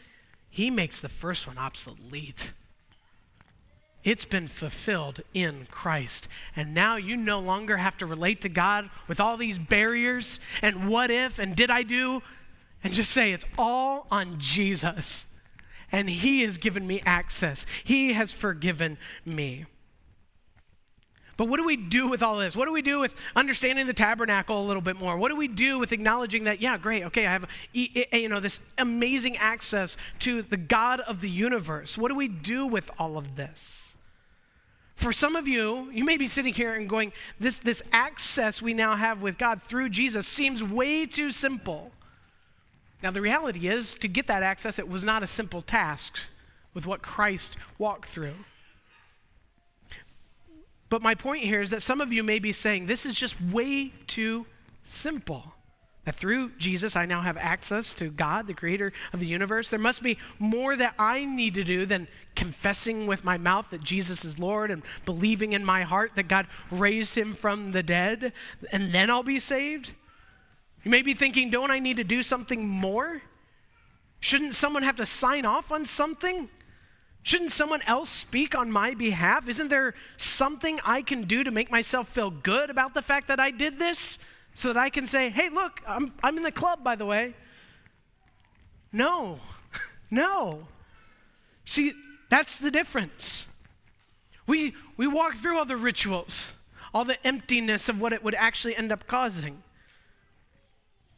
he 0.55 0.71
makes 0.71 1.01
the 1.01 1.09
first 1.09 1.49
one 1.49 1.59
obsolete. 1.59 2.53
It's 4.05 4.25
been 4.25 4.47
fulfilled 4.47 5.21
in 5.35 5.67
Christ. 5.69 6.29
And 6.55 6.73
now 6.73 6.95
you 6.95 7.17
no 7.17 7.41
longer 7.41 7.79
have 7.79 7.97
to 7.97 8.07
relate 8.07 8.41
to 8.43 8.49
God 8.49 8.89
with 9.09 9.19
all 9.19 9.37
these 9.37 9.59
barriers 9.59 10.39
and 10.63 10.89
what 10.89 11.11
if 11.11 11.41
and 11.41 11.57
did 11.57 11.73
I 11.73 11.83
do? 11.83 12.23
And 12.85 12.95
just 12.95 13.11
say 13.11 13.33
it's 13.33 13.45
all 13.59 14.07
on 14.13 14.39
Jesus. 14.39 15.27
And 15.91 16.09
He 16.09 16.43
has 16.43 16.57
given 16.57 16.87
me 16.87 17.03
access, 17.05 17.67
He 17.83 18.13
has 18.13 18.31
forgiven 18.31 18.97
me. 19.25 19.65
But 21.37 21.49
what 21.49 21.57
do 21.57 21.65
we 21.65 21.77
do 21.77 22.09
with 22.09 22.23
all 22.23 22.39
this? 22.39 22.55
What 22.55 22.67
do 22.67 22.73
we 22.73 22.83
do 22.83 23.01
with 23.01 23.15
understanding 23.35 23.87
the 23.87 23.93
tabernacle 23.93 24.63
a 24.63 24.67
little 24.67 24.83
bit 24.83 24.97
more? 24.97 25.17
What 25.17 25.31
do 25.31 25.37
we 25.37 25.49
do 25.49 25.79
with 25.79 25.93
acknowledging 25.93 26.45
that, 26.45 26.61
yeah, 26.61 26.79
great, 26.79 27.03
okay, 27.05 27.27
I 27.27 27.33
have 27.33 27.47
you 27.73 28.29
know, 28.29 28.41
this 28.41 28.61
amazing 28.79 29.37
access 29.39 29.97
to 30.21 30.43
the 30.43 30.57
God 30.57 31.01
of 31.01 31.21
the 31.21 31.31
universe? 31.31 31.99
What 31.99 32.09
do 32.09 32.15
we 32.15 32.29
do 32.29 32.67
with 32.67 32.91
all 32.99 33.19
of 33.19 33.37
this? 33.37 33.97
For 34.95 35.13
some 35.13 35.35
of 35.35 35.49
you, 35.49 35.91
you 35.93 36.05
may 36.05 36.17
be 36.17 36.29
sitting 36.29 36.55
here 36.55 36.75
and 36.75 36.89
going, 36.89 37.13
this, 37.41 37.59
this 37.59 37.83
access 37.93 38.63
we 38.63 38.75
now 38.75 38.95
have 38.95 39.23
with 39.23 39.39
God 39.39 39.61
through 39.61 39.89
Jesus 39.89 40.27
seems 40.29 40.63
way 40.63 41.05
too 41.05 41.33
simple. 41.33 41.91
Now, 43.03 43.11
the 43.11 43.21
reality 43.21 43.67
is, 43.67 43.97
to 43.97 44.09
get 44.09 44.29
that 44.29 44.45
access, 44.45 44.79
it 44.79 44.89
was 44.89 45.03
not 45.03 45.25
a 45.25 45.27
simple 45.27 45.63
task 45.63 46.21
with 46.75 46.87
what 46.87 47.03
Christ 47.03 47.57
walked 47.77 48.09
through. 48.09 48.35
But 50.95 51.03
my 51.03 51.17
point 51.17 51.43
here 51.43 51.61
is 51.61 51.71
that 51.71 51.83
some 51.83 52.01
of 52.01 52.13
you 52.13 52.23
may 52.23 52.39
be 52.39 52.53
saying, 52.53 52.87
this 52.87 53.05
is 53.05 53.17
just 53.17 53.35
way 53.41 53.93
too 54.07 54.47
simple. 54.85 55.57
That 56.05 56.15
through 56.15 56.53
Jesus, 56.57 56.95
I 56.95 57.05
now 57.05 57.21
have 57.21 57.37
access 57.37 57.93
to 57.95 58.11
God, 58.11 58.47
the 58.47 58.55
creator 58.55 58.93
of 59.13 59.19
the 59.19 59.27
universe. 59.27 59.69
There 59.69 59.81
must 59.81 60.05
be 60.05 60.19
more 60.39 60.77
that 60.77 60.95
I 60.97 61.25
need 61.25 61.55
to 61.55 61.65
do 61.65 61.85
than 61.85 62.07
confessing 62.37 63.09
with 63.09 63.25
my 63.25 63.37
mouth 63.37 63.67
that 63.73 63.83
Jesus 63.83 64.25
is 64.25 64.39
Lord 64.39 64.71
and 64.71 64.85
believing 65.05 65.53
in 65.53 65.65
my 65.65 65.83
heart 65.83 66.13
that 66.15 66.29
God 66.29 66.47
raised 66.71 67.19
him 67.19 67.35
from 67.35 67.73
the 67.73 67.83
dead, 67.83 68.33
and 68.71 68.95
then 68.95 69.11
I'll 69.11 69.25
be 69.25 69.41
saved. 69.41 69.91
You 70.85 70.93
may 70.93 71.03
be 71.03 71.15
thinking, 71.15 71.51
don't 71.51 71.73
I 71.73 71.81
need 71.81 71.97
to 71.97 72.05
do 72.05 72.23
something 72.23 72.69
more? 72.69 73.21
Shouldn't 74.21 74.55
someone 74.55 74.85
have 74.85 74.95
to 74.99 75.07
sign 75.07 75.45
off 75.45 75.73
on 75.73 75.87
something? 75.87 76.51
Shouldn't 77.25 77.53
someone 77.53 77.81
else 77.87 78.11
speak 78.11 78.55
on 78.55 78.71
my 78.71 78.93
behalf? 78.93 79.49
Isn't 79.49 79.69
there 79.69 79.95
something 80.19 80.79
I 80.85 81.01
can 81.01 81.23
do 81.23 81.43
to 81.43 81.51
make 81.51 81.71
myself 81.71 82.11
feel 82.11 82.31
good 82.31 82.69
about 82.69 82.93
the 82.93 83.01
fact 83.01 83.29
that 83.29 83.41
I 83.41 83.51
did 83.51 83.79
this? 83.79 84.19
So 84.55 84.69
that 84.69 84.77
I 84.77 84.91
can 84.91 85.07
say, 85.07 85.31
hey, 85.31 85.49
look, 85.49 85.81
I'm, 85.89 86.13
I'm 86.23 86.37
in 86.37 86.43
the 86.43 86.53
club, 86.53 86.85
by 86.85 86.97
the 86.97 87.07
way. 87.07 87.35
No, 88.93 89.41
no. 90.11 90.69
See, 91.65 91.95
that's 92.29 92.59
the 92.59 92.71
difference. 92.71 93.47
We, 94.47 94.75
we 94.99 95.07
walk 95.07 95.37
through 95.37 95.57
all 95.57 95.65
the 95.65 95.79
rituals, 95.79 96.53
all 96.93 97.07
the 97.07 97.27
emptiness 97.27 97.89
of 97.89 97.99
what 97.99 98.13
it 98.13 98.23
would 98.23 98.35
actually 98.35 98.77
end 98.77 98.93
up 98.93 99.07
causing. 99.07 99.63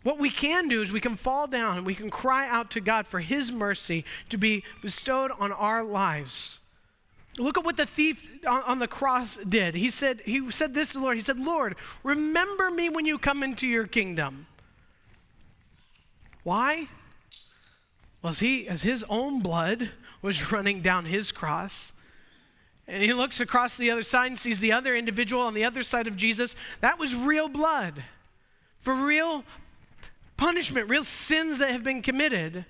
What 0.07 0.20
we 0.20 0.30
can 0.30 0.68
do 0.68 0.82
is 0.82 0.92
we 0.92 1.00
can 1.00 1.16
fall 1.16 1.48
down 1.48 1.78
and 1.78 1.84
we 1.84 1.96
can 1.96 2.11
cry 2.11 2.48
out 2.48 2.70
to 2.70 2.80
God 2.80 3.09
for 3.09 3.18
His 3.18 3.50
mercy 3.50 4.04
to 4.28 4.36
be 4.36 4.62
bestowed 4.80 5.32
on 5.40 5.50
our 5.50 5.82
lives. 5.82 6.61
Look 7.38 7.59
at 7.59 7.64
what 7.64 7.76
the 7.76 7.86
thief 7.86 8.24
on, 8.46 8.78
the 8.78 8.86
cross 8.86 9.36
did. 9.36 9.74
He 9.74 9.90
said, 9.90 10.22
he 10.24 10.48
said 10.52 10.74
this 10.74 10.90
to 10.90 10.98
the 10.98 11.00
Lord. 11.00 11.16
He 11.16 11.24
said, 11.24 11.40
Lord, 11.40 11.74
remember 12.04 12.70
me 12.70 12.88
when 12.88 13.04
you 13.04 13.18
come 13.18 13.42
into 13.42 13.66
your 13.66 13.88
kingdom. 13.88 14.46
Why? 16.44 16.86
Well, 18.22 18.30
as, 18.30 18.38
he, 18.38 18.68
as 18.68 18.82
his 18.82 19.04
own 19.09 19.40
blood 19.40 19.90
was 20.22 20.52
running 20.52 20.82
down 20.82 21.07
his 21.07 21.32
cross, 21.32 21.92
and 22.86 23.02
he 23.02 23.12
looks 23.12 23.40
across 23.40 23.76
the 23.76 23.90
other 23.90 24.04
side 24.04 24.28
and 24.28 24.38
sees 24.38 24.61
the 24.61 24.70
other 24.70 24.94
individual 24.94 25.42
on 25.42 25.54
the 25.54 25.64
other 25.64 25.82
side 25.82 26.07
of 26.07 26.16
Jesus, 26.16 26.54
that 26.80 26.96
was 26.96 27.12
real 27.12 27.48
blood 27.48 28.04
for 28.80 28.94
real 28.94 29.42
punishment, 30.37 30.89
real 30.89 31.05
sins 31.05 31.59
that 31.59 31.70
have 31.70 31.82
been 31.82 32.03
committed. 32.03 32.64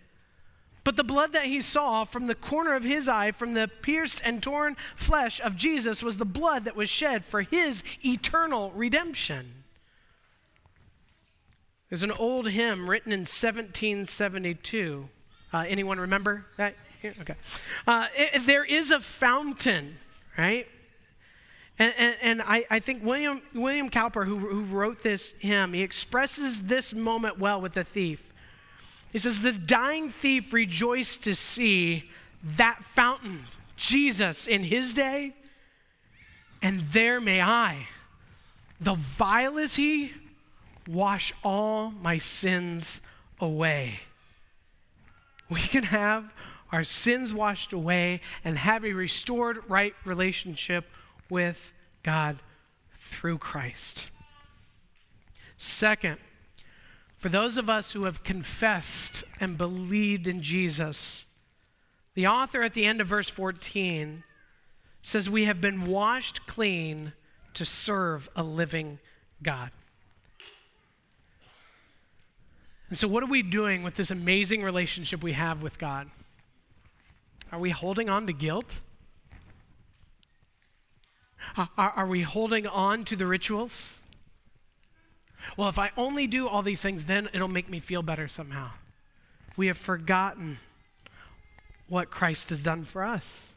But 0.85 0.97
the 0.97 1.05
blood 1.05 1.33
that 1.33 1.47
he 1.47 1.63
saw 1.63 2.05
from 2.05 2.29
the 2.29 2.35
corner 2.37 2.75
of 2.75 2.85
his 2.85 3.09
eye, 3.09 3.33
from 3.33 3.55
the 3.55 3.69
pierced 3.83 4.21
and 4.25 4.41
torn 4.41 4.77
flesh 4.95 5.41
of 5.41 5.57
Jesus, 5.57 6.01
was 6.01 6.19
the 6.19 6.25
blood 6.25 6.65
that 6.65 6.77
was 6.77 6.89
shed 6.89 7.25
for 7.25 7.43
his 7.43 7.83
eternal 8.05 8.71
redemption. 8.71 9.65
There's 11.89 12.05
an 12.05 12.13
old 12.13 12.51
hymn 12.51 12.89
written 12.89 13.13
in 13.13 13.21
1772. 13.21 15.09
Uh, 15.53 15.65
anyone 15.69 15.99
remember 15.99 16.47
that? 16.57 16.75
Okay. 17.05 17.35
Uh, 17.87 18.07
it, 18.17 18.47
there 18.47 18.65
is 18.65 18.91
a 18.91 19.01
fountain, 19.01 19.99
right? 20.37 20.69
And, 21.79 21.95
and, 21.99 22.17
and, 22.23 22.43
I, 22.43 22.65
I 22.71 22.79
think 22.81 23.05
William, 23.05 23.43
William 23.55 23.91
Cowper, 23.91 24.25
who, 24.25 24.39
who 24.39 24.63
wrote 24.63 25.03
this 25.03 25.35
hymn, 25.39 25.75
he 25.75 25.83
expresses 25.83 26.63
this 26.63 26.95
moment 26.95 27.39
well 27.39 27.61
with 27.61 27.75
the 27.75 27.85
thief. 27.85 28.33
He 29.13 29.19
says, 29.19 29.41
The 29.41 29.53
dying 29.53 30.11
thief 30.11 30.53
rejoiced 30.55 31.23
to 31.25 31.35
see 31.35 32.09
that 32.57 32.83
fountain, 32.95 33.41
Jesus, 33.77 34.47
in 34.47 34.65
his 34.65 34.95
day, 34.95 35.35
and 36.63 36.81
there 36.93 37.21
may 37.21 37.43
I, 37.43 37.89
the 38.81 38.95
vile 38.95 39.57
he, 39.69 40.13
wash 40.89 41.33
all 41.45 41.91
my 41.91 42.19
sins 42.19 43.01
away. 43.41 44.01
We 45.49 45.61
can 45.61 45.85
have 45.85 46.33
our 46.73 46.85
sins 46.85 47.33
washed 47.33 47.73
away 47.73 48.21
and 48.45 48.59
have 48.59 48.85
a 48.85 48.93
restored 48.93 49.63
right 49.69 49.95
relationship 50.05 50.87
with 51.29 51.73
God 52.03 52.39
through 52.99 53.39
Christ. 53.39 54.11
Second, 55.57 56.19
for 57.17 57.29
those 57.29 57.57
of 57.57 57.71
us 57.71 57.93
who 57.93 58.05
have 58.05 58.23
confessed 58.23 59.25
and 59.41 59.57
believed 59.57 60.27
in 60.29 60.43
Jesus, 60.43 61.27
the 62.15 62.27
author 62.27 62.63
at 62.63 62.75
the 62.75 62.85
end 62.85 63.01
of 63.01 63.07
verse 63.07 63.29
14 63.29 64.23
says, 65.03 65.31
We 65.31 65.45
have 65.45 65.61
been 65.61 65.87
washed 65.87 66.47
clean 66.47 67.13
to 67.55 67.65
serve 67.65 68.29
a 68.37 68.43
living 68.43 68.99
God. 69.43 69.71
And 72.89 72.99
so, 72.99 73.09
what 73.09 73.23
are 73.23 73.29
we 73.29 73.43
doing 73.43 73.83
with 73.83 73.97
this 73.97 74.11
amazing 74.11 74.63
relationship 74.63 75.23
we 75.23 75.33
have 75.33 75.63
with 75.63 75.79
God? 75.79 76.09
Are 77.51 77.59
we 77.59 77.71
holding 77.71 78.09
on 78.09 78.27
to 78.27 78.33
guilt? 78.33 78.81
Are, 81.57 81.71
are, 81.79 82.07
we 82.07 82.21
holding 82.21 82.67
on 82.67 83.05
to 83.07 83.17
the 83.17 83.27
rituals? 83.27 83.99
Well, 85.57 85.71
if 85.71 85.79
I 85.79 85.91
only 85.97 86.27
do 86.27 86.47
all 86.47 86.63
these 86.63 86.83
things, 86.83 87.05
then 87.05 87.31
it'll 87.33 87.49
make 87.49 87.71
me 87.71 87.81
feel 87.81 88.03
better 88.03 88.29
somehow. 88.29 88.71
We 89.57 89.69
have 89.69 89.79
forgotten 89.79 90.59
what 91.89 92.11
Christ 92.11 92.51
has 92.51 92.63
done 92.63 92.85
for 92.85 93.05
us. 93.05 93.49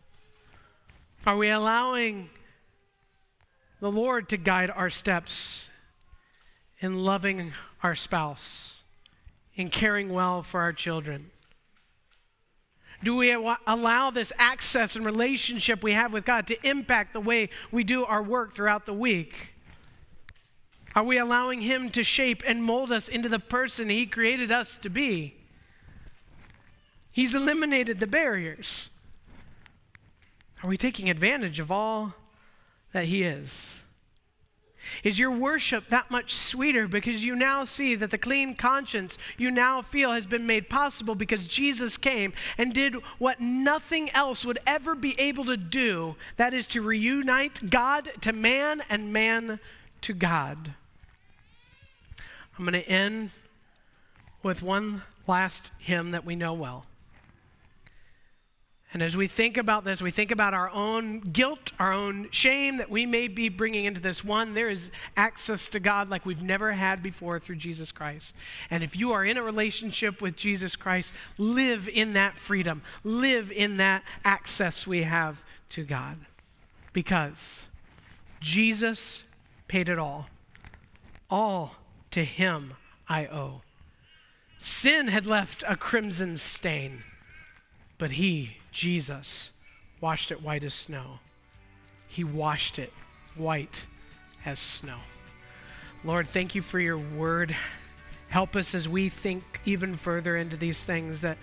Are 1.25 1.35
we 1.35 1.49
allowing 1.49 2.29
the 3.81 3.91
Lord 3.91 4.29
to 4.29 4.37
guide 4.37 4.69
our 4.69 4.89
steps 4.89 5.69
in 6.79 7.03
loving 7.03 7.51
our 7.83 7.95
spouse, 7.95 8.83
in 9.55 9.69
caring 9.69 10.09
well 10.09 10.41
for 10.41 10.61
our 10.61 10.71
children? 10.71 11.31
Do 13.03 13.15
we 13.15 13.31
allow 13.31 14.11
this 14.11 14.33
access 14.37 14.95
and 14.95 15.05
relationship 15.05 15.83
we 15.83 15.93
have 15.93 16.11
with 16.11 16.25
God 16.25 16.47
to 16.47 16.67
impact 16.67 17.13
the 17.13 17.21
way 17.21 17.49
we 17.71 17.83
do 17.83 18.03
our 18.03 18.21
work 18.21 18.53
throughout 18.53 18.85
the 18.85 18.93
week? 18.93 19.53
Are 20.95 21.03
we 21.03 21.17
allowing 21.17 21.61
Him 21.61 21.89
to 21.91 22.03
shape 22.03 22.43
and 22.45 22.63
mold 22.63 22.91
us 22.91 23.07
into 23.07 23.29
the 23.29 23.39
person 23.39 23.89
He 23.89 24.05
created 24.05 24.51
us 24.51 24.75
to 24.81 24.89
be? 24.89 25.35
He's 27.11 27.33
eliminated 27.33 27.99
the 27.99 28.07
barriers. 28.07 28.89
Are 30.61 30.69
we 30.69 30.77
taking 30.77 31.09
advantage 31.09 31.59
of 31.59 31.71
all 31.71 32.13
that 32.91 33.05
He 33.05 33.23
is? 33.23 33.78
Is 35.03 35.19
your 35.19 35.31
worship 35.31 35.89
that 35.89 36.11
much 36.11 36.35
sweeter 36.35 36.87
because 36.87 37.25
you 37.25 37.35
now 37.35 37.63
see 37.63 37.95
that 37.95 38.11
the 38.11 38.17
clean 38.17 38.55
conscience 38.55 39.17
you 39.37 39.51
now 39.51 39.81
feel 39.81 40.11
has 40.11 40.25
been 40.25 40.45
made 40.45 40.69
possible 40.69 41.15
because 41.15 41.45
Jesus 41.45 41.97
came 41.97 42.33
and 42.57 42.73
did 42.73 42.95
what 43.17 43.39
nothing 43.39 44.09
else 44.11 44.45
would 44.45 44.59
ever 44.65 44.95
be 44.95 45.19
able 45.19 45.45
to 45.45 45.57
do? 45.57 46.15
That 46.37 46.53
is 46.53 46.67
to 46.67 46.81
reunite 46.81 47.69
God 47.69 48.11
to 48.21 48.33
man 48.33 48.83
and 48.89 49.13
man 49.13 49.59
to 50.01 50.13
God. 50.13 50.73
I'm 52.57 52.65
going 52.65 52.73
to 52.73 52.89
end 52.89 53.31
with 54.43 54.61
one 54.61 55.03
last 55.27 55.71
hymn 55.77 56.11
that 56.11 56.25
we 56.25 56.35
know 56.35 56.53
well. 56.53 56.85
And 58.91 59.03
as 59.03 59.15
we 59.15 59.27
think 59.27 59.57
about 59.57 59.83
this, 59.83 60.01
we 60.01 60.09
think 60.09 60.31
about 60.31 60.55
our 60.55 60.69
own 60.71 61.19
guilt, 61.19 61.73
our 61.77 61.93
own 61.93 62.27
shame 62.31 62.77
that 62.77 62.89
we 62.89 63.05
may 63.05 63.27
be 63.27 63.47
bringing 63.47 63.85
into 63.85 64.01
this. 64.01 64.23
One, 64.23 64.55
there 64.55 64.69
is 64.69 64.89
access 65.15 65.69
to 65.69 65.79
God 65.79 66.09
like 66.09 66.25
we've 66.25 66.41
never 66.41 66.71
had 66.71 67.03
before 67.03 67.39
through 67.39 67.57
Jesus 67.57 67.91
Christ. 67.91 68.33
And 68.71 68.83
if 68.83 68.95
you 68.95 69.11
are 69.11 69.23
in 69.23 69.37
a 69.37 69.43
relationship 69.43 70.21
with 70.21 70.35
Jesus 70.35 70.75
Christ, 70.75 71.13
live 71.37 71.87
in 71.87 72.13
that 72.13 72.35
freedom, 72.35 72.81
live 73.03 73.51
in 73.51 73.77
that 73.77 74.01
access 74.25 74.87
we 74.87 75.03
have 75.03 75.43
to 75.69 75.83
God. 75.83 76.17
Because 76.91 77.63
Jesus 78.41 79.23
paid 79.67 79.87
it 79.87 79.99
all. 79.99 80.29
All 81.29 81.75
to 82.09 82.23
Him 82.23 82.73
I 83.07 83.27
owe. 83.27 83.61
Sin 84.57 85.09
had 85.09 85.27
left 85.27 85.63
a 85.67 85.75
crimson 85.75 86.37
stain, 86.37 87.03
but 87.99 88.11
He, 88.11 88.57
Jesus 88.71 89.51
washed 90.01 90.31
it 90.31 90.41
white 90.41 90.63
as 90.63 90.73
snow. 90.73 91.19
He 92.07 92.23
washed 92.23 92.79
it 92.79 92.91
white 93.35 93.85
as 94.43 94.57
snow. 94.57 94.97
Lord, 96.03 96.27
thank 96.29 96.55
you 96.55 96.63
for 96.63 96.79
your 96.79 96.97
word. 96.97 97.55
Help 98.29 98.55
us 98.55 98.73
as 98.73 98.89
we 98.89 99.09
think 99.09 99.43
even 99.65 99.95
further 99.95 100.35
into 100.35 100.57
these 100.57 100.83
things 100.83 101.21
that 101.21 101.37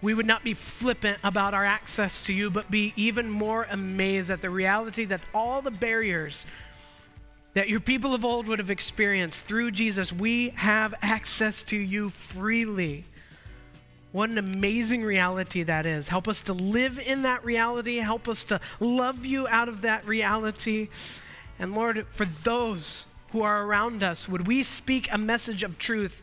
we 0.00 0.14
would 0.14 0.26
not 0.26 0.42
be 0.42 0.54
flippant 0.54 1.18
about 1.22 1.52
our 1.52 1.66
access 1.66 2.22
to 2.24 2.32
you, 2.32 2.50
but 2.50 2.70
be 2.70 2.94
even 2.96 3.28
more 3.28 3.66
amazed 3.70 4.30
at 4.30 4.40
the 4.40 4.48
reality 4.48 5.04
that 5.04 5.20
all 5.34 5.60
the 5.60 5.70
barriers 5.70 6.46
that 7.54 7.68
your 7.68 7.80
people 7.80 8.14
of 8.14 8.24
old 8.24 8.46
would 8.46 8.60
have 8.60 8.70
experienced 8.70 9.42
through 9.42 9.72
Jesus, 9.72 10.12
we 10.12 10.50
have 10.50 10.94
access 11.02 11.62
to 11.64 11.76
you 11.76 12.10
freely. 12.10 13.04
What 14.12 14.30
an 14.30 14.38
amazing 14.38 15.04
reality 15.04 15.62
that 15.62 15.86
is. 15.86 16.08
Help 16.08 16.26
us 16.26 16.40
to 16.42 16.52
live 16.52 16.98
in 16.98 17.22
that 17.22 17.44
reality. 17.44 17.96
Help 17.98 18.26
us 18.26 18.42
to 18.44 18.60
love 18.80 19.24
you 19.24 19.46
out 19.46 19.68
of 19.68 19.82
that 19.82 20.04
reality. 20.06 20.88
And 21.58 21.74
Lord, 21.74 22.06
for 22.12 22.24
those 22.42 23.06
who 23.30 23.42
are 23.42 23.64
around 23.64 24.02
us, 24.02 24.28
would 24.28 24.48
we 24.48 24.64
speak 24.64 25.08
a 25.12 25.18
message 25.18 25.62
of 25.62 25.78
truth 25.78 26.22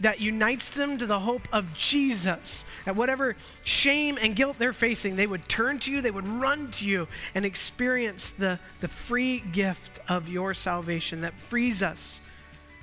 that 0.00 0.20
unites 0.20 0.68
them 0.68 0.96
to 0.98 1.06
the 1.06 1.18
hope 1.18 1.48
of 1.52 1.74
Jesus? 1.74 2.64
That 2.84 2.94
whatever 2.94 3.34
shame 3.64 4.16
and 4.22 4.36
guilt 4.36 4.56
they're 4.60 4.72
facing, 4.72 5.16
they 5.16 5.26
would 5.26 5.48
turn 5.48 5.80
to 5.80 5.92
you, 5.92 6.00
they 6.00 6.12
would 6.12 6.28
run 6.28 6.70
to 6.72 6.86
you, 6.86 7.08
and 7.34 7.44
experience 7.44 8.32
the, 8.38 8.60
the 8.80 8.86
free 8.86 9.40
gift 9.40 9.98
of 10.08 10.28
your 10.28 10.54
salvation 10.54 11.22
that 11.22 11.34
frees 11.34 11.82
us 11.82 12.20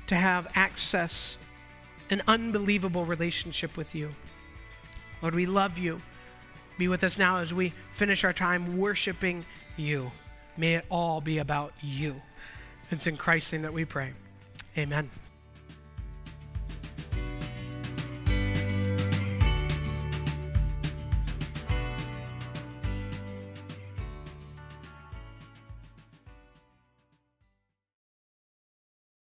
to 0.07 0.15
have 0.15 0.47
access, 0.55 1.37
an 2.09 2.21
unbelievable 2.27 3.05
relationship 3.05 3.77
with 3.77 3.95
you. 3.95 4.13
Lord, 5.25 5.33
we 5.33 5.47
love 5.47 5.79
you. 5.79 5.99
Be 6.77 6.87
with 6.87 7.03
us 7.03 7.17
now 7.17 7.37
as 7.37 7.51
we 7.51 7.73
finish 7.95 8.23
our 8.23 8.31
time 8.31 8.77
worshiping 8.77 9.43
you. 9.75 10.11
May 10.55 10.75
it 10.75 10.85
all 10.87 11.19
be 11.19 11.39
about 11.39 11.73
you. 11.81 12.21
It's 12.91 13.07
in 13.07 13.17
Christ's 13.17 13.51
name 13.53 13.63
that 13.63 13.73
we 13.73 13.85
pray. 13.85 14.11
Amen. 14.77 15.09